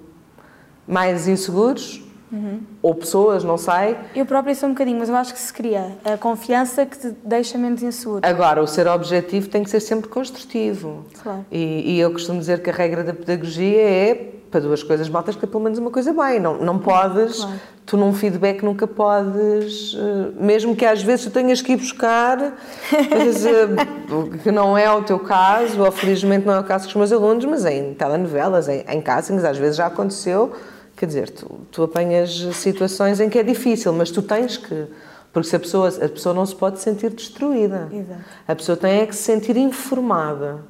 mais 0.85 1.29
inseguros, 1.29 2.02
uhum. 2.33 2.59
ou 2.81 2.95
pessoas, 2.95 3.43
não 3.43 3.57
sei. 3.57 3.95
Eu 4.15 4.25
própria 4.25 4.55
sou 4.55 4.67
um 4.67 4.73
bocadinho, 4.73 4.99
mas 4.99 5.09
eu 5.09 5.15
acho 5.15 5.33
que 5.33 5.39
se 5.39 5.53
cria 5.53 5.95
a 6.03 6.17
confiança 6.17 6.85
que 6.85 6.97
te 6.97 7.15
deixa 7.23 7.57
menos 7.57 7.83
inseguro. 7.83 8.21
Agora, 8.23 8.61
o 8.61 8.67
ser 8.67 8.87
objetivo 8.87 9.47
tem 9.47 9.63
que 9.63 9.69
ser 9.69 9.79
sempre 9.79 10.09
construtivo. 10.09 11.05
Claro. 11.21 11.45
E, 11.51 11.93
e 11.95 11.99
eu 11.99 12.11
costumo 12.11 12.39
dizer 12.39 12.61
que 12.61 12.69
a 12.69 12.73
regra 12.73 13.03
da 13.03 13.13
pedagogia 13.13 13.81
é 13.81 14.33
para 14.53 14.59
duas 14.59 14.83
coisas 14.83 15.09
mal 15.09 15.23
tens 15.23 15.33
que 15.33 15.41
ter 15.41 15.47
pelo 15.47 15.63
menos 15.63 15.79
uma 15.79 15.89
coisa 15.89 16.13
bem. 16.13 16.39
Não, 16.39 16.59
não 16.59 16.77
podes, 16.77 17.37
claro. 17.37 17.59
tu 17.87 17.97
num 17.97 18.13
feedback 18.13 18.61
nunca 18.61 18.85
podes, 18.85 19.97
eh, 19.97 20.31
mesmo 20.39 20.75
que 20.75 20.85
às 20.85 21.01
vezes 21.01 21.25
tu 21.25 21.31
tenhas 21.31 21.59
que 21.59 21.71
ir 21.71 21.77
buscar, 21.77 22.39
eh, 22.39 22.53
que 24.43 24.51
não 24.51 24.77
é 24.77 24.91
o 24.91 25.01
teu 25.01 25.17
caso, 25.17 25.81
ou 25.81 25.91
felizmente 25.91 26.45
não 26.45 26.53
é 26.53 26.59
o 26.59 26.63
caso 26.63 26.83
com 26.83 26.89
os 26.89 26.95
meus 26.95 27.11
alunos, 27.11 27.43
mas 27.45 27.65
em 27.65 27.95
telenovelas, 27.95 28.69
em, 28.69 28.85
em 28.87 29.01
castings, 29.01 29.43
às 29.43 29.57
vezes 29.57 29.77
já 29.77 29.87
aconteceu. 29.87 30.53
Quer 30.95 31.05
dizer, 31.07 31.29
tu, 31.31 31.61
tu 31.71 31.83
apanhas 31.83 32.31
situações 32.55 33.19
em 33.19 33.29
que 33.29 33.39
é 33.39 33.43
difícil, 33.43 33.91
mas 33.93 34.11
tu 34.11 34.21
tens 34.21 34.57
que. 34.57 34.87
Porque 35.31 35.49
se 35.49 35.55
a 35.55 35.59
pessoa, 35.59 35.89
a 35.89 36.09
pessoa 36.09 36.35
não 36.35 36.45
se 36.45 36.55
pode 36.55 36.79
sentir 36.79 37.09
destruída. 37.09 37.89
Exato. 37.91 38.21
A 38.47 38.55
pessoa 38.55 38.77
tem 38.77 39.01
é 39.01 39.05
que 39.07 39.15
se 39.15 39.23
sentir 39.23 39.57
informada 39.57 40.63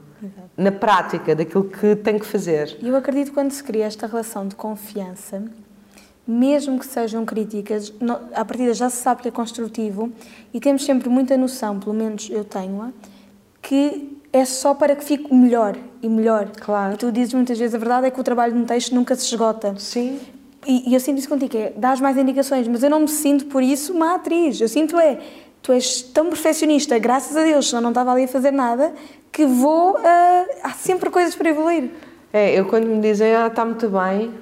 na 0.56 0.72
prática 0.72 1.36
daquilo 1.36 1.66
que 1.66 1.96
tem 1.98 2.18
que 2.18 2.26
fazer. 2.26 2.78
Eu 2.82 2.96
acredito 2.96 3.28
que 3.28 3.34
quando 3.34 3.52
se 3.52 3.64
cria 3.64 3.86
esta 3.86 4.08
relação 4.08 4.48
de 4.48 4.56
confiança, 4.56 5.44
mesmo 6.26 6.80
que 6.80 6.86
sejam 6.86 7.26
críticas, 7.26 7.94
a 8.34 8.46
partida 8.46 8.74
já 8.74 8.90
se 8.90 9.02
sabe 9.02 9.22
que 9.22 9.28
é 9.28 9.32
construtivo 9.32 10.12
e 10.54 10.60
temos 10.60 10.86
sempre 10.86 11.10
muita 11.10 11.36
noção, 11.36 11.80
pelo 11.80 11.94
menos 11.94 12.30
eu 12.32 12.46
tenho-a, 12.46 12.92
que 13.64 14.20
é 14.32 14.46
só 14.46 14.74
para 14.74 14.96
que 14.96 15.04
fique 15.04 15.34
melhor 15.34 15.76
e 16.02 16.10
melhor. 16.10 16.50
Claro. 16.50 16.94
E 16.94 16.98
tu 16.98 17.12
dizes 17.12 17.34
muitas 17.34 17.58
vezes 17.58 17.74
a 17.74 17.78
verdade 17.78 18.08
é 18.08 18.12
que 18.12 18.20
o 18.20 18.24
trabalho 18.24 18.54
no 18.54 18.66
texto 18.66 18.94
nunca 18.94 19.16
se 19.16 19.26
esgota. 19.26 19.74
Sim. 19.80 20.20
E, 20.68 20.92
e 20.92 20.94
eu 20.94 21.00
sinto 21.00 21.18
isso 21.18 21.30
contigo, 21.30 21.58
é, 21.58 21.74
dás 21.76 22.00
mais 22.00 22.18
indicações, 22.18 22.68
mas 22.68 22.84
eu 22.84 22.90
não 22.90 23.02
me 23.02 23.08
sinto 23.08 23.46
por 23.46 23.64
isso 23.64 23.94
uma 23.94 24.16
atriz. 24.16 24.60
Eu 24.62 24.68
sinto 24.68 24.98
é, 25.00 25.20
tu 25.62 25.72
és 25.72 26.02
tão 26.02 26.28
perfeccionista, 26.28 26.98
graças 27.00 27.36
a 27.36 27.44
Deus, 27.44 27.70
senão 27.70 27.82
não 27.82 27.90
estava 27.90 28.12
ali 28.12 28.26
a 28.26 28.28
fazer 28.28 28.52
nada, 28.52 28.94
que 29.32 29.46
vou, 29.46 29.98
ah, 29.98 30.46
há 30.64 30.72
sempre 30.72 31.10
coisas 31.10 31.36
para 31.36 31.50
evoluir. 31.50 31.90
É, 32.32 32.58
eu 32.58 32.66
quando 32.66 32.86
me 32.86 33.02
dizem, 33.02 33.34
ah, 33.36 33.48
está 33.48 33.66
muito 33.66 33.90
bem, 33.90 34.34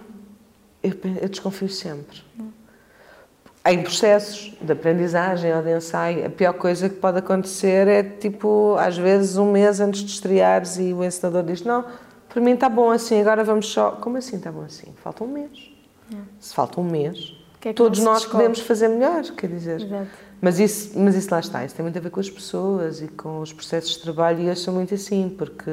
eu, 0.83 0.93
eu 1.21 1.29
desconfio 1.29 1.69
sempre. 1.69 2.23
Em 3.63 3.83
processos 3.83 4.55
de 4.59 4.71
aprendizagem 4.71 5.55
ou 5.55 5.61
de 5.61 5.75
ensaio, 5.77 6.25
a 6.25 6.29
pior 6.29 6.53
coisa 6.53 6.89
que 6.89 6.95
pode 6.95 7.19
acontecer 7.19 7.87
é, 7.87 8.01
tipo, 8.01 8.75
às 8.79 8.97
vezes 8.97 9.37
um 9.37 9.51
mês 9.51 9.79
antes 9.79 10.01
de 10.01 10.11
estreares 10.11 10.77
e 10.77 10.93
o 10.93 11.03
encenador 11.03 11.43
diz, 11.43 11.61
não, 11.61 11.85
para 12.27 12.41
mim 12.41 12.53
está 12.53 12.67
bom 12.67 12.89
assim, 12.89 13.21
agora 13.21 13.43
vamos 13.43 13.67
só... 13.67 13.91
Como 13.91 14.17
assim 14.17 14.37
está 14.37 14.51
bom 14.51 14.63
assim? 14.63 14.91
Falta 15.03 15.23
um 15.23 15.27
mês. 15.27 15.71
Se 16.39 16.55
falta 16.55 16.81
um 16.81 16.83
mês, 16.83 17.35
Que 17.59 17.69
é 17.69 17.71
que 17.71 17.77
todos 17.77 17.99
nós 17.99 18.21
descobre. 18.21 18.47
podemos 18.47 18.59
fazer 18.61 18.87
melhor, 18.87 19.21
quer 19.23 19.47
dizer... 19.47 19.81
Exato. 19.81 20.07
Mas 20.41 20.59
isso, 20.59 20.97
mas 20.97 21.13
isso 21.15 21.29
lá 21.29 21.39
está, 21.39 21.63
isso 21.63 21.75
tem 21.75 21.83
muito 21.83 21.97
a 21.99 22.01
ver 22.01 22.09
com 22.09 22.19
as 22.19 22.29
pessoas 22.29 22.99
e 22.99 23.07
com 23.09 23.41
os 23.41 23.53
processos 23.53 23.91
de 23.91 24.01
trabalho 24.01 24.39
e 24.39 24.47
eu 24.47 24.55
sou 24.55 24.73
muito 24.73 24.95
assim, 24.95 25.33
porque... 25.37 25.71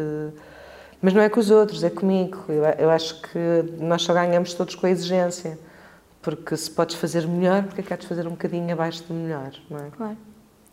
Mas 1.00 1.14
não 1.14 1.22
é 1.22 1.28
com 1.30 1.40
os 1.40 1.50
outros, 1.50 1.82
é 1.82 1.88
comigo. 1.88 2.44
Eu, 2.48 2.64
eu 2.78 2.90
acho 2.90 3.22
que 3.22 3.38
nós 3.78 4.02
só 4.02 4.12
ganhamos 4.12 4.52
todos 4.52 4.74
com 4.74 4.86
a 4.86 4.90
exigência. 4.90 5.58
Porque 6.20 6.56
se 6.56 6.70
podes 6.70 6.96
fazer 6.96 7.26
melhor, 7.26 7.64
porque 7.64 7.80
é 7.80 7.84
que 7.84 7.94
há 7.94 7.96
de 7.96 8.06
fazer 8.06 8.26
um 8.26 8.30
bocadinho 8.30 8.72
abaixo 8.72 9.04
do 9.04 9.14
melhor, 9.14 9.52
não 9.70 9.78
é? 9.78 9.90
Claro. 9.96 10.16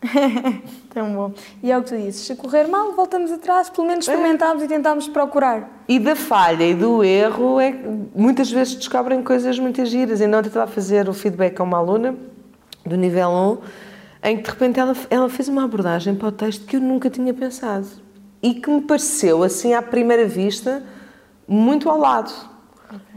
Tão 0.90 1.14
bom. 1.14 1.32
E 1.62 1.72
é 1.72 1.78
o 1.78 1.82
que 1.82 1.88
tu 1.88 1.96
dizes, 1.96 2.26
se 2.26 2.36
correr 2.36 2.66
mal, 2.66 2.92
voltamos 2.92 3.30
atrás, 3.32 3.70
pelo 3.70 3.86
menos 3.86 4.06
experimentámos 4.06 4.62
e 4.62 4.68
tentámos 4.68 5.08
procurar. 5.08 5.84
E 5.88 5.98
da 5.98 6.14
falha 6.14 6.64
e 6.64 6.74
do 6.74 7.02
erro, 7.02 7.60
é, 7.60 7.72
que 7.72 7.88
muitas 8.14 8.50
vezes 8.50 8.74
descobrem 8.74 9.22
coisas 9.22 9.58
muito 9.58 9.84
giras. 9.84 10.20
Ainda 10.20 10.38
ontem 10.38 10.48
estava 10.48 10.64
a 10.64 10.72
fazer 10.72 11.08
o 11.08 11.14
feedback 11.14 11.58
a 11.60 11.64
uma 11.64 11.78
aluna 11.78 12.14
do 12.84 12.96
nível 12.96 13.30
1, 14.22 14.28
em 14.28 14.36
que 14.36 14.44
de 14.44 14.50
repente 14.50 14.80
ela, 14.80 14.94
ela 15.10 15.28
fez 15.28 15.48
uma 15.48 15.64
abordagem 15.64 16.14
para 16.14 16.28
o 16.28 16.32
texto 16.32 16.66
que 16.66 16.76
eu 16.76 16.80
nunca 16.80 17.08
tinha 17.08 17.32
pensado. 17.32 17.86
E 18.42 18.54
que 18.54 18.70
me 18.70 18.82
pareceu, 18.82 19.42
assim, 19.42 19.74
à 19.74 19.82
primeira 19.82 20.26
vista, 20.26 20.82
muito 21.48 21.88
ao 21.88 21.98
lado. 21.98 22.32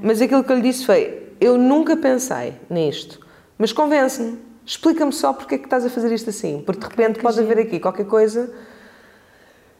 Mas 0.01 0.21
aquilo 0.21 0.43
que 0.43 0.51
eu 0.51 0.55
lhe 0.55 0.61
disse 0.61 0.85
foi: 0.85 1.28
eu 1.39 1.57
nunca 1.57 1.95
pensei 1.95 2.53
nisto, 2.69 3.19
mas 3.57 3.71
convence-me. 3.71 4.37
Explica-me 4.65 5.11
só 5.11 5.33
porque 5.33 5.55
é 5.55 5.57
que 5.57 5.63
estás 5.63 5.83
a 5.85 5.89
fazer 5.89 6.11
isto 6.13 6.29
assim. 6.29 6.61
Porque 6.63 6.81
de 6.81 6.87
repente 6.87 7.19
pode 7.19 7.39
haver 7.39 7.57
aqui 7.57 7.79
qualquer 7.79 8.05
coisa 8.05 8.53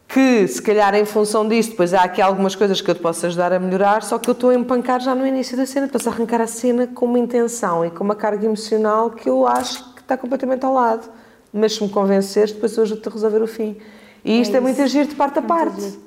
que 0.07 0.47
se 0.47 0.59
calhar 0.59 0.95
em 0.95 1.05
função 1.05 1.47
disto, 1.47 1.71
depois 1.71 1.93
há 1.93 2.01
aqui 2.01 2.19
algumas 2.19 2.55
coisas 2.55 2.81
que 2.81 2.89
eu 2.89 2.95
te 2.95 3.01
posso 3.01 3.23
ajudar 3.27 3.53
a 3.53 3.59
melhorar, 3.59 4.01
só 4.01 4.17
que 4.17 4.27
eu 4.27 4.31
estou 4.31 4.49
a 4.49 4.55
empancar 4.55 4.99
já 4.99 5.13
no 5.13 5.25
início 5.25 5.55
da 5.55 5.67
cena, 5.67 5.87
posso 5.87 6.09
arrancar 6.09 6.41
a 6.41 6.47
cena 6.47 6.87
com 6.87 7.05
uma 7.05 7.19
intenção 7.19 7.85
e 7.85 7.91
com 7.91 8.03
uma 8.03 8.15
carga 8.15 8.43
emocional 8.43 9.11
que 9.11 9.29
eu 9.29 9.45
acho 9.45 9.93
que 9.93 10.01
está 10.01 10.17
completamente 10.17 10.65
ao 10.65 10.73
lado. 10.73 11.07
Mas 11.53 11.75
se 11.75 11.83
me 11.83 11.89
convenceres, 11.89 12.51
depois 12.51 12.75
eu 12.75 12.81
ajudo-te 12.81 13.07
a 13.07 13.11
resolver 13.11 13.43
o 13.43 13.47
fim. 13.47 13.77
E 14.25 14.41
isto 14.41 14.55
é, 14.55 14.57
isso. 14.57 14.61
muito 14.63 14.81
agir 14.81 15.05
de 15.05 15.13
parte 15.13 15.37
a 15.37 15.41
muito 15.41 15.53
parte. 15.53 15.99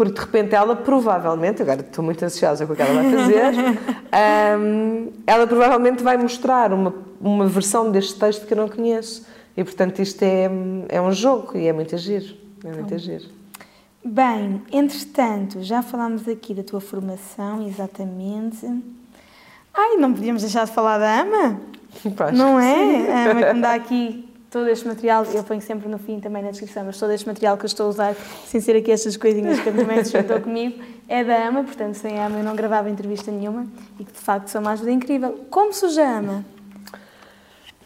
Porque 0.00 0.14
de 0.14 0.20
repente 0.20 0.54
ela 0.54 0.74
provavelmente, 0.74 1.60
agora 1.60 1.82
estou 1.82 2.02
muito 2.02 2.24
ansiosa 2.24 2.66
com 2.66 2.72
o 2.72 2.76
que 2.76 2.80
ela 2.80 3.02
vai 3.02 3.10
fazer, 3.10 3.52
hum, 4.58 5.08
ela 5.26 5.46
provavelmente 5.46 6.02
vai 6.02 6.16
mostrar 6.16 6.72
uma, 6.72 6.94
uma 7.20 7.46
versão 7.46 7.90
deste 7.90 8.18
texto 8.18 8.46
que 8.46 8.54
eu 8.54 8.56
não 8.56 8.66
conheço. 8.66 9.26
E 9.54 9.62
portanto 9.62 10.00
isto 10.00 10.22
é, 10.22 10.48
é 10.88 11.02
um 11.02 11.12
jogo 11.12 11.54
e 11.54 11.66
é 11.66 11.72
muito 11.74 11.94
agir. 11.94 12.34
É 12.64 12.72
muito 12.72 12.94
agir. 12.94 13.30
Bem, 14.02 14.62
entretanto, 14.72 15.62
já 15.62 15.82
falámos 15.82 16.26
aqui 16.26 16.54
da 16.54 16.62
tua 16.62 16.80
formação, 16.80 17.68
exatamente. 17.68 18.66
Ai, 19.74 19.96
não 19.98 20.14
podíamos 20.14 20.40
deixar 20.40 20.64
de 20.64 20.72
falar 20.72 20.96
da 20.96 21.20
AMA? 21.20 21.60
Pronto. 22.16 22.34
Não 22.34 22.58
é? 22.58 23.12
A 23.12 23.32
AMA 23.32 23.42
que 23.42 23.52
me 23.52 23.60
dá 23.60 23.74
aqui 23.74 24.29
todo 24.50 24.68
este 24.68 24.86
material, 24.86 25.24
eu 25.32 25.44
ponho 25.44 25.60
sempre 25.60 25.88
no 25.88 25.98
fim 25.98 26.18
também 26.18 26.42
na 26.42 26.50
descrição, 26.50 26.84
mas 26.84 26.98
todo 26.98 27.12
este 27.12 27.26
material 27.26 27.56
que 27.56 27.64
eu 27.64 27.68
estou 27.68 27.86
a 27.86 27.88
usar, 27.88 28.16
sem 28.46 28.60
ser 28.60 28.74
aqui 28.76 28.90
estas 28.90 29.16
coisinhas 29.16 29.60
que 29.60 29.70
mãe 29.70 30.04
se 30.04 30.10
juntou 30.10 30.40
comigo, 30.40 30.82
é 31.08 31.22
da 31.22 31.46
AMA, 31.46 31.62
portanto, 31.62 31.94
sem 31.94 32.18
AMA 32.18 32.38
eu 32.38 32.44
não 32.44 32.56
gravava 32.56 32.90
entrevista 32.90 33.30
nenhuma 33.30 33.66
e 33.98 34.04
que 34.04 34.12
de 34.12 34.18
facto 34.18 34.48
são 34.48 34.60
uma 34.60 34.72
ajuda 34.72 34.90
incrível. 34.90 35.46
Como 35.48 35.72
surge 35.72 36.00
a 36.00 36.18
AMA? 36.18 36.44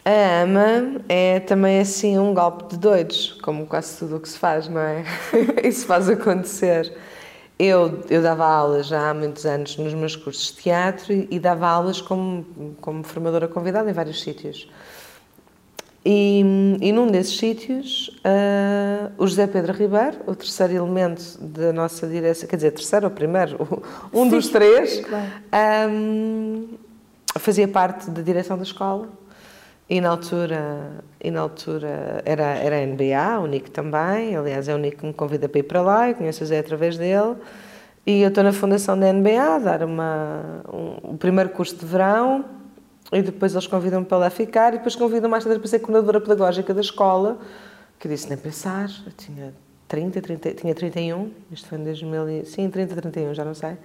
A 0.07 0.43
AMA 0.43 1.03
é 1.07 1.41
também 1.41 1.81
assim 1.81 2.19
um 2.19 2.33
golpe 2.33 2.71
de 2.71 2.79
doidos, 2.79 3.39
como 3.43 3.67
quase 3.67 3.99
tudo 3.99 4.17
o 4.17 4.21
que 4.21 4.29
se 4.29 4.39
faz, 4.39 4.67
não 4.67 4.81
é? 4.81 5.05
Isso 5.63 5.87
faz 5.87 6.09
acontecer. 6.09 6.97
Eu, 7.59 8.03
eu 8.09 8.23
dava 8.23 8.47
aulas 8.47 8.87
já 8.87 9.11
há 9.11 9.15
muitos 9.15 9.45
anos 9.45 9.77
nos 9.77 9.93
meus 9.93 10.17
cursos 10.17 10.47
de 10.47 10.63
teatro 10.63 11.13
e, 11.13 11.29
e 11.31 11.39
dava 11.39 11.69
aulas 11.69 12.01
como, 12.01 12.75
como 12.81 13.05
formadora 13.05 13.47
convidada 13.47 13.89
em 13.89 13.93
vários 13.93 14.23
sítios. 14.23 14.69
E, 16.07 16.41
e 16.83 16.93
num 16.93 17.07
desses 17.07 17.39
sítios, 17.39 18.11
ah, 18.25 19.11
o 19.17 19.27
José 19.27 19.47
Pedro 19.47 19.73
Ribeiro, 19.73 20.19
o 20.27 20.35
terceiro 20.35 20.75
elemento 20.75 21.39
da 21.41 21.73
nossa 21.73 22.07
direção, 22.07 22.47
quer 22.47 22.57
dizer, 22.57 22.73
terceiro 22.73 23.07
ou 23.07 23.11
primeiro, 23.11 23.57
um 24.13 24.29
dos 24.29 24.49
três, 24.51 25.01
Claro. 25.01 25.25
ahm, 25.51 26.65
fazia 27.39 27.67
parte 27.67 28.11
da 28.11 28.21
direção 28.21 28.57
da 28.59 28.65
escola. 28.65 29.09
E 29.89 30.01
na 30.01 30.09
altura, 30.11 31.03
e 31.23 31.31
na 31.31 31.41
altura 31.41 32.23
era, 32.25 32.45
era 32.55 32.77
a 32.77 32.87
NBA, 32.87 33.41
o 33.41 33.47
Nico 33.47 33.71
também, 33.71 34.35
aliás 34.37 34.67
é 34.69 34.75
o 34.75 34.79
Nico 34.79 34.99
que 34.99 35.07
me 35.07 35.13
convida 35.13 35.47
para 35.49 35.59
ir 35.59 35.63
para 35.65 35.83
lá, 35.83 36.09
eu 36.09 36.15
conheço 36.15 36.43
o 36.43 36.47
Zé 36.47 36.59
através 36.59 36.97
dele, 36.97 37.35
e 38.07 38.21
eu 38.23 38.29
estou 38.29 38.43
na 38.45 38.53
fundação 38.53 38.99
da 38.99 39.11
NBA 39.13 39.43
a 39.57 39.59
dar 39.59 39.83
uma, 39.83 40.63
um, 40.73 41.13
o 41.13 41.17
primeiro 41.19 41.51
curso 41.51 41.77
de 41.77 41.85
verão, 41.85 42.45
e 43.13 43.23
depois 43.23 43.53
eles 43.53 43.67
convidam-me 43.67 44.07
para 44.07 44.19
lá 44.19 44.31
ficar, 44.31 44.75
e 44.75 44.79
depois 44.79 44.97
convidam 44.97 45.29
mais 45.31 45.45
tarde 45.45 45.59
para 45.59 45.69
ser 45.69 45.79
coordenadora 45.81 46.21
pedagógica 46.21 46.73
da 46.75 46.81
escola, 46.81 47.39
que 47.99 48.07
eu 48.09 48.13
disse 48.13 48.29
nem 48.29 48.39
pensar, 48.39 48.89
eu 49.07 49.13
tinha 49.17 49.55
30, 49.89 50.21
30, 50.21 50.55
tinha 50.55 50.75
31, 50.75 51.31
isto 51.53 51.69
foi 51.69 51.79
em 51.79 51.85
2000, 51.85 52.29
e- 52.31 52.45
sim, 52.47 52.69
30, 52.71 52.95
31, 52.97 53.35
já 53.35 53.45
não 53.45 53.55
sei. 53.55 53.77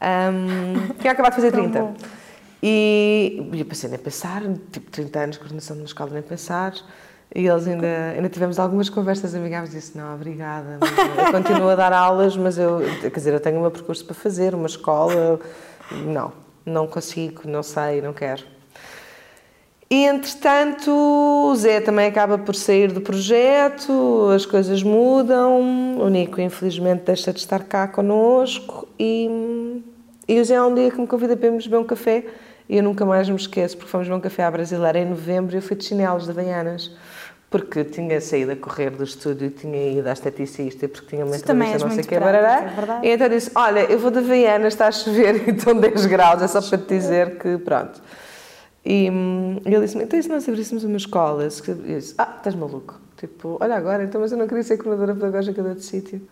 Um, 0.00 0.94
tinha 1.00 1.12
acabado 1.12 1.32
de 1.32 1.36
fazer 1.36 1.50
Tão 1.52 1.62
30. 1.62 1.80
bom. 1.80 1.94
E, 2.62 3.48
e 3.52 3.60
eu 3.60 3.64
pensei, 3.66 3.88
nem 3.88 3.98
pensar, 3.98 4.42
tipo 4.70 4.90
30 4.90 5.18
anos 5.18 5.34
de 5.36 5.38
coordenação 5.40 5.76
de 5.76 5.82
uma 5.82 5.86
escola, 5.86 6.10
nem 6.12 6.22
pensar. 6.22 6.74
E 7.34 7.46
eles 7.46 7.66
ainda, 7.66 7.86
ainda 8.14 8.28
tivemos 8.28 8.58
algumas 8.58 8.88
conversas 8.90 9.34
amigáveis 9.34 9.72
e 9.72 9.78
disse, 9.78 9.96
não, 9.96 10.14
obrigada, 10.14 10.78
eu 11.26 11.30
continuo 11.32 11.68
a 11.68 11.76
dar 11.76 11.92
aulas, 11.92 12.36
mas 12.36 12.58
eu, 12.58 12.80
quer 13.00 13.08
dizer, 13.10 13.32
eu 13.32 13.38
tenho 13.40 13.58
o 13.58 13.60
meu 13.60 13.70
percurso 13.70 14.04
para 14.04 14.14
fazer, 14.14 14.52
uma 14.52 14.66
escola, 14.66 15.38
não, 16.06 16.32
não 16.64 16.86
consigo, 16.86 17.42
não 17.44 17.62
sei, 17.62 18.00
não 18.00 18.12
quero. 18.12 18.44
E, 19.92 20.06
entretanto, 20.06 20.88
o 20.88 21.52
Zé 21.56 21.80
também 21.80 22.06
acaba 22.06 22.38
por 22.38 22.54
sair 22.54 22.92
do 22.92 23.00
projeto, 23.00 24.28
as 24.32 24.46
coisas 24.46 24.84
mudam, 24.84 25.98
o 25.98 26.08
Nico, 26.08 26.40
infelizmente, 26.40 27.02
deixa 27.06 27.32
de 27.32 27.40
estar 27.40 27.64
cá 27.64 27.88
connosco 27.88 28.86
e, 28.96 29.82
e 30.28 30.40
o 30.40 30.44
Zé 30.44 30.54
há 30.54 30.64
um 30.64 30.74
dia 30.76 30.92
que 30.92 31.00
me 31.00 31.08
convida 31.08 31.36
para 31.36 31.48
irmos 31.48 31.66
beber 31.66 31.78
um 31.78 31.84
café 31.84 32.24
e 32.68 32.76
eu 32.76 32.84
nunca 32.84 33.04
mais 33.04 33.28
me 33.28 33.34
esqueço, 33.34 33.76
porque 33.76 33.90
fomos 33.90 34.06
beber 34.06 34.18
um 34.18 34.20
café 34.20 34.44
à 34.44 34.50
brasileira 34.52 34.96
em 35.00 35.06
novembro 35.06 35.56
e 35.56 35.58
eu 35.58 35.62
fui 35.62 35.76
de 35.76 35.84
chinelos 35.84 36.24
de 36.24 36.30
Havaianas, 36.30 36.92
porque 37.50 37.82
tinha 37.82 38.20
saído 38.20 38.52
a 38.52 38.56
correr 38.56 38.90
do 38.90 39.02
estúdio 39.02 39.48
e 39.48 39.50
tinha 39.50 39.90
ido 39.98 40.08
à 40.08 40.12
esteticista 40.12 40.88
porque 40.88 41.08
tinha 41.08 41.26
uma 41.26 41.36
entrevista, 41.36 41.78
não 41.78 41.90
sei 41.90 42.04
o 42.04 42.06
que, 42.06 42.20
barará. 42.20 43.00
é. 43.02 43.08
E 43.08 43.10
então 43.10 43.28
disse, 43.28 43.50
olha, 43.56 43.80
eu 43.80 43.98
vou 43.98 44.12
de 44.12 44.18
Havaianas, 44.18 44.72
está 44.72 44.86
a 44.86 44.92
chover 44.92 45.48
e 45.48 45.50
estão 45.50 45.74
10 45.74 46.06
graus, 46.06 46.40
é 46.42 46.46
só 46.46 46.62
para 46.62 46.78
te 46.78 46.86
dizer 46.86 47.38
que 47.38 47.58
pronto. 47.58 48.00
E 48.84 49.10
hum, 49.10 49.60
ele 49.66 49.80
disse-me, 49.80 50.04
então 50.04 50.18
e 50.18 50.22
se 50.22 50.28
nós 50.28 50.48
abríssemos 50.48 50.84
uma 50.84 50.96
escola? 50.96 51.42
Eu 51.42 51.48
disse, 51.48 52.14
ah, 52.16 52.34
estás 52.36 52.54
maluco. 52.54 53.00
Tipo, 53.16 53.58
olha 53.60 53.76
agora, 53.76 54.04
então, 54.04 54.20
mas 54.20 54.30
eu 54.30 54.38
não 54.38 54.46
queria 54.46 54.62
ser 54.62 54.78
coordenadora 54.78 55.14
pedagógica 55.14 55.60
de 55.60 55.68
outro 55.68 55.84
sítio. 55.84 56.22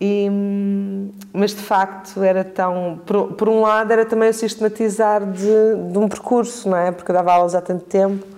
E, 0.00 0.28
hum, 0.30 1.10
mas 1.32 1.52
de 1.52 1.62
facto 1.62 2.22
era 2.22 2.44
tão. 2.44 3.00
Por, 3.06 3.32
por 3.32 3.48
um 3.48 3.62
lado, 3.62 3.92
era 3.92 4.04
também 4.04 4.28
o 4.28 4.34
sistematizar 4.34 5.24
de, 5.24 5.90
de 5.90 5.98
um 5.98 6.08
percurso, 6.08 6.68
não 6.68 6.76
é? 6.76 6.92
Porque 6.92 7.10
eu 7.10 7.14
dava 7.14 7.32
aulas 7.32 7.54
há 7.54 7.60
tanto 7.60 7.84
tempo. 7.86 8.33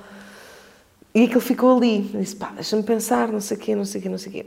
E 1.17 1.25
aquilo 1.25 1.41
ficou 1.41 1.79
ali. 1.79 2.11
Eu 2.13 2.21
disse, 2.21 2.37
pá, 2.37 2.51
deixa-me 2.55 2.83
pensar, 2.83 3.29
não 3.29 3.41
sei 3.41 3.57
o 3.57 3.61
quê, 3.61 3.75
não 3.75 3.87
sei 3.87 4.01
o 4.01 4.03
quê, 4.03 4.09
não 4.11 4.19
sei 4.19 4.29
o 4.29 4.33
quê. 4.35 4.47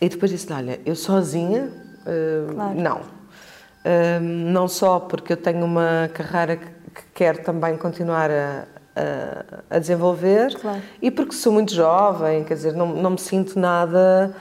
E 0.00 0.08
depois 0.08 0.30
disse, 0.30 0.52
olha, 0.52 0.80
eu 0.86 0.94
sozinha, 0.94 1.72
uh, 2.06 2.54
Claro. 2.54 2.80
não. 2.80 2.96
Uh, 2.98 4.20
não 4.20 4.68
só 4.68 5.00
porque 5.00 5.32
eu 5.32 5.36
tenho 5.36 5.64
uma 5.64 6.08
carreira 6.14 6.56
que, 6.56 6.66
que 6.66 7.02
quero 7.12 7.42
também 7.42 7.76
continuar 7.76 8.30
a, 8.30 8.64
a, 8.94 9.76
a 9.76 9.78
desenvolver, 9.80 10.54
Claro. 10.54 10.80
e 11.02 11.10
porque 11.10 11.32
sou 11.34 11.52
muito 11.52 11.74
jovem, 11.74 12.44
quer 12.44 12.54
dizer, 12.54 12.72
não, 12.74 12.94
não 12.94 13.10
me 13.10 13.18
sinto 13.18 13.58
nada 13.58 14.32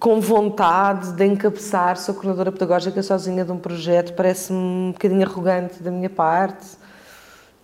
com 0.00 0.20
vontade 0.20 1.12
de 1.12 1.24
encabeçar, 1.24 1.96
sou 1.98 2.14
coordenadora 2.14 2.50
pedagógica 2.50 3.00
sozinha 3.00 3.44
de 3.44 3.52
um 3.52 3.58
projeto, 3.58 4.12
parece-me 4.14 4.58
um 4.58 4.90
bocadinho 4.92 5.24
arrogante 5.24 5.80
da 5.80 5.90
minha 5.92 6.10
parte. 6.10 6.66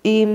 E, 0.05 0.27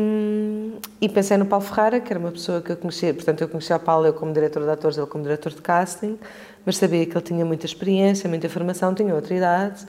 e 0.99 1.07
pensei 1.07 1.38
no 1.38 1.45
Paulo 1.45 1.63
Ferreira, 1.63 1.99
que 1.99 2.11
era 2.11 2.20
uma 2.20 2.32
pessoa 2.32 2.59
que 2.59 2.72
eu 2.72 2.78
conhecia, 2.78 3.13
portanto 3.13 3.41
eu 3.41 3.47
conhecia 3.47 3.76
o 3.76 3.80
Paulo 3.80 4.07
eu 4.07 4.13
como 4.13 4.34
diretor 4.34 4.63
de 4.63 4.70
atores, 4.70 4.97
ele 4.97 5.05
como 5.05 5.24
diretor 5.24 5.51
de 5.53 5.61
casting, 5.61 6.17
mas 6.65 6.78
sabia 6.78 7.05
que 7.05 7.15
ele 7.15 7.24
tinha 7.24 7.45
muita 7.45 7.67
experiência, 7.67 8.28
muita 8.28 8.49
formação, 8.49 8.95
tinha 8.95 9.13
outra 9.13 9.36
idade 9.36 9.86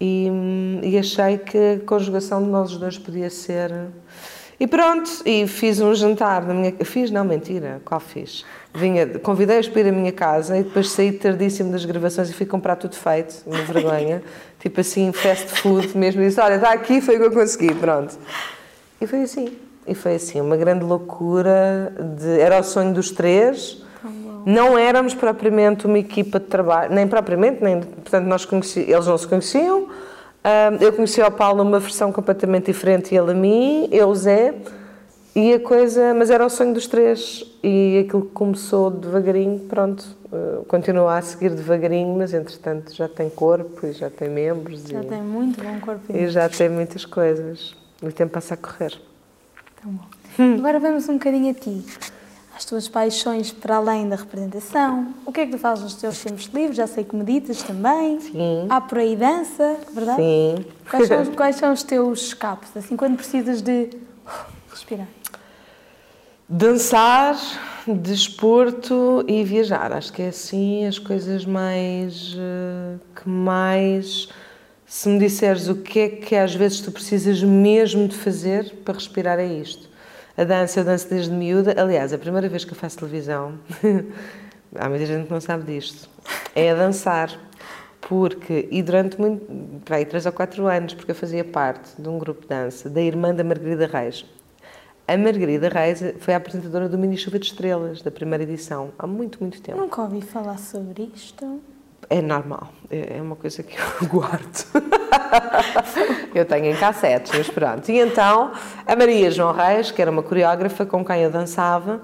e, 0.00 0.30
e 0.82 0.96
achei 0.96 1.38
que 1.38 1.58
a 1.58 1.84
conjugação 1.84 2.40
de 2.42 2.48
nós 2.48 2.76
dois 2.76 2.98
podia 2.98 3.28
ser. 3.28 3.72
E 4.58 4.66
pronto, 4.66 5.10
e 5.26 5.46
fiz 5.46 5.80
um 5.80 5.94
jantar 5.94 6.46
na 6.46 6.54
minha. 6.54 6.72
Fiz, 6.84 7.10
não, 7.10 7.24
mentira, 7.24 7.82
qual 7.84 8.00
fiz? 8.00 8.44
Vinha, 8.72 9.18
convidei-os 9.18 9.68
para 9.68 9.80
ir 9.82 9.88
à 9.88 9.92
minha 9.92 10.12
casa 10.12 10.56
e 10.56 10.62
depois 10.62 10.90
saí 10.90 11.12
tardíssimo 11.12 11.72
das 11.72 11.84
gravações 11.84 12.30
e 12.30 12.32
fui 12.32 12.46
comprar 12.46 12.76
tudo 12.76 12.94
feito, 12.94 13.42
uma 13.46 13.58
vergonha. 13.62 14.22
tipo 14.58 14.80
assim, 14.80 15.12
fast 15.12 15.48
food 15.60 15.96
mesmo. 15.98 16.22
E 16.22 16.28
disse: 16.28 16.40
Olha, 16.40 16.54
está 16.54 16.72
aqui, 16.72 17.00
foi 17.00 17.16
o 17.16 17.18
que 17.18 17.24
eu 17.26 17.32
consegui, 17.32 17.74
pronto. 17.74 18.16
E 19.00 19.06
foi 19.06 19.22
assim. 19.22 19.56
E 19.86 19.94
foi 19.94 20.16
assim, 20.16 20.40
uma 20.40 20.56
grande 20.56 20.84
loucura. 20.84 21.92
De, 22.18 22.40
era 22.40 22.58
o 22.58 22.62
sonho 22.62 22.92
dos 22.92 23.10
três. 23.10 23.82
Não 24.44 24.78
éramos 24.78 25.12
propriamente 25.12 25.86
uma 25.86 25.98
equipa 25.98 26.38
de 26.38 26.46
trabalho, 26.46 26.94
nem 26.94 27.08
propriamente, 27.08 27.64
nem, 27.64 27.80
portanto, 27.80 28.26
nós 28.26 28.44
conheci, 28.44 28.78
eles 28.88 29.04
não 29.04 29.18
se 29.18 29.26
conheciam. 29.26 29.88
eu 30.80 30.92
conheci 30.92 31.20
o 31.20 31.30
Paulo 31.32 31.64
numa 31.64 31.80
versão 31.80 32.12
completamente 32.12 32.66
diferente 32.66 33.12
ele 33.12 33.32
a 33.32 33.34
mim, 33.34 33.88
eu 33.90 34.08
o 34.08 34.14
Zé. 34.14 34.54
E 35.34 35.52
a 35.52 35.60
coisa, 35.60 36.14
mas 36.14 36.30
era 36.30 36.46
o 36.46 36.48
sonho 36.48 36.72
dos 36.72 36.86
três 36.86 37.44
e 37.62 38.06
aquilo 38.06 38.22
que 38.22 38.32
começou 38.32 38.90
devagarinho, 38.90 39.58
pronto, 39.68 40.02
uh, 40.32 40.64
continua 40.64 41.18
a 41.18 41.20
seguir 41.20 41.50
devagarinho, 41.50 42.16
mas 42.16 42.32
entretanto 42.32 42.94
já 42.94 43.06
tem 43.06 43.28
corpo 43.28 43.86
e 43.86 43.92
já 43.92 44.08
tem 44.08 44.30
membros. 44.30 44.84
Já 44.84 45.02
e, 45.02 45.06
tem 45.06 45.20
muito 45.20 45.62
bom 45.62 45.78
corpo. 45.80 46.00
E 46.08 46.26
já 46.28 46.48
tem 46.48 46.70
muitas 46.70 47.04
coisas. 47.04 47.76
O 48.02 48.12
tempo 48.12 48.32
passa 48.32 48.54
a 48.54 48.56
correr. 48.56 48.92
Tão 49.82 49.92
bom. 49.92 50.04
Hum. 50.38 50.54
Agora 50.58 50.78
vamos 50.78 51.08
um 51.08 51.14
bocadinho 51.14 51.50
a 51.50 51.54
ti. 51.54 51.84
As 52.54 52.64
tuas 52.64 52.88
paixões 52.88 53.52
para 53.52 53.76
além 53.76 54.08
da 54.08 54.16
representação. 54.16 55.14
O 55.26 55.32
que 55.32 55.40
é 55.40 55.46
que 55.46 55.52
tu 55.52 55.58
fazes 55.58 55.84
nos 55.84 55.94
teus 55.94 56.22
tempos 56.22 56.46
livres? 56.46 56.76
Já 56.76 56.86
sei 56.86 57.04
que 57.04 57.14
meditas 57.14 57.62
também. 57.62 58.18
Sim. 58.20 58.66
Há 58.70 58.80
por 58.80 58.98
aí 58.98 59.14
dança, 59.14 59.76
verdade? 59.92 60.22
Sim. 60.22 60.64
Quais 60.88 61.08
são, 61.08 61.26
quais 61.34 61.56
são 61.56 61.72
os 61.72 61.82
teus 61.82 62.20
escapes? 62.28 62.74
Assim, 62.74 62.96
quando 62.96 63.16
precisas 63.16 63.60
de 63.60 63.90
respirar? 64.70 65.06
Dançar, 66.48 67.36
desporto 67.86 69.24
e 69.28 69.44
viajar. 69.44 69.92
Acho 69.92 70.12
que 70.12 70.22
é 70.22 70.28
assim 70.28 70.86
as 70.86 70.98
coisas 70.98 71.44
mais. 71.44 72.34
Eh, 72.38 72.96
que 73.16 73.28
mais. 73.28 74.28
Se 74.86 75.08
me 75.08 75.18
disseres 75.18 75.68
o 75.68 75.74
que 75.74 75.98
é 75.98 76.08
que 76.08 76.36
às 76.36 76.54
vezes 76.54 76.80
tu 76.80 76.92
precisas 76.92 77.42
mesmo 77.42 78.06
de 78.06 78.14
fazer 78.14 78.72
para 78.84 78.94
respirar, 78.94 79.36
é 79.40 79.46
isto. 79.46 79.90
A 80.36 80.44
dança, 80.44 80.78
eu 80.78 80.84
danço 80.84 81.10
desde 81.10 81.32
miúda. 81.32 81.74
Aliás, 81.76 82.12
a 82.12 82.18
primeira 82.18 82.48
vez 82.48 82.64
que 82.64 82.70
eu 82.70 82.76
faço 82.76 82.98
televisão, 82.98 83.58
há 84.76 84.88
muita 84.88 85.04
gente 85.04 85.26
que 85.26 85.32
não 85.32 85.40
sabe 85.40 85.64
disto, 85.64 86.08
é 86.54 86.70
a 86.70 86.74
dançar. 86.74 87.36
Porque, 88.00 88.68
e 88.70 88.80
durante 88.80 89.20
muito, 89.20 89.44
aí, 89.92 90.04
três 90.04 90.24
ou 90.24 90.30
quatro 90.30 90.68
anos, 90.68 90.94
porque 90.94 91.10
eu 91.10 91.14
fazia 91.16 91.42
parte 91.42 92.00
de 92.00 92.08
um 92.08 92.16
grupo 92.18 92.42
de 92.42 92.48
dança 92.48 92.88
da 92.88 93.02
irmã 93.02 93.34
da 93.34 93.42
Margarida 93.42 93.88
Reis. 93.88 94.24
A 95.08 95.16
Margarida 95.16 95.68
Reis 95.68 96.00
foi 96.20 96.34
a 96.34 96.36
apresentadora 96.36 96.88
do 96.88 96.96
Mini 96.96 97.16
Chuva 97.16 97.40
de 97.40 97.46
Estrelas, 97.46 98.02
da 98.02 98.10
primeira 98.12 98.44
edição, 98.44 98.92
há 98.96 99.08
muito, 99.08 99.40
muito 99.40 99.60
tempo. 99.60 99.80
Nunca 99.80 100.02
ouvi 100.02 100.20
falar 100.20 100.58
sobre 100.58 101.10
isto. 101.12 101.60
É 102.08 102.22
normal, 102.22 102.68
é, 102.90 103.18
é 103.18 103.22
uma 103.22 103.34
coisa 103.34 103.62
que 103.62 103.76
eu 103.76 104.06
guardo. 104.08 104.64
eu 106.34 106.44
tenho 106.44 106.66
em 106.66 106.76
cassetes, 106.76 107.32
mas 107.36 107.48
pronto. 107.48 107.88
E 107.90 107.98
então, 107.98 108.52
a 108.86 108.94
Maria 108.96 109.30
João 109.30 109.52
Reis, 109.52 109.90
que 109.90 110.00
era 110.00 110.10
uma 110.10 110.22
coreógrafa 110.22 110.86
com 110.86 111.04
quem 111.04 111.22
eu 111.22 111.30
dançava, 111.30 112.00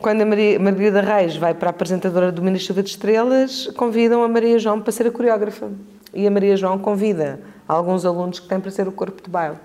quando 0.00 0.22
a 0.22 0.24
Maria, 0.24 0.58
Margarida 0.58 1.00
Reis 1.00 1.36
vai 1.36 1.52
para 1.52 1.68
a 1.68 1.70
apresentadora 1.70 2.30
do 2.30 2.40
Mini 2.42 2.58
Chuva 2.58 2.82
de 2.82 2.90
Estrelas, 2.90 3.66
convidam 3.76 4.22
a 4.22 4.28
Maria 4.28 4.58
João 4.58 4.80
para 4.80 4.92
ser 4.92 5.06
a 5.06 5.10
coreógrafa. 5.10 5.70
E 6.14 6.26
a 6.26 6.30
Maria 6.30 6.56
João 6.56 6.78
convida 6.78 7.40
alguns 7.68 8.04
alunos 8.04 8.40
que 8.40 8.48
têm 8.48 8.60
para 8.60 8.70
ser 8.70 8.86
o 8.88 8.92
corpo 8.92 9.22
de 9.22 9.28
baile. 9.28 9.56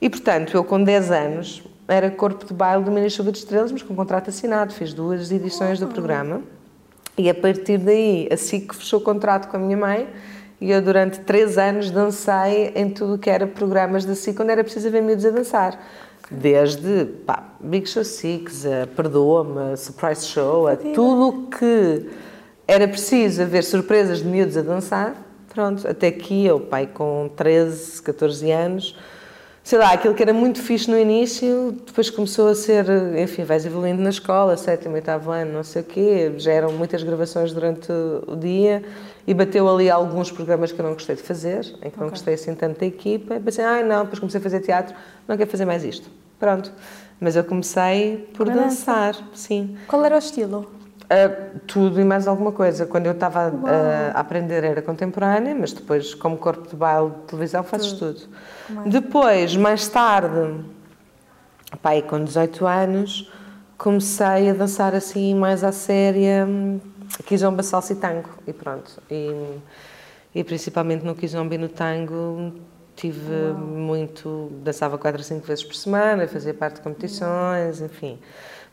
E, 0.00 0.10
portanto, 0.10 0.56
eu 0.56 0.64
com 0.64 0.82
10 0.82 1.10
anos 1.10 1.62
era 1.86 2.10
corpo 2.10 2.44
de 2.44 2.52
baile 2.52 2.84
do 2.84 2.90
Mini 2.90 3.08
Chuva 3.08 3.30
de 3.30 3.38
Estrelas, 3.38 3.70
mas 3.70 3.82
com 3.82 3.94
contrato 3.94 4.28
assinado. 4.28 4.72
Fiz 4.72 4.92
duas 4.92 5.30
edições 5.30 5.78
do 5.78 5.86
programa. 5.86 6.42
E 7.16 7.30
a 7.30 7.34
partir 7.34 7.78
daí, 7.78 8.28
assim 8.30 8.60
que 8.60 8.74
fechou 8.74 9.00
o 9.00 9.02
contrato 9.02 9.48
com 9.48 9.56
a 9.56 9.60
minha 9.60 9.76
mãe, 9.76 10.08
e 10.60 10.70
eu 10.70 10.80
durante 10.82 11.20
três 11.20 11.58
anos 11.58 11.90
dancei 11.90 12.72
em 12.74 12.90
tudo 12.90 13.18
que 13.18 13.30
era 13.30 13.46
programas 13.46 14.04
da 14.04 14.14
SIC, 14.14 14.36
quando 14.36 14.50
era 14.50 14.64
preciso 14.64 14.90
ver 14.90 15.02
miúdos 15.02 15.24
a 15.24 15.30
dançar. 15.30 15.78
Desde 16.30 17.04
pá, 17.26 17.54
Big 17.60 17.88
Show 17.88 18.02
Six, 18.02 18.64
a 18.66 18.86
Perdoa-me, 18.86 19.76
Surprise 19.76 20.26
Show, 20.26 20.66
a 20.66 20.76
tudo 20.76 21.48
que 21.50 22.08
era 22.66 22.88
preciso 22.88 23.42
haver 23.42 23.62
surpresas 23.62 24.18
de 24.18 24.24
miúdos 24.24 24.56
a 24.56 24.62
dançar. 24.62 25.14
Pronto, 25.52 25.86
até 25.86 26.08
aqui 26.08 26.46
eu, 26.46 26.58
pai, 26.58 26.86
com 26.86 27.30
13, 27.36 28.02
14 28.02 28.50
anos, 28.50 28.96
sei 29.64 29.78
lá, 29.78 29.92
aquilo 29.94 30.14
que 30.14 30.22
era 30.22 30.34
muito 30.34 30.60
fixe 30.60 30.90
no 30.90 30.98
início, 30.98 31.72
depois 31.86 32.10
começou 32.10 32.48
a 32.48 32.54
ser, 32.54 32.84
enfim, 33.18 33.44
vais 33.44 33.64
evoluindo 33.64 34.02
na 34.02 34.10
escola, 34.10 34.58
sétimo, 34.58 34.94
oitavo 34.94 35.30
ano, 35.30 35.54
não 35.54 35.64
sei 35.64 35.80
o 35.80 35.84
quê, 35.86 36.34
já 36.36 36.52
eram 36.52 36.70
muitas 36.72 37.02
gravações 37.02 37.50
durante 37.50 37.90
o 37.90 38.36
dia 38.36 38.84
e 39.26 39.32
bateu 39.32 39.66
ali 39.66 39.88
alguns 39.88 40.30
programas 40.30 40.70
que 40.70 40.78
eu 40.78 40.84
não 40.84 40.92
gostei 40.92 41.16
de 41.16 41.22
fazer, 41.22 41.60
em 41.60 41.80
que 41.80 41.86
okay. 41.86 41.98
não 41.98 42.10
gostei 42.10 42.34
assim 42.34 42.54
tanto 42.54 42.78
da 42.78 42.84
equipa, 42.84 43.36
e 43.36 43.40
pensei, 43.40 43.64
ah, 43.64 43.82
não, 43.82 44.02
depois 44.02 44.18
comecei 44.18 44.38
a 44.38 44.42
fazer 44.42 44.60
teatro, 44.60 44.94
não 45.26 45.34
quero 45.34 45.50
fazer 45.50 45.64
mais 45.64 45.82
isto. 45.82 46.10
Pronto. 46.38 46.70
Mas 47.18 47.34
eu 47.34 47.44
comecei 47.44 48.28
por 48.34 48.50
dançar, 48.50 49.16
sim. 49.32 49.78
Qual 49.88 50.04
era 50.04 50.14
o 50.14 50.18
estilo? 50.18 50.70
Uh, 51.04 51.58
tudo 51.66 52.00
e 52.00 52.04
mais 52.04 52.26
alguma 52.26 52.50
coisa. 52.50 52.86
Quando 52.86 53.06
eu 53.06 53.12
estava 53.12 53.50
uh, 53.50 53.66
a 54.14 54.20
aprender 54.20 54.64
era 54.64 54.80
contemporânea, 54.80 55.54
mas 55.54 55.72
depois, 55.72 56.14
como 56.14 56.36
corpo 56.38 56.68
de 56.68 56.74
baile 56.74 57.10
de 57.10 57.16
televisão, 57.26 57.62
fazes 57.62 57.92
tudo. 57.92 58.20
tudo. 58.66 58.88
Depois, 58.88 59.54
mais 59.54 59.86
tarde, 59.86 60.64
pai, 61.82 62.00
com 62.02 62.24
18 62.24 62.66
anos, 62.66 63.30
comecei 63.76 64.50
a 64.50 64.54
dançar 64.54 64.94
assim 64.94 65.34
mais 65.34 65.62
à 65.62 65.72
séria 65.72 66.48
Kizomba, 67.26 67.62
salsa 67.62 67.92
e 67.92 67.96
tango. 67.96 68.28
E 68.46 68.52
pronto. 68.52 69.02
E, 69.10 69.58
e 70.34 70.42
principalmente 70.42 71.04
no 71.04 71.14
Kizomba 71.14 71.54
e 71.54 71.58
no 71.58 71.68
tango 71.68 72.52
tive 72.96 73.34
Uau. 73.34 73.54
muito. 73.54 74.50
dançava 74.62 74.96
quatro 74.98 75.20
ou 75.20 75.24
cinco 75.24 75.46
vezes 75.46 75.64
por 75.64 75.74
semana, 75.74 76.26
fazia 76.26 76.54
parte 76.54 76.76
de 76.76 76.82
competições, 76.82 77.80
enfim. 77.80 78.18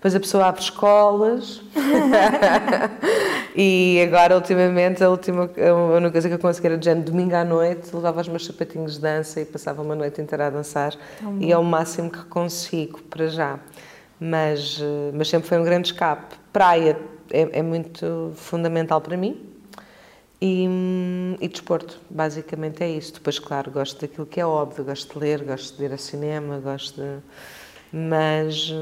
Depois 0.02 0.16
a 0.16 0.20
pessoa 0.20 0.46
abre 0.48 0.62
escolas. 0.62 1.62
e 3.56 4.02
agora, 4.04 4.34
ultimamente, 4.34 5.04
a 5.04 5.12
última 5.12 5.44
a 5.44 5.96
única 5.96 6.12
coisa 6.12 6.28
que 6.28 6.34
eu 6.34 6.40
consegui 6.40 6.66
era 6.66 6.78
de 6.80 6.96
domingo 6.96 7.36
à 7.36 7.46
noite, 7.46 7.96
levava 7.96 8.20
os 8.20 8.28
meus 8.28 8.48
sapatinhos 8.48 8.96
de 8.96 9.02
dança 9.02 9.40
e 9.40 9.46
passava 9.46 9.80
uma 9.84 9.94
noite 9.94 10.20
inteira 10.20 10.48
a 10.48 10.50
dançar. 10.50 10.96
e 11.40 11.52
é 11.52 11.58
o 11.58 11.64
máximo 11.64 12.10
que 12.10 12.24
consigo 12.26 13.00
para 13.12 13.28
já. 13.28 13.60
Mas, 14.20 14.80
eh, 14.82 15.12
mas 15.14 15.30
sempre 15.30 15.48
foi 15.48 15.60
um 15.60 15.64
grande 15.64 15.90
escape. 15.90 16.36
Praia 16.52 16.98
é, 17.30 17.60
é 17.60 17.62
muito 17.62 18.32
fundamental 18.36 19.02
para 19.02 19.16
mim. 19.16 19.40
E, 20.42 20.68
e, 21.40 21.48
desporto, 21.48 22.00
basicamente 22.10 22.84
é 22.84 22.90
isso. 22.90 23.14
Depois, 23.14 23.38
claro, 23.38 23.70
gosto 23.70 24.02
daquilo 24.02 24.26
que 24.26 24.42
é 24.42 24.46
óbvio, 24.46 24.84
gosto 24.84 25.14
de 25.14 25.20
ler, 25.20 25.44
gosto 25.44 25.78
de 25.78 25.84
ir 25.84 25.94
a 25.94 25.98
cinema, 25.98 26.58
gosto 26.58 27.00
de 27.00 27.20
mas. 27.92 28.74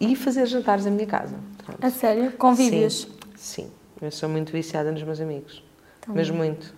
E 0.00 0.14
fazer 0.14 0.46
jantares 0.46 0.86
em 0.86 0.90
minha 0.90 1.06
casa. 1.06 1.34
Pronto. 1.64 1.84
A 1.84 1.90
sério? 1.90 2.32
Convívios? 2.32 3.08
Sim, 3.36 3.64
sim. 3.64 3.70
Eu 4.00 4.10
sou 4.10 4.28
muito 4.28 4.52
viciada 4.52 4.92
nos 4.92 5.02
meus 5.02 5.20
amigos. 5.20 5.62
Então, 6.00 6.14
mas 6.14 6.30
muito. 6.30 6.74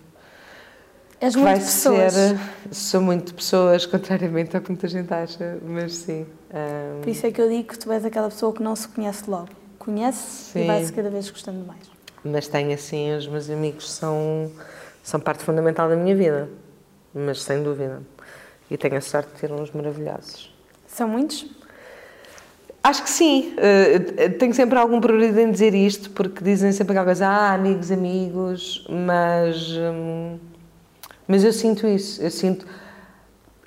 És 1.19 1.35
muito 1.35 1.47
Vai 1.47 1.59
pessoas. 1.59 2.13
Ser, 2.13 2.39
sou 2.71 3.01
muito 3.01 3.33
pessoas, 3.33 3.85
contrariamente 3.87 4.55
ao 4.55 4.61
que 4.61 4.69
muita 4.69 4.87
gente 4.87 5.11
acha, 5.13 5.57
mas 5.63 5.95
sim. 5.95 6.25
Um... 6.53 7.01
Por 7.01 7.09
isso 7.09 7.25
é 7.25 7.31
que 7.31 7.41
eu 7.41 7.49
digo 7.49 7.67
que 7.67 7.79
tu 7.79 7.91
és 7.91 8.05
aquela 8.05 8.29
pessoa 8.29 8.53
que 8.53 8.61
não 8.61 8.75
se 8.75 8.87
conhece 8.87 9.29
logo. 9.29 9.49
Conhece 9.79 10.51
sim. 10.51 10.63
e 10.63 10.67
vai-se 10.67 10.93
cada 10.93 11.09
vez 11.09 11.29
gostando 11.29 11.65
mais. 11.65 11.89
Mas 12.23 12.47
tenho 12.47 12.73
assim, 12.73 13.15
os 13.15 13.27
meus 13.27 13.49
amigos 13.49 13.91
são, 13.91 14.51
são 15.03 15.19
parte 15.19 15.43
fundamental 15.43 15.89
da 15.89 15.95
minha 15.95 16.15
vida, 16.15 16.49
mas 17.13 17.41
sem 17.41 17.63
dúvida. 17.63 18.01
E 18.69 18.77
tenho 18.77 18.97
a 18.97 19.01
sorte 19.01 19.33
de 19.33 19.39
ter 19.39 19.51
uns 19.51 19.71
maravilhosos. 19.71 20.53
São 20.87 21.07
muitos? 21.07 21.49
Acho 22.87 23.03
que 23.03 23.09
sim. 23.09 23.53
Uh, 23.57 24.29
tenho 24.37 24.53
sempre 24.53 24.79
algum 24.79 25.01
problema 25.01 25.41
em 25.41 25.51
dizer 25.51 25.75
isto, 25.75 26.09
porque 26.11 26.41
dizem 26.41 26.71
sempre 26.71 26.93
aquela 26.93 27.03
coisa, 27.03 27.27
ah, 27.27 27.53
amigos, 27.53 27.91
amigos, 27.91 28.87
mas, 28.89 29.71
hum, 29.71 30.37
mas 31.27 31.43
eu 31.43 31.51
sinto 31.51 31.85
isso. 31.85 32.21
Eu 32.21 32.31
sinto, 32.31 32.65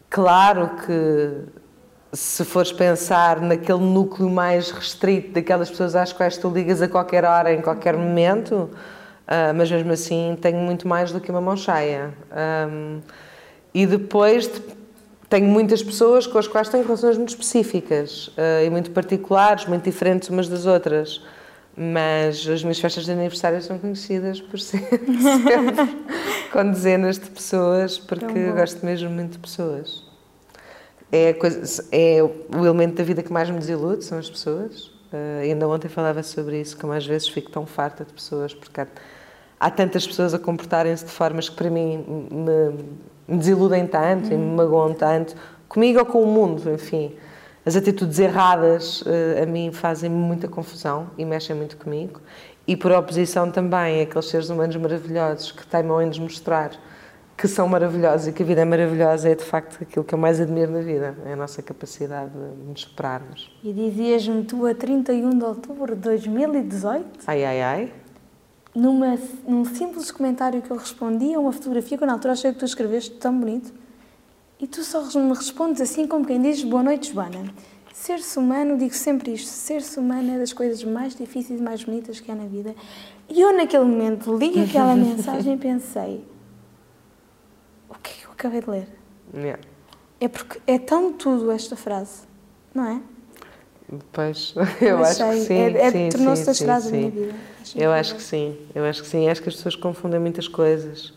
claro 0.09 0.71
que 0.87 1.33
se 2.14 2.47
fores 2.47 2.73
pensar 2.73 3.43
naquele 3.43 3.81
núcleo 3.81 4.31
mais 4.31 4.71
restrito 4.71 5.33
daquelas 5.33 5.68
pessoas 5.68 5.95
às 5.95 6.14
quais 6.14 6.39
tu 6.39 6.49
ligas 6.49 6.81
a 6.81 6.89
qualquer 6.89 7.27
hora, 7.27 7.53
em 7.53 7.61
qualquer 7.61 7.99
momento, 7.99 8.55
uh, 8.55 9.55
mas 9.55 9.71
mesmo 9.71 9.93
assim 9.93 10.39
tenho 10.41 10.61
muito 10.61 10.89
mais 10.89 11.12
do 11.12 11.21
que 11.21 11.31
uma 11.31 11.43
mão 11.43 11.59
cheia. 11.59 12.14
Um, 12.33 13.01
e 13.75 13.85
depois 13.85 14.51
tenho 15.31 15.47
muitas 15.47 15.81
pessoas 15.81 16.26
com 16.26 16.39
as 16.39 16.49
quais 16.49 16.68
tenho 16.68 16.83
relações 16.83 17.16
muito 17.16 17.28
específicas 17.28 18.26
uh, 18.28 18.66
e 18.66 18.68
muito 18.68 18.91
particulares, 18.91 19.64
muito 19.64 19.85
diferentes 19.85 20.28
umas 20.28 20.49
das 20.49 20.66
outras. 20.66 21.22
Mas 21.76 22.47
as 22.49 22.64
minhas 22.64 22.81
festas 22.81 23.05
de 23.05 23.12
aniversário 23.12 23.62
são 23.62 23.78
conhecidas 23.78 24.41
por 24.41 24.59
ser 24.59 24.81
sempre 24.91 25.97
com 26.53 26.70
dezenas 26.72 27.16
de 27.16 27.31
pessoas, 27.31 27.97
porque 27.97 28.51
gosto 28.51 28.85
mesmo 28.85 29.09
muito 29.09 29.33
de 29.35 29.39
pessoas. 29.39 30.03
É, 31.12 31.33
coisa, 31.33 31.85
é 31.93 32.20
o 32.22 32.64
elemento 32.64 32.97
da 32.97 33.05
vida 33.05 33.22
que 33.22 33.33
mais 33.33 33.49
me 33.49 33.59
desilude, 33.59 34.05
são 34.05 34.18
as 34.18 34.28
pessoas. 34.28 34.89
Uh, 35.12 35.43
ainda 35.43 35.66
ontem 35.68 35.89
falava 35.89 36.24
sobre 36.24 36.61
isso, 36.61 36.76
como 36.76 36.93
às 36.93 37.07
vezes 37.07 37.28
fico 37.28 37.51
tão 37.53 37.64
farta 37.64 38.05
de 38.05 38.12
pessoas, 38.12 38.53
porque 38.53 38.81
há, 38.81 38.87
há 39.61 39.70
tantas 39.70 40.05
pessoas 40.05 40.35
a 40.35 40.41
comportarem-se 40.41 41.05
de 41.05 41.11
formas 41.12 41.49
que 41.49 41.55
para 41.55 41.70
mim 41.70 42.28
me, 42.31 42.85
me 43.31 43.39
desiludem 43.39 43.87
tanto 43.87 44.28
uhum. 44.28 44.35
e 44.35 44.37
me 44.37 44.57
magoam 44.57 44.93
tanto, 44.93 45.35
comigo 45.68 46.01
ou 46.01 46.07
com 46.07 46.22
o 46.22 46.26
mundo, 46.26 46.70
enfim 46.70 47.14
as 47.64 47.76
atitudes 47.76 48.18
erradas 48.18 49.03
uh, 49.03 49.43
a 49.43 49.47
mim 49.47 49.70
fazem 49.70 50.11
muita 50.11 50.49
confusão 50.49 51.11
e 51.18 51.24
mexem 51.24 51.55
muito 51.55 51.76
comigo. 51.76 52.20
E 52.66 52.76
por 52.76 52.93
oposição 52.93 53.51
também, 53.51 54.03
aqueles 54.03 54.26
seres 54.26 54.49
humanos 54.49 54.76
maravilhosos 54.76 55.53
que 55.53 55.66
teimam 55.66 56.01
em 56.03 56.07
nos 56.07 56.18
mostrar 56.18 56.70
que 57.37 57.49
são 57.49 57.66
maravilhosos 57.66 58.28
e 58.28 58.33
que 58.33 58.43
a 58.43 58.47
vida 58.47 58.61
é 58.61 58.64
maravilhosa 58.66 59.31
é 59.31 59.35
de 59.35 59.43
facto 59.43 59.83
aquilo 59.83 60.05
que 60.05 60.14
eu 60.14 60.18
mais 60.18 60.39
admiro 60.39 60.70
na 60.72 60.81
vida, 60.81 61.16
é 61.24 61.33
a 61.33 61.37
nossa 61.37 61.62
capacidade 61.62 62.31
de 62.33 62.68
nos 62.68 62.83
superarmos. 62.83 63.51
E 63.64 63.72
dizias-me 63.72 64.45
tu 64.45 64.66
a 64.66 64.74
31 64.74 65.39
de 65.39 65.45
outubro 65.45 65.97
de 65.97 66.03
2018? 66.03 67.07
Ai, 67.26 67.45
ai, 67.45 67.62
ai. 67.62 67.93
Numa, 68.75 69.18
num 69.47 69.64
simples 69.64 70.11
comentário 70.11 70.62
que 70.62 70.71
eu 70.71 70.77
respondi 70.77 71.35
a 71.35 71.41
uma 71.41 71.53
fotografia 71.53 71.99
que 71.99 72.05
eu 72.05 72.07
na 72.07 72.12
altura 72.12 72.35
achei 72.35 72.53
que 72.53 72.59
tu 72.59 72.64
escreveste 72.64 73.11
tão 73.12 73.39
bonito, 73.39 73.73
e 74.61 74.66
tu 74.66 74.85
só 74.85 75.03
me 75.18 75.35
respondes 75.35 75.81
assim 75.81 76.07
como 76.07 76.25
quem 76.25 76.41
diz 76.41 76.62
boa 76.62 76.83
noite, 76.83 77.12
Joana. 77.12 77.53
Ser-se 77.93 78.39
humano, 78.39 78.79
digo 78.79 78.95
sempre 78.95 79.33
isto, 79.33 79.49
ser-se 79.49 79.99
humano 79.99 80.35
é 80.35 80.39
das 80.39 80.53
coisas 80.53 80.85
mais 80.85 81.14
difíceis 81.14 81.59
e 81.59 81.62
mais 81.62 81.83
bonitas 81.83 82.21
que 82.21 82.31
há 82.31 82.35
na 82.35 82.45
vida. 82.45 82.75
E 83.29 83.41
eu 83.41 83.57
naquele 83.57 83.85
momento 83.85 84.37
li 84.37 84.62
aquela 84.62 84.95
mensagem 84.97 85.55
e 85.55 85.59
pensei, 85.59 86.25
o 87.89 87.95
que 87.95 88.11
é 88.11 88.14
que 88.14 88.27
eu 88.27 88.33
acabei 88.33 88.61
de 88.61 88.71
ler? 88.71 88.89
Yeah. 89.35 89.62
É 90.21 90.29
porque 90.29 90.61
é 90.66 90.79
tão 90.79 91.12
tudo 91.12 91.51
esta 91.51 91.75
frase, 91.75 92.23
não 92.75 92.85
é? 92.85 93.01
Pois, 94.12 94.55
eu 94.80 94.99
acho 94.99 95.24
que 95.28 95.36
sim. 95.47 95.59
É, 95.59 95.86
é, 95.86 95.91
sim 95.91 96.09
Tornou-se 96.11 96.64
da 96.64 96.78
minha 96.78 97.11
vida. 97.11 97.34
Acho 97.61 97.78
eu 97.78 97.93
acho 97.93 98.14
que 98.14 98.22
sim, 98.22 98.59
eu 98.74 98.84
acho 98.84 99.03
que 99.03 99.09
sim. 99.09 99.28
Acho 99.28 99.43
que 99.43 99.49
as 99.49 99.57
pessoas 99.57 99.76
confundem 99.76 100.20
muitas 100.20 100.47
coisas. 100.49 101.12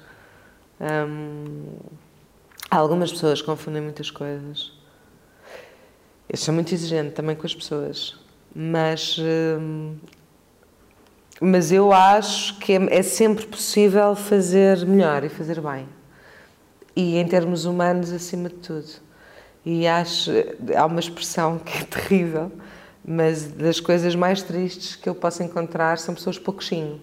Hum, 0.82 1.65
Algumas 2.69 3.11
pessoas 3.11 3.39
confundem 3.39 3.84
muitas 3.84 4.09
coisas. 4.09 4.71
Eu 6.28 6.38
sou 6.38 6.51
muito 6.51 6.74
exigente 6.74 7.11
também 7.11 7.36
com 7.36 7.45
as 7.45 7.53
pessoas, 7.53 8.15
mas, 8.55 9.17
hum, 9.19 9.95
mas 11.39 11.71
eu 11.71 11.93
acho 11.93 12.57
que 12.57 12.74
é, 12.74 12.97
é 12.97 13.03
sempre 13.03 13.45
possível 13.45 14.15
fazer 14.15 14.84
melhor 14.88 15.24
e 15.24 15.30
fazer 15.30 15.61
bem. 15.61 15.88
E 16.95 17.17
em 17.17 17.28
termos 17.28 17.65
humanos, 17.65 18.11
acima 18.11 18.49
de 18.49 18.55
tudo. 18.55 18.89
E 19.63 19.86
acho, 19.86 20.32
há 20.76 20.86
uma 20.88 20.99
expressão 20.99 21.59
que 21.59 21.78
é 21.78 21.84
terrível, 21.86 22.51
mas 23.06 23.47
das 23.47 23.80
coisas 23.80 24.16
mais 24.16 24.41
tristes 24.41 24.95
que 24.95 25.10
eu 25.10 25.16
posso 25.16 25.43
encontrar 25.43 25.97
são 25.97 26.14
pessoas 26.14 26.39
pouquinho. 26.39 26.99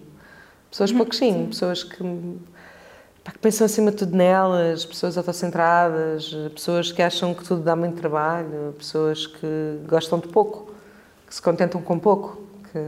Pessoas 0.69 0.91
uhum. 0.91 0.97
pouquinho, 0.97 1.47
pessoas 1.47 1.83
que 1.83 2.03
que 3.23 3.37
pensam 3.37 3.65
acima 3.65 3.91
de 3.91 3.97
tudo 3.97 4.17
nelas, 4.17 4.83
pessoas 4.83 5.17
autocentradas, 5.17 6.33
pessoas 6.55 6.91
que 6.91 7.01
acham 7.01 7.33
que 7.35 7.43
tudo 7.43 7.61
dá 7.61 7.75
muito 7.75 7.97
trabalho, 7.97 8.73
pessoas 8.77 9.27
que 9.27 9.79
gostam 9.87 10.19
de 10.19 10.27
pouco, 10.27 10.73
que 11.27 11.35
se 11.35 11.41
contentam 11.41 11.81
com 11.81 11.99
pouco. 11.99 12.41
Que, 12.71 12.79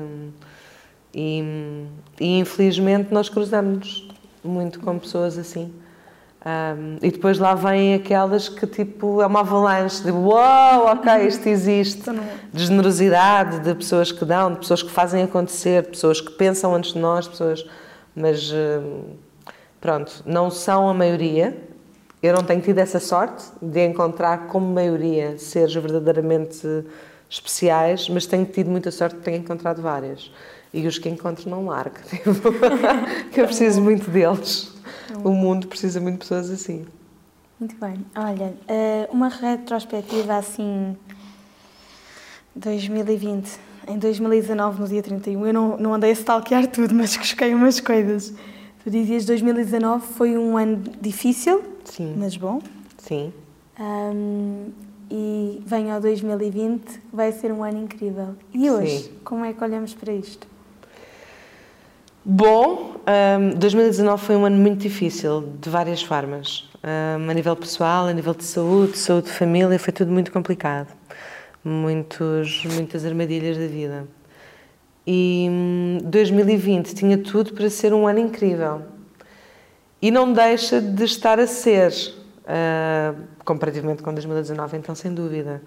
e, 1.14 1.86
e, 2.20 2.40
infelizmente 2.40 3.14
nós 3.14 3.30
cruzamos 3.30 4.10
muito 4.44 4.80
com 4.80 4.98
pessoas 4.98 5.38
assim. 5.38 5.72
Um, 6.46 6.98
e 7.02 7.10
depois 7.10 7.40
lá 7.40 7.56
vêm 7.56 7.94
aquelas 7.94 8.50
que 8.50 8.68
tipo 8.68 9.22
é 9.22 9.26
uma 9.26 9.40
avalanche 9.40 10.04
de 10.04 10.12
uau, 10.12 10.82
wow, 10.82 10.92
ok, 10.92 11.26
isto 11.26 11.48
existe, 11.48 12.04
de 12.52 12.66
generosidade, 12.66 13.60
de 13.62 13.74
pessoas 13.74 14.12
que 14.12 14.26
dão, 14.26 14.52
de 14.52 14.60
pessoas 14.60 14.84
que 14.84 14.92
fazem 14.92 15.24
acontecer, 15.24 15.84
de 15.84 15.90
pessoas 15.90 16.20
que 16.20 16.32
pensam 16.32 16.76
antes 16.76 16.92
de 16.92 17.00
nós, 17.00 17.30
pessoas, 17.30 17.66
mas 18.14 18.54
pronto, 19.80 20.22
não 20.26 20.52
são 20.52 20.90
a 20.90 20.94
maioria. 20.94 21.58
Eu 22.22 22.34
não 22.34 22.44
tenho 22.44 22.62
tido 22.62 22.80
essa 22.80 23.00
sorte 23.00 23.46
de 23.62 23.86
encontrar 23.86 24.48
como 24.48 24.66
maioria 24.66 25.38
seres 25.38 25.74
verdadeiramente 25.74 26.86
especiais, 27.30 28.10
mas 28.10 28.26
tenho 28.26 28.46
tido 28.46 28.70
muita 28.70 28.92
sorte 28.92 29.16
de 29.16 29.22
ter 29.22 29.36
encontrado 29.36 29.82
várias. 29.82 30.30
E 30.74 30.88
os 30.88 30.98
que 30.98 31.08
encontro 31.08 31.50
não 31.50 31.68
largo. 31.68 31.96
que 33.32 33.40
eu 33.40 33.46
preciso 33.46 33.82
muito 33.82 34.10
deles. 34.10 34.73
O 35.24 35.32
mundo 35.32 35.68
precisa 35.68 36.00
muito 36.00 36.16
de 36.16 36.20
pessoas 36.20 36.50
assim. 36.50 36.86
Muito 37.60 37.76
bem. 37.76 38.06
Olha, 38.16 38.54
eh, 38.68 39.08
uma 39.12 39.30
retrospectiva 39.30 40.36
assim. 40.36 40.98
2020. 42.56 43.60
Em 43.88 43.98
2019, 43.98 44.82
no 44.82 44.88
dia 44.88 45.04
31, 45.04 45.48
eu 45.48 45.54
não, 45.54 45.78
não 45.78 45.94
andei 45.94 46.12
a 46.12 46.14
stalkear 46.14 46.68
tudo, 46.68 46.94
mas 46.96 47.16
busquei 47.18 47.54
umas 47.54 47.80
coisas. 47.80 48.34
Tu 48.84 48.90
dizias 48.90 49.26
2019 49.26 50.06
foi 50.14 50.38
um 50.38 50.58
ano 50.58 50.84
difícil, 51.02 51.64
Sim. 51.86 52.16
mas 52.18 52.36
bom. 52.36 52.62
Sim. 52.98 53.34
Um, 53.80 54.72
e 55.10 55.62
vem 55.66 55.92
ao 55.92 56.00
2020, 56.00 57.02
vai 57.12 57.32
ser 57.32 57.52
um 57.52 57.64
ano 57.64 57.84
incrível. 57.84 58.36
E 58.54 58.70
hoje, 58.70 59.04
Sim. 59.04 59.12
como 59.24 59.46
é 59.46 59.54
que 59.54 59.64
olhamos 59.64 59.94
para 59.94 60.14
isto? 60.14 60.48
Bom, 62.26 62.96
um, 63.06 63.60
2019 63.60 64.26
foi 64.26 64.38
um 64.38 64.46
ano 64.46 64.56
muito 64.56 64.80
difícil, 64.80 65.50
de 65.60 65.70
várias 65.70 66.02
formas. 66.02 66.70
Um, 66.82 67.30
a 67.30 67.34
nível 67.34 67.54
pessoal, 67.54 68.06
a 68.06 68.14
nível 68.14 68.34
de 68.34 68.46
saúde, 68.46 68.98
saúde 68.98 69.28
de 69.28 69.34
família, 69.34 69.78
foi 69.78 69.92
tudo 69.92 70.10
muito 70.10 70.32
complicado. 70.32 70.88
Muitos, 71.66 72.64
muitas 72.76 73.06
armadilhas 73.06 73.58
da 73.58 73.68
vida. 73.68 74.08
E 75.06 75.50
2020 76.06 76.92
hum, 76.92 76.96
tinha 76.96 77.18
tudo 77.18 77.54
para 77.54 77.70
ser 77.70 77.94
um 77.94 78.08
ano 78.08 78.20
incrível. 78.20 78.84
E 80.02 80.10
não 80.10 80.32
deixa 80.32 80.80
de 80.80 81.04
estar 81.04 81.42
a 81.42 81.48
ser, 81.48 81.92
uh, 81.92 83.22
comparativamente 83.44 84.02
com 84.02 84.14
2019, 84.14 84.78
então, 84.78 84.96
sem 84.96 85.14
dúvida. 85.14 85.62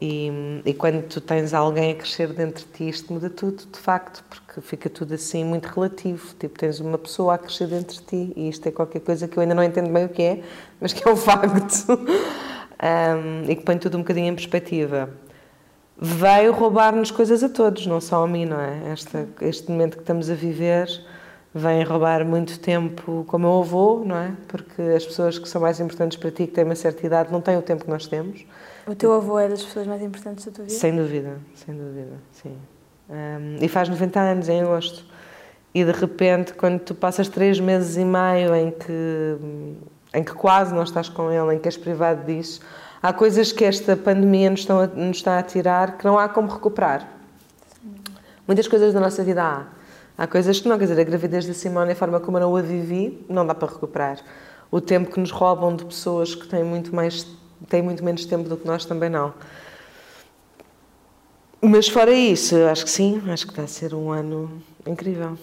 E, 0.00 0.60
e, 0.66 0.74
quando 0.74 1.02
tu 1.04 1.20
tens 1.20 1.54
alguém 1.54 1.92
a 1.92 1.94
crescer 1.94 2.32
dentro 2.32 2.64
de 2.66 2.72
ti, 2.72 2.88
isto 2.88 3.12
muda 3.12 3.30
tudo, 3.30 3.64
de 3.72 3.78
facto, 3.78 4.22
porque 4.28 4.60
fica 4.60 4.90
tudo 4.90 5.14
assim 5.14 5.44
muito 5.44 5.66
relativo. 5.66 6.34
Tipo, 6.38 6.58
tens 6.58 6.80
uma 6.80 6.98
pessoa 6.98 7.34
a 7.34 7.38
crescer 7.38 7.68
dentro 7.68 7.96
de 7.96 8.02
ti 8.02 8.32
e 8.36 8.48
isto 8.48 8.66
é 8.66 8.72
qualquer 8.72 9.00
coisa 9.00 9.26
que 9.28 9.36
eu 9.36 9.40
ainda 9.40 9.54
não 9.54 9.62
entendo 9.62 9.90
bem 9.90 10.04
o 10.04 10.08
que 10.08 10.22
é, 10.22 10.42
mas 10.80 10.92
que 10.92 11.08
é 11.08 11.10
um 11.10 11.16
facto. 11.16 11.86
um, 11.90 13.50
e 13.50 13.56
que 13.56 13.62
põe 13.62 13.78
tudo 13.78 13.96
um 13.96 14.00
bocadinho 14.00 14.28
em 14.28 14.34
perspectiva 14.34 15.08
veio 15.96 16.52
roubar-nos 16.52 17.10
coisas 17.10 17.42
a 17.42 17.48
todos, 17.48 17.86
não 17.86 18.00
só 18.00 18.24
a 18.24 18.28
mim, 18.28 18.44
não 18.44 18.60
é? 18.60 18.92
Esta, 18.92 19.28
este 19.40 19.70
momento 19.70 19.96
que 19.96 20.02
estamos 20.02 20.28
a 20.28 20.34
viver 20.34 20.88
vem 21.54 21.84
roubar 21.84 22.24
muito 22.24 22.58
tempo 22.58 23.24
com 23.28 23.36
o 23.36 23.40
meu 23.40 23.60
avô, 23.60 24.02
não 24.04 24.16
é? 24.16 24.32
Porque 24.48 24.82
as 24.82 25.04
pessoas 25.04 25.38
que 25.38 25.48
são 25.48 25.60
mais 25.60 25.78
importantes 25.78 26.18
para 26.18 26.30
ti, 26.30 26.46
que 26.46 26.52
têm 26.52 26.64
uma 26.64 26.74
certa 26.74 27.06
idade, 27.06 27.32
não 27.32 27.40
têm 27.40 27.56
o 27.56 27.62
tempo 27.62 27.84
que 27.84 27.90
nós 27.90 28.06
temos. 28.06 28.44
O 28.86 28.94
teu 28.94 29.12
avô 29.12 29.38
é 29.38 29.48
das 29.48 29.62
pessoas 29.62 29.86
mais 29.86 30.02
importantes 30.02 30.44
da 30.44 30.52
tua 30.52 30.64
vida? 30.64 30.76
Sem 30.76 30.94
dúvida, 30.94 31.38
sem 31.54 31.74
dúvida, 31.74 32.18
sim. 32.32 32.56
Um, 33.08 33.56
e 33.60 33.68
faz 33.68 33.88
90 33.88 34.20
anos 34.20 34.48
em 34.48 34.62
agosto. 34.62 35.04
E 35.74 35.84
de 35.84 35.92
repente, 35.92 36.52
quando 36.54 36.80
tu 36.80 36.94
passas 36.94 37.28
três 37.28 37.58
meses 37.58 37.96
e 37.96 38.04
meio 38.04 38.54
em 38.54 38.70
que, 38.70 39.36
em 40.14 40.22
que 40.22 40.32
quase 40.32 40.74
não 40.74 40.82
estás 40.82 41.08
com 41.08 41.30
ele, 41.32 41.56
em 41.56 41.58
que 41.58 41.66
és 41.66 41.76
privado 41.76 42.24
disso, 42.24 42.60
há 43.02 43.12
coisas 43.12 43.52
que 43.52 43.64
esta 43.64 43.96
pandemia 43.96 44.50
nos, 44.50 44.60
estão 44.60 44.80
a, 44.80 44.86
nos 44.86 45.16
está 45.16 45.38
a 45.38 45.42
tirar 45.42 45.98
que 45.98 46.04
não 46.04 46.18
há 46.18 46.28
como 46.28 46.48
recuperar. 46.48 47.08
Muitas 48.46 48.68
coisas 48.68 48.92
da 48.92 49.00
nossa 49.00 49.24
vida 49.24 49.42
há. 49.42 49.66
Há 50.16 50.26
coisas 50.28 50.60
que 50.60 50.68
não, 50.68 50.78
quer 50.78 50.84
dizer, 50.84 51.00
a 51.00 51.04
gravidez 51.04 51.46
da 51.46 51.54
Simone, 51.54 51.92
a 51.92 51.96
forma 51.96 52.20
como 52.20 52.36
eu 52.36 52.42
não 52.42 52.54
a 52.54 52.62
vivi, 52.62 53.24
não 53.28 53.44
dá 53.44 53.54
para 53.54 53.72
recuperar. 53.72 54.18
O 54.70 54.80
tempo 54.80 55.10
que 55.10 55.18
nos 55.18 55.32
roubam 55.32 55.74
de 55.74 55.84
pessoas 55.84 56.34
que 56.34 56.46
têm 56.46 56.62
muito, 56.62 56.94
mais, 56.94 57.26
têm 57.68 57.82
muito 57.82 58.04
menos 58.04 58.24
tempo 58.24 58.48
do 58.48 58.56
que 58.56 58.66
nós 58.66 58.84
também 58.84 59.08
não. 59.10 59.34
Mas 61.60 61.88
fora 61.88 62.12
isso, 62.12 62.56
acho 62.66 62.84
que 62.84 62.90
sim, 62.90 63.22
acho 63.30 63.46
que 63.46 63.52
está 63.52 63.62
a 63.62 63.66
ser 63.66 63.94
um 63.94 64.10
ano 64.10 64.62
incrível. 64.86 65.38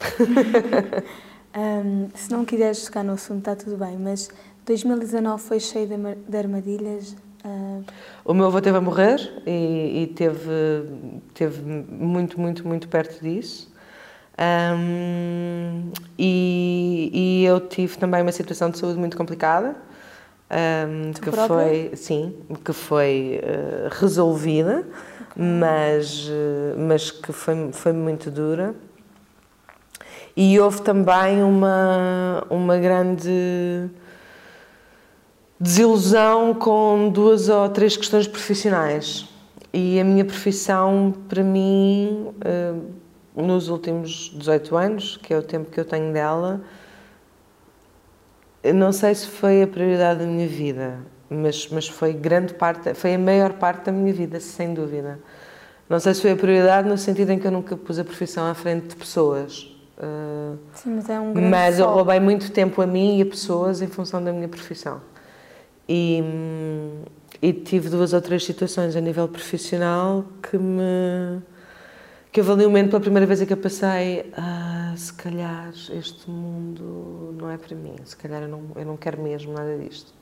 um, 1.56 2.08
se 2.14 2.30
não 2.30 2.44
quiseres 2.44 2.84
tocar 2.84 3.04
no 3.04 3.12
assunto, 3.12 3.38
está 3.38 3.54
tudo 3.54 3.76
bem, 3.76 3.96
mas 3.96 4.28
2019 4.66 5.42
foi 5.42 5.60
cheio 5.60 5.88
de 6.28 6.36
armadilhas. 6.36 7.16
Uh... 7.44 7.84
O 8.24 8.34
meu 8.34 8.46
avô 8.46 8.60
teve 8.60 8.76
a 8.76 8.80
morrer 8.80 9.18
e, 9.46 10.02
e, 10.02 10.06
teve, 10.08 10.50
teve 11.34 11.62
muito, 11.62 12.40
muito, 12.40 12.66
muito 12.66 12.88
perto 12.88 13.22
disso. 13.22 13.70
Um, 14.40 15.92
e, 16.18 17.10
e, 17.12 17.44
eu 17.44 17.60
tive 17.60 17.98
também 17.98 18.22
uma 18.22 18.32
situação 18.32 18.70
de 18.70 18.78
saúde 18.78 18.98
muito 18.98 19.16
complicada. 19.16 19.76
Um, 20.50 21.12
que 21.12 21.30
própria? 21.30 21.46
foi 21.46 21.90
sim 21.94 22.34
que 22.64 22.72
foi 22.72 23.40
uh, 23.40 23.88
resolvida 24.00 24.84
mas, 25.36 26.28
eh, 26.30 26.74
mas 26.76 27.10
que 27.10 27.32
foi, 27.32 27.72
foi 27.72 27.92
muito 27.92 28.30
dura. 28.30 28.74
E 30.36 30.58
houve 30.60 30.82
também 30.82 31.42
uma, 31.42 32.44
uma 32.48 32.78
grande 32.78 33.88
desilusão 35.58 36.54
com 36.54 37.10
duas 37.10 37.48
ou 37.48 37.68
três 37.68 37.96
questões 37.96 38.26
profissionais. 38.26 39.28
E 39.72 40.00
a 40.00 40.04
minha 40.04 40.24
profissão, 40.24 41.14
para 41.28 41.42
mim, 41.42 42.28
eh, 42.44 42.74
nos 43.36 43.68
últimos 43.68 44.32
18 44.34 44.76
anos, 44.76 45.16
que 45.16 45.32
é 45.32 45.38
o 45.38 45.42
tempo 45.42 45.70
que 45.70 45.78
eu 45.78 45.84
tenho 45.84 46.12
dela, 46.12 46.60
não 48.74 48.92
sei 48.92 49.14
se 49.14 49.26
foi 49.26 49.62
a 49.62 49.66
prioridade 49.66 50.20
da 50.20 50.26
minha 50.26 50.46
vida, 50.46 50.98
mas, 51.28 51.68
mas 51.68 51.88
foi 51.88 52.12
grande 52.12 52.54
parte, 52.54 52.92
foi 52.94 53.14
a 53.14 53.18
maior 53.18 53.54
parte 53.54 53.86
da 53.86 53.92
minha 53.92 54.12
vida, 54.12 54.38
sem 54.40 54.74
dúvida. 54.74 55.18
Não 55.88 55.98
sei 55.98 56.14
se 56.14 56.22
foi 56.22 56.32
a 56.32 56.36
prioridade 56.36 56.88
no 56.88 56.96
sentido 56.98 57.30
em 57.30 57.38
que 57.38 57.46
eu 57.46 57.50
nunca 57.50 57.76
pus 57.76 57.98
a 57.98 58.04
profissão 58.04 58.46
à 58.46 58.54
frente 58.54 58.88
de 58.88 58.96
pessoas. 58.96 59.76
Uh, 59.98 60.56
Sim, 60.72 60.94
mas 60.96 61.08
é 61.10 61.18
um 61.18 61.32
grande 61.32 61.50
Mas 61.50 61.78
eu 61.78 61.86
roubei 61.86 62.20
muito 62.20 62.50
tempo 62.52 62.80
a 62.80 62.86
mim 62.86 63.18
e 63.18 63.22
a 63.22 63.26
pessoas 63.26 63.82
em 63.82 63.88
função 63.88 64.22
da 64.22 64.32
minha 64.32 64.48
profissão. 64.48 65.00
E, 65.88 66.22
e 67.42 67.52
tive 67.52 67.88
duas 67.88 68.12
ou 68.12 68.20
três 68.20 68.44
situações 68.44 68.94
a 68.94 69.00
nível 69.00 69.26
profissional 69.26 70.24
que 70.42 70.56
me 70.56 71.42
que 72.32 72.40
eu 72.40 72.52
ali 72.52 72.64
um 72.64 72.68
momento 72.68 72.90
pela 72.90 73.00
primeira 73.00 73.26
vez 73.26 73.42
em 73.42 73.46
que 73.46 73.52
eu 73.52 73.56
passei 73.56 74.30
ah, 74.36 74.79
se 74.96 75.12
calhar 75.12 75.72
este 75.90 76.30
mundo 76.30 77.34
não 77.38 77.50
é 77.50 77.56
para 77.56 77.74
mim. 77.74 77.96
Se 78.04 78.16
calhar 78.16 78.42
eu 78.42 78.48
não, 78.48 78.62
eu 78.76 78.84
não 78.84 78.96
quero 78.96 79.20
mesmo 79.20 79.52
nada 79.52 79.76
disto. 79.78 80.12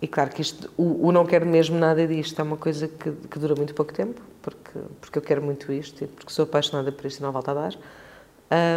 E 0.00 0.08
claro 0.08 0.30
que 0.30 0.42
isto, 0.42 0.70
o, 0.76 1.06
o 1.06 1.12
não 1.12 1.24
quero 1.24 1.46
mesmo 1.46 1.78
nada 1.78 2.06
disto 2.06 2.40
é 2.40 2.42
uma 2.42 2.56
coisa 2.56 2.88
que, 2.88 3.12
que, 3.12 3.38
dura 3.38 3.54
muito 3.54 3.72
pouco 3.72 3.92
tempo 3.92 4.20
porque, 4.42 4.78
porque 5.00 5.18
eu 5.18 5.22
quero 5.22 5.40
muito 5.40 5.72
isto 5.72 6.02
e 6.02 6.08
porque 6.08 6.32
sou 6.32 6.42
apaixonada 6.42 6.90
por 6.90 7.06
isto 7.06 7.20
e 7.20 7.22
não 7.22 7.30
volto 7.30 7.50
a 7.50 7.54
dar. 7.54 7.74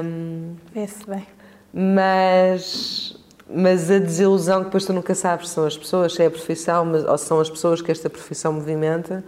Um, 0.05 0.55
Vê-se 0.71 1.05
bem. 1.07 1.25
mas 1.73 3.17
mas 3.47 3.91
a 3.91 3.99
desilusão 3.99 4.59
que 4.59 4.65
depois 4.65 4.85
tu 4.85 4.93
nunca 4.93 5.13
sabes 5.13 5.49
são 5.49 5.65
as 5.65 5.77
pessoas, 5.77 6.13
se 6.13 6.23
é 6.23 6.25
a 6.27 6.31
profissão, 6.31 6.85
mas, 6.85 7.03
ou 7.03 7.17
são 7.17 7.39
as 7.39 7.49
pessoas 7.49 7.81
que 7.81 7.91
esta 7.91 8.09
profissão 8.09 8.53
movimenta 8.53 9.23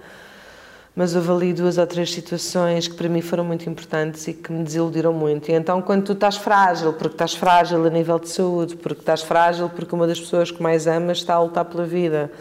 mas 0.97 1.15
houve 1.15 1.31
ali 1.31 1.53
duas 1.53 1.77
ou 1.77 1.85
três 1.85 2.11
situações 2.11 2.87
que 2.87 2.95
para 2.95 3.07
mim 3.07 3.21
foram 3.21 3.45
muito 3.45 3.69
importantes 3.69 4.27
e 4.27 4.33
que 4.33 4.51
me 4.51 4.63
desiludiram 4.63 5.13
muito. 5.13 5.47
E 5.47 5.53
então, 5.53 5.79
quando 5.79 6.03
tu 6.03 6.13
estás 6.13 6.37
frágil, 6.37 6.91
porque 6.91 7.13
estás 7.13 7.35
frágil 7.35 7.85
a 7.85 7.89
nível 7.91 8.17
de 8.17 8.27
saúde, 8.29 8.75
porque 8.77 9.01
estás 9.01 9.21
frágil 9.21 9.69
porque 9.69 9.93
uma 9.93 10.07
das 10.07 10.19
pessoas 10.19 10.49
que 10.49 10.59
mais 10.59 10.87
amas 10.87 11.19
está 11.19 11.35
a 11.35 11.39
lutar 11.39 11.65
pela 11.65 11.85
vida, 11.85 12.31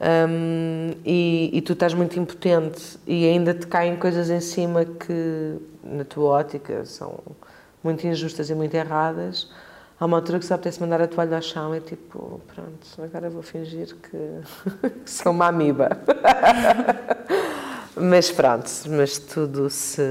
um, 0.00 0.92
e, 1.04 1.50
e, 1.52 1.60
tu 1.60 1.74
estás 1.74 1.92
muito 1.92 2.18
impotente 2.18 2.98
e 3.06 3.26
ainda 3.26 3.52
te 3.52 3.66
caem 3.66 3.94
coisas 3.96 4.30
em 4.30 4.40
cima 4.40 4.86
que, 4.86 5.56
na 5.84 6.04
tua 6.04 6.30
ótica, 6.30 6.86
são 6.86 7.18
muito 7.84 8.06
injustas 8.06 8.48
e 8.48 8.54
muito 8.54 8.72
erradas, 8.74 9.50
há 10.00 10.06
uma 10.06 10.16
altura 10.16 10.38
que 10.38 10.46
só 10.46 10.54
apetece 10.54 10.80
mandar 10.80 11.02
a 11.02 11.06
toalha 11.06 11.36
ao 11.36 11.42
chão 11.42 11.76
e 11.76 11.80
tipo, 11.80 12.40
pronto, 12.54 13.02
agora 13.02 13.28
vou 13.28 13.42
fingir 13.42 13.94
que, 13.96 14.40
sou 15.04 15.30
uma 15.30 15.48
amiba. 15.48 15.90
Mas 18.00 18.30
pronto, 18.30 18.70
mas 18.88 19.18
tudo 19.18 19.68
se. 19.68 20.02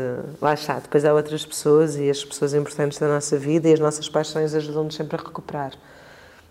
Lá 0.41 0.53
está, 0.53 0.79
depois 0.79 1.05
há 1.05 1.13
outras 1.13 1.45
pessoas 1.45 1.95
e 1.95 2.09
as 2.09 2.23
pessoas 2.23 2.53
importantes 2.53 2.99
da 2.99 3.07
nossa 3.07 3.37
vida 3.37 3.69
e 3.69 3.73
as 3.73 3.79
nossas 3.79 4.09
paixões 4.09 4.53
ajudam-nos 4.53 4.95
sempre 4.95 5.15
a 5.15 5.23
recuperar. 5.23 5.73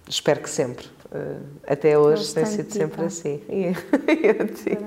Espero 0.09 0.41
que 0.41 0.49
sempre. 0.49 0.87
Uh, 1.07 1.43
até 1.67 1.99
hoje 1.99 2.33
tem 2.35 2.47
sido 2.47 2.73
sempre 2.73 3.05
assim. 3.05 3.43
E, 3.49 3.73
e 4.11 4.79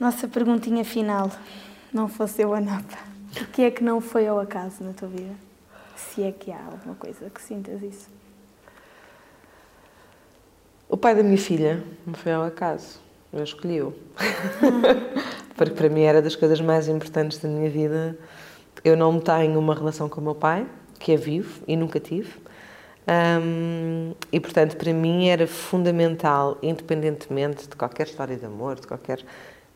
Nossa 0.00 0.26
perguntinha 0.28 0.84
final, 0.84 1.30
não 1.92 2.08
fosse 2.08 2.42
eu 2.42 2.52
a 2.52 2.60
Napa, 2.60 2.98
o 3.40 3.46
que 3.46 3.62
é 3.62 3.70
que 3.70 3.82
não 3.82 4.00
foi 4.00 4.26
ao 4.26 4.38
acaso 4.40 4.82
na 4.82 4.92
tua 4.92 5.08
vida? 5.08 5.34
Se 5.96 6.22
é 6.22 6.32
que 6.32 6.50
há 6.50 6.62
alguma 6.64 6.94
coisa 6.94 7.30
que 7.30 7.40
sintas 7.40 7.82
isso. 7.82 8.08
O 10.88 10.96
pai 10.96 11.14
da 11.14 11.22
minha 11.22 11.38
filha 11.38 11.82
não 12.06 12.14
foi 12.14 12.32
ao 12.32 12.44
acaso 12.44 13.05
eu 13.32 13.42
escolhi-o. 13.42 13.94
Porque 15.56 15.74
para 15.74 15.88
mim 15.88 16.02
era 16.02 16.20
das 16.20 16.36
coisas 16.36 16.60
mais 16.60 16.88
importantes 16.88 17.38
da 17.38 17.48
minha 17.48 17.70
vida. 17.70 18.16
Eu 18.84 18.96
não 18.96 19.18
tenho 19.18 19.58
uma 19.58 19.74
relação 19.74 20.08
com 20.08 20.20
o 20.20 20.24
meu 20.24 20.34
pai, 20.34 20.66
que 20.98 21.12
é 21.12 21.16
vivo 21.16 21.62
e 21.66 21.76
nunca 21.76 21.98
tive. 21.98 22.32
Um, 23.08 24.14
e 24.32 24.40
portanto, 24.40 24.76
para 24.76 24.92
mim 24.92 25.28
era 25.28 25.46
fundamental, 25.46 26.58
independentemente 26.62 27.68
de 27.68 27.76
qualquer 27.76 28.06
história 28.06 28.36
de 28.36 28.44
amor, 28.44 28.80
de 28.80 28.86
qualquer. 28.86 29.24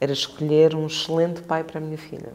era 0.01 0.13
escolher 0.13 0.75
um 0.75 0.87
excelente 0.87 1.41
pai 1.43 1.63
para 1.63 1.79
a 1.79 1.81
minha 1.81 1.99
filha. 1.99 2.33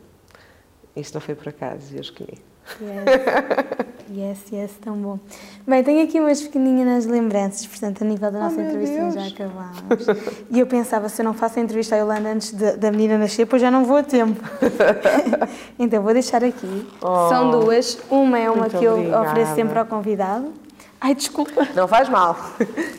Isso 0.96 1.14
não 1.14 1.22
foi 1.22 1.36
por 1.36 1.50
acaso, 1.50 1.94
eu 1.94 2.02
escolhi. 2.02 2.40
Yes, 2.80 4.10
yes, 4.12 4.40
yes, 4.52 4.72
tão 4.82 4.96
bom. 4.96 5.20
Bem, 5.68 5.84
tenho 5.84 6.04
aqui 6.04 6.20
umas 6.20 6.42
pequeninas 6.42 7.06
lembranças, 7.06 7.66
portanto, 7.66 8.04
a 8.04 8.06
nível 8.06 8.32
da 8.32 8.40
nossa 8.40 8.58
oh, 8.58 8.62
entrevista 8.62 9.12
já 9.12 9.28
acabámos. 9.28 10.06
E 10.50 10.60
eu 10.60 10.68
pensava, 10.68 11.08
se 11.08 11.22
eu 11.22 11.26
não 11.26 11.34
faço 11.34 11.60
a 11.60 11.62
entrevista 11.62 11.96
à 11.96 12.00
Yolanda 12.00 12.30
antes 12.30 12.52
de, 12.52 12.78
da 12.78 12.92
menina 12.92 13.18
nascer, 13.18 13.46
pois 13.46 13.62
já 13.62 13.72
não 13.72 13.86
vou 13.86 13.98
a 13.98 14.04
tempo. 14.04 14.42
então, 15.80 16.02
vou 16.02 16.14
deixar 16.14 16.44
aqui. 16.44 16.88
Oh, 17.02 17.30
São 17.30 17.52
duas. 17.52 18.00
Uma 18.10 18.40
é 18.40 18.50
uma 18.50 18.70
que 18.70 18.84
eu 18.84 18.94
obrigada. 18.94 19.30
ofereço 19.30 19.56
sempre 19.56 19.80
ao 19.80 19.86
convidado. 19.86 20.54
Ai, 21.00 21.14
desculpa. 21.14 21.68
Não 21.76 21.88
faz 21.88 22.10
mal. 22.10 22.36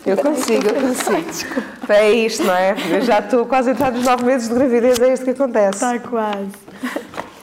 Eu 0.05 0.17
consigo, 0.17 0.69
eu 0.69 0.75
consigo. 0.75 1.63
É 1.89 2.13
isto, 2.13 2.45
não 2.45 2.55
é? 2.55 2.77
Eu 2.91 3.01
já 3.01 3.19
estou 3.19 3.45
quase 3.47 3.71
a 3.71 3.73
entrar 3.73 3.91
nos 3.91 4.05
nove 4.05 4.25
meses 4.25 4.49
de 4.49 4.55
gravidez, 4.55 4.99
é 5.01 5.13
isto 5.13 5.25
que 5.25 5.31
acontece. 5.31 5.85
Está 5.85 5.99
quase. 5.99 6.53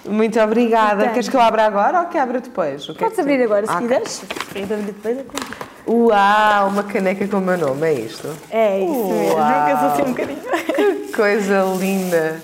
Muito 0.06 0.39
obrigada. 0.39 1.10
Queres 1.10 1.30
que 1.30 1.36
eu 1.36 1.41
abra 1.41 1.66
agora 1.66 2.01
ou 2.01 2.08
que 2.08 2.18
abra 2.18 2.41
depois? 2.41 2.86
Que 2.86 2.93
Podes 2.93 3.18
é 3.18 3.22
abrir 3.22 3.41
agora, 3.43 3.66
se 3.66 3.74
ah, 3.74 3.80
quiseres. 3.80 4.24
Abrir 4.49 4.66
depois 4.86 5.18
é 5.18 5.26
Uau, 5.86 6.70
uma 6.70 6.84
caneca 6.84 7.28
com 7.28 7.38
o 7.38 7.41
meu 7.41 7.58
nome, 7.58 7.88
é 7.88 7.93
isto? 7.93 8.30
É 8.49 8.80
isso 8.80 8.91
Uau. 8.91 9.66
mesmo, 9.66 9.86
assim 9.88 10.01
um 10.01 10.06
bocadinho. 10.06 10.41
Que 11.08 11.14
coisa 11.14 11.64
linda. 11.80 12.41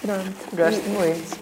Pronto. 0.00 0.56
Gosto 0.56 0.86
e... 0.86 0.88
muito. 0.90 1.38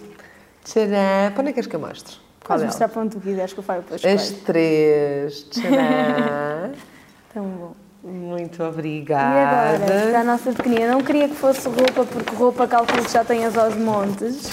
Tcharam. 0.64 1.32
Para 1.32 1.40
onde 1.40 1.40
é 1.40 1.44
que 1.44 1.52
queres 1.54 1.66
que 1.66 1.76
eu 1.76 1.80
mostre? 1.80 2.16
Podes 2.40 2.64
mostrar 2.64 2.88
para 2.88 3.02
onde 3.02 3.16
tu 3.16 3.20
quiseres 3.20 3.52
que 3.52 3.58
eu 3.58 3.64
faço 3.64 3.82
depois. 3.82 4.04
As 4.04 4.30
três. 4.30 5.42
Tcharam. 5.50 6.72
Tão 7.32 7.44
bom. 7.44 7.87
Muito 8.02 8.62
obrigada. 8.62 9.78
E 9.78 9.86
agora, 9.86 10.10
para 10.10 10.20
a 10.20 10.24
nossa 10.24 10.52
pequenina, 10.52 10.92
não 10.92 11.02
queria 11.02 11.28
que 11.28 11.34
fosse 11.34 11.68
roupa, 11.68 12.04
porque 12.04 12.34
roupa 12.34 12.66
calculo 12.66 13.04
que 13.04 13.12
já 13.12 13.24
tenhas 13.24 13.56
aos 13.56 13.74
montes. 13.76 14.50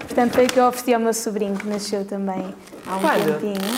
Portanto, 0.00 0.34
foi 0.34 0.44
o 0.44 0.48
que 0.48 0.60
eu 0.60 0.66
ofereci 0.66 0.94
ao 0.94 1.00
meu 1.00 1.12
sobrinho, 1.14 1.56
que 1.56 1.66
nasceu 1.66 2.04
também 2.04 2.54
há 2.86 2.96
um 2.96 3.00
Quando? 3.00 3.40
tempinho. 3.40 3.76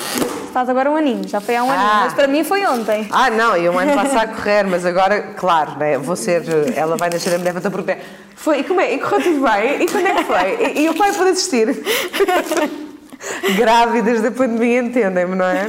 Faz 0.53 0.69
agora 0.69 0.91
um 0.91 0.97
aninho, 0.97 1.27
já 1.29 1.41
foi 1.41 1.57
há 1.57 1.63
um 1.63 1.71
ah. 1.71 1.75
aninho, 1.75 2.05
mas 2.05 2.15
para 2.15 2.27
mim 2.27 2.45
foi 2.45 2.67
ontem. 2.67 3.07
Ah, 3.11 3.31
não, 3.31 3.57
e 3.57 3.69
um 3.69 3.79
ano 3.79 3.95
passa 3.95 4.21
a 4.21 4.27
correr, 4.27 4.65
mas 4.65 4.85
agora, 4.85 5.21
claro, 5.35 5.79
né, 5.79 5.99
vou 5.99 6.17
ser, 6.17 6.43
ela 6.75 6.97
vai 6.97 7.11
nascer 7.11 7.35
a 7.35 7.39
mulher 7.39 7.55
para 7.55 7.71
porque 7.71 7.97
Foi, 8.35 8.61
e 8.61 8.65
como 8.65 8.81
é? 8.81 8.95
E 8.95 8.99
correu 8.99 9.23
tudo 9.23 9.41
bem? 9.49 9.83
E 9.83 9.87
quando 9.87 10.07
é 10.07 10.15
que 10.15 10.25
foi? 10.25 10.73
E, 10.75 10.85
e 10.85 10.89
o 10.89 10.95
pai 10.95 11.13
pode 11.13 11.31
assistir? 11.31 11.69
Grávidas 13.57 14.21
da 14.21 14.31
pandemia, 14.31 14.81
entendem-me, 14.81 15.35
não 15.35 15.47
é? 15.47 15.69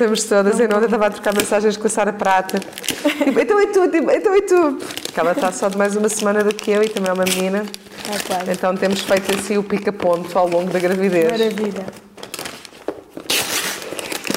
Estamos 0.00 0.24
todas. 0.24 0.58
Eu 0.58 0.64
ontem 0.64 0.86
estava 0.86 1.08
a 1.08 1.10
trocar 1.10 1.34
mensagens 1.34 1.76
com 1.76 1.86
a 1.86 1.90
Sara 1.90 2.10
Prata. 2.10 2.58
Tipo, 2.58 3.38
então 3.38 3.60
e 3.60 3.66
tu? 3.66 3.86
Tipo, 3.86 4.10
então 4.10 4.34
e 4.34 4.40
tu? 4.40 4.78
Porque 5.02 5.20
ela 5.20 5.32
está 5.32 5.52
só 5.52 5.68
de 5.68 5.76
mais 5.76 5.94
uma 5.94 6.08
semana 6.08 6.42
do 6.42 6.54
que 6.54 6.70
eu 6.70 6.82
e 6.82 6.88
também 6.88 7.10
é 7.10 7.12
uma 7.12 7.24
menina. 7.24 7.66
É 8.08 8.18
claro. 8.18 8.50
Então 8.50 8.74
temos 8.74 9.02
feito 9.02 9.30
assim 9.34 9.58
o 9.58 9.62
pica-ponto 9.62 10.38
ao 10.38 10.48
longo 10.48 10.70
da 10.70 10.78
gravidez. 10.78 11.30
Maravilha. 11.30 11.84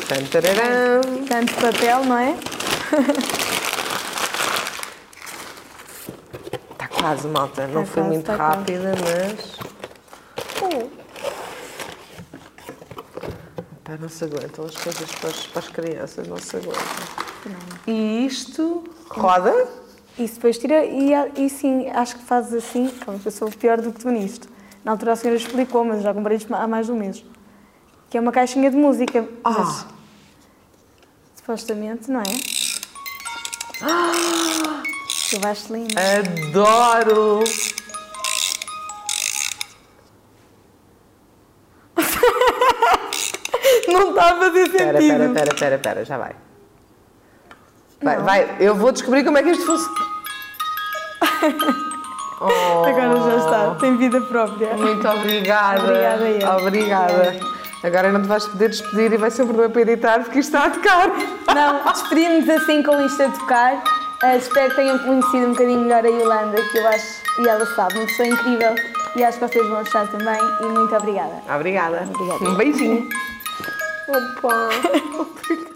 Tanto 0.10 1.28
Tanto 1.30 1.54
papel, 1.54 2.04
não 2.04 2.18
é? 2.18 2.36
Está 6.74 6.88
quase, 6.90 7.28
malta. 7.30 7.68
Não 7.68 7.84
está 7.84 7.94
foi 7.94 8.04
quase, 8.04 8.16
muito 8.16 8.32
rápida, 8.34 8.94
quase. 8.98 9.36
mas. 9.38 9.63
Pá, 13.94 13.98
não 14.00 14.10
se 14.10 14.24
aguentam 14.24 14.66
as 14.66 14.76
coisas 14.76 15.12
para 15.12 15.30
as, 15.30 15.48
para 15.48 15.60
as 15.60 15.68
crianças, 15.68 16.28
não 16.28 16.38
se 16.38 16.56
aguentam. 16.56 16.82
Não. 17.46 17.94
E 17.94 18.26
isto 18.26 18.84
roda? 19.10 19.68
Isso 20.18 20.36
depois 20.36 20.58
tira, 20.58 20.84
e, 20.84 21.12
e 21.38 21.50
sim, 21.50 21.90
acho 21.90 22.16
que 22.18 22.24
fazes 22.24 22.54
assim, 22.54 22.92
como 23.06 23.20
eu 23.24 23.32
sou 23.32 23.50
pior 23.52 23.80
do 23.82 23.92
que 23.92 24.00
tu 24.00 24.10
nisto. 24.10 24.50
Na 24.84 24.92
altura 24.92 25.14
a 25.14 25.16
senhora 25.16 25.38
explicou, 25.38 25.86
mas 25.86 26.02
já 26.02 26.14
comprei 26.14 26.38
isto 26.38 26.54
há 26.54 26.68
mais 26.68 26.88
de 26.88 26.92
um 26.92 26.98
mês. 26.98 27.24
Que 28.10 28.18
é 28.18 28.22
uma 28.22 28.32
caixinha 28.32 28.72
de 28.72 28.78
música. 28.78 29.28
Ah! 29.44 29.54
Mas, 29.54 29.86
supostamente, 31.36 32.10
não 32.10 32.22
é? 32.22 32.24
Ah! 33.82 34.84
Eu 35.34 35.50
acho 35.50 35.74
lindo. 35.74 35.94
Adoro! 36.00 37.44
Não 44.04 44.10
estava 44.10 44.32
a 44.32 44.40
fazer 44.40 44.66
sentido. 44.66 45.00
Espera, 45.00 45.26
espera, 45.26 45.54
espera, 45.54 45.76
espera, 45.76 46.06
já 46.06 46.18
vai. 46.18 46.36
Vai, 48.02 48.18
vai, 48.18 48.56
eu 48.60 48.76
vou 48.76 48.92
descobrir 48.92 49.24
como 49.24 49.38
é 49.38 49.44
que 49.44 49.52
isto 49.52 49.66
funciona. 49.66 50.14
Oh. 52.42 52.84
Agora 52.86 53.32
já 53.32 53.38
está, 53.38 53.76
tem 53.76 53.96
vida 53.96 54.20
própria. 54.22 54.76
Muito 54.76 55.08
obrigada. 55.08 55.82
Obrigada, 55.82 56.30
eu. 56.30 56.50
Obrigada. 56.58 57.40
Agora 57.82 58.12
não 58.12 58.22
te 58.22 58.28
vais 58.28 58.46
poder 58.46 58.70
despedir 58.70 59.14
e 59.14 59.18
vai 59.18 59.32
ser 59.32 59.44
um 59.44 59.48
problema 59.48 59.70
para 59.70 59.82
editar 59.82 60.20
porque 60.22 60.40
isto 60.40 60.56
está 60.56 60.68
a 60.68 60.70
tocar. 60.70 61.10
Não, 61.54 61.92
despedimos 61.92 62.50
assim 62.50 62.84
com 62.84 63.02
isto 63.06 63.24
a 63.24 63.30
tocar. 63.30 63.84
Uh, 64.24 64.38
espero 64.38 64.70
que 64.70 64.76
tenham 64.76 65.00
conhecido 65.00 65.48
um 65.48 65.52
bocadinho 65.52 65.82
melhor 65.82 66.06
a 66.06 66.08
Yolanda, 66.08 66.62
que 66.62 66.78
eu 66.78 66.88
acho, 66.88 67.22
e 67.40 67.48
ela 67.48 67.66
sabe, 67.76 67.98
uma 67.98 68.06
pessoa 68.06 68.28
incrível 68.28 68.74
e 69.16 69.24
acho 69.24 69.38
que 69.38 69.48
vocês 69.48 69.68
vão 69.68 69.80
achar 69.80 70.08
também. 70.08 70.40
E 70.62 70.66
muito 70.66 70.96
obrigada. 70.96 71.42
Obrigada. 71.54 72.10
Obrigada. 72.10 72.50
Um 72.50 72.56
beijinho. 72.56 73.10
Opa! 74.08 74.70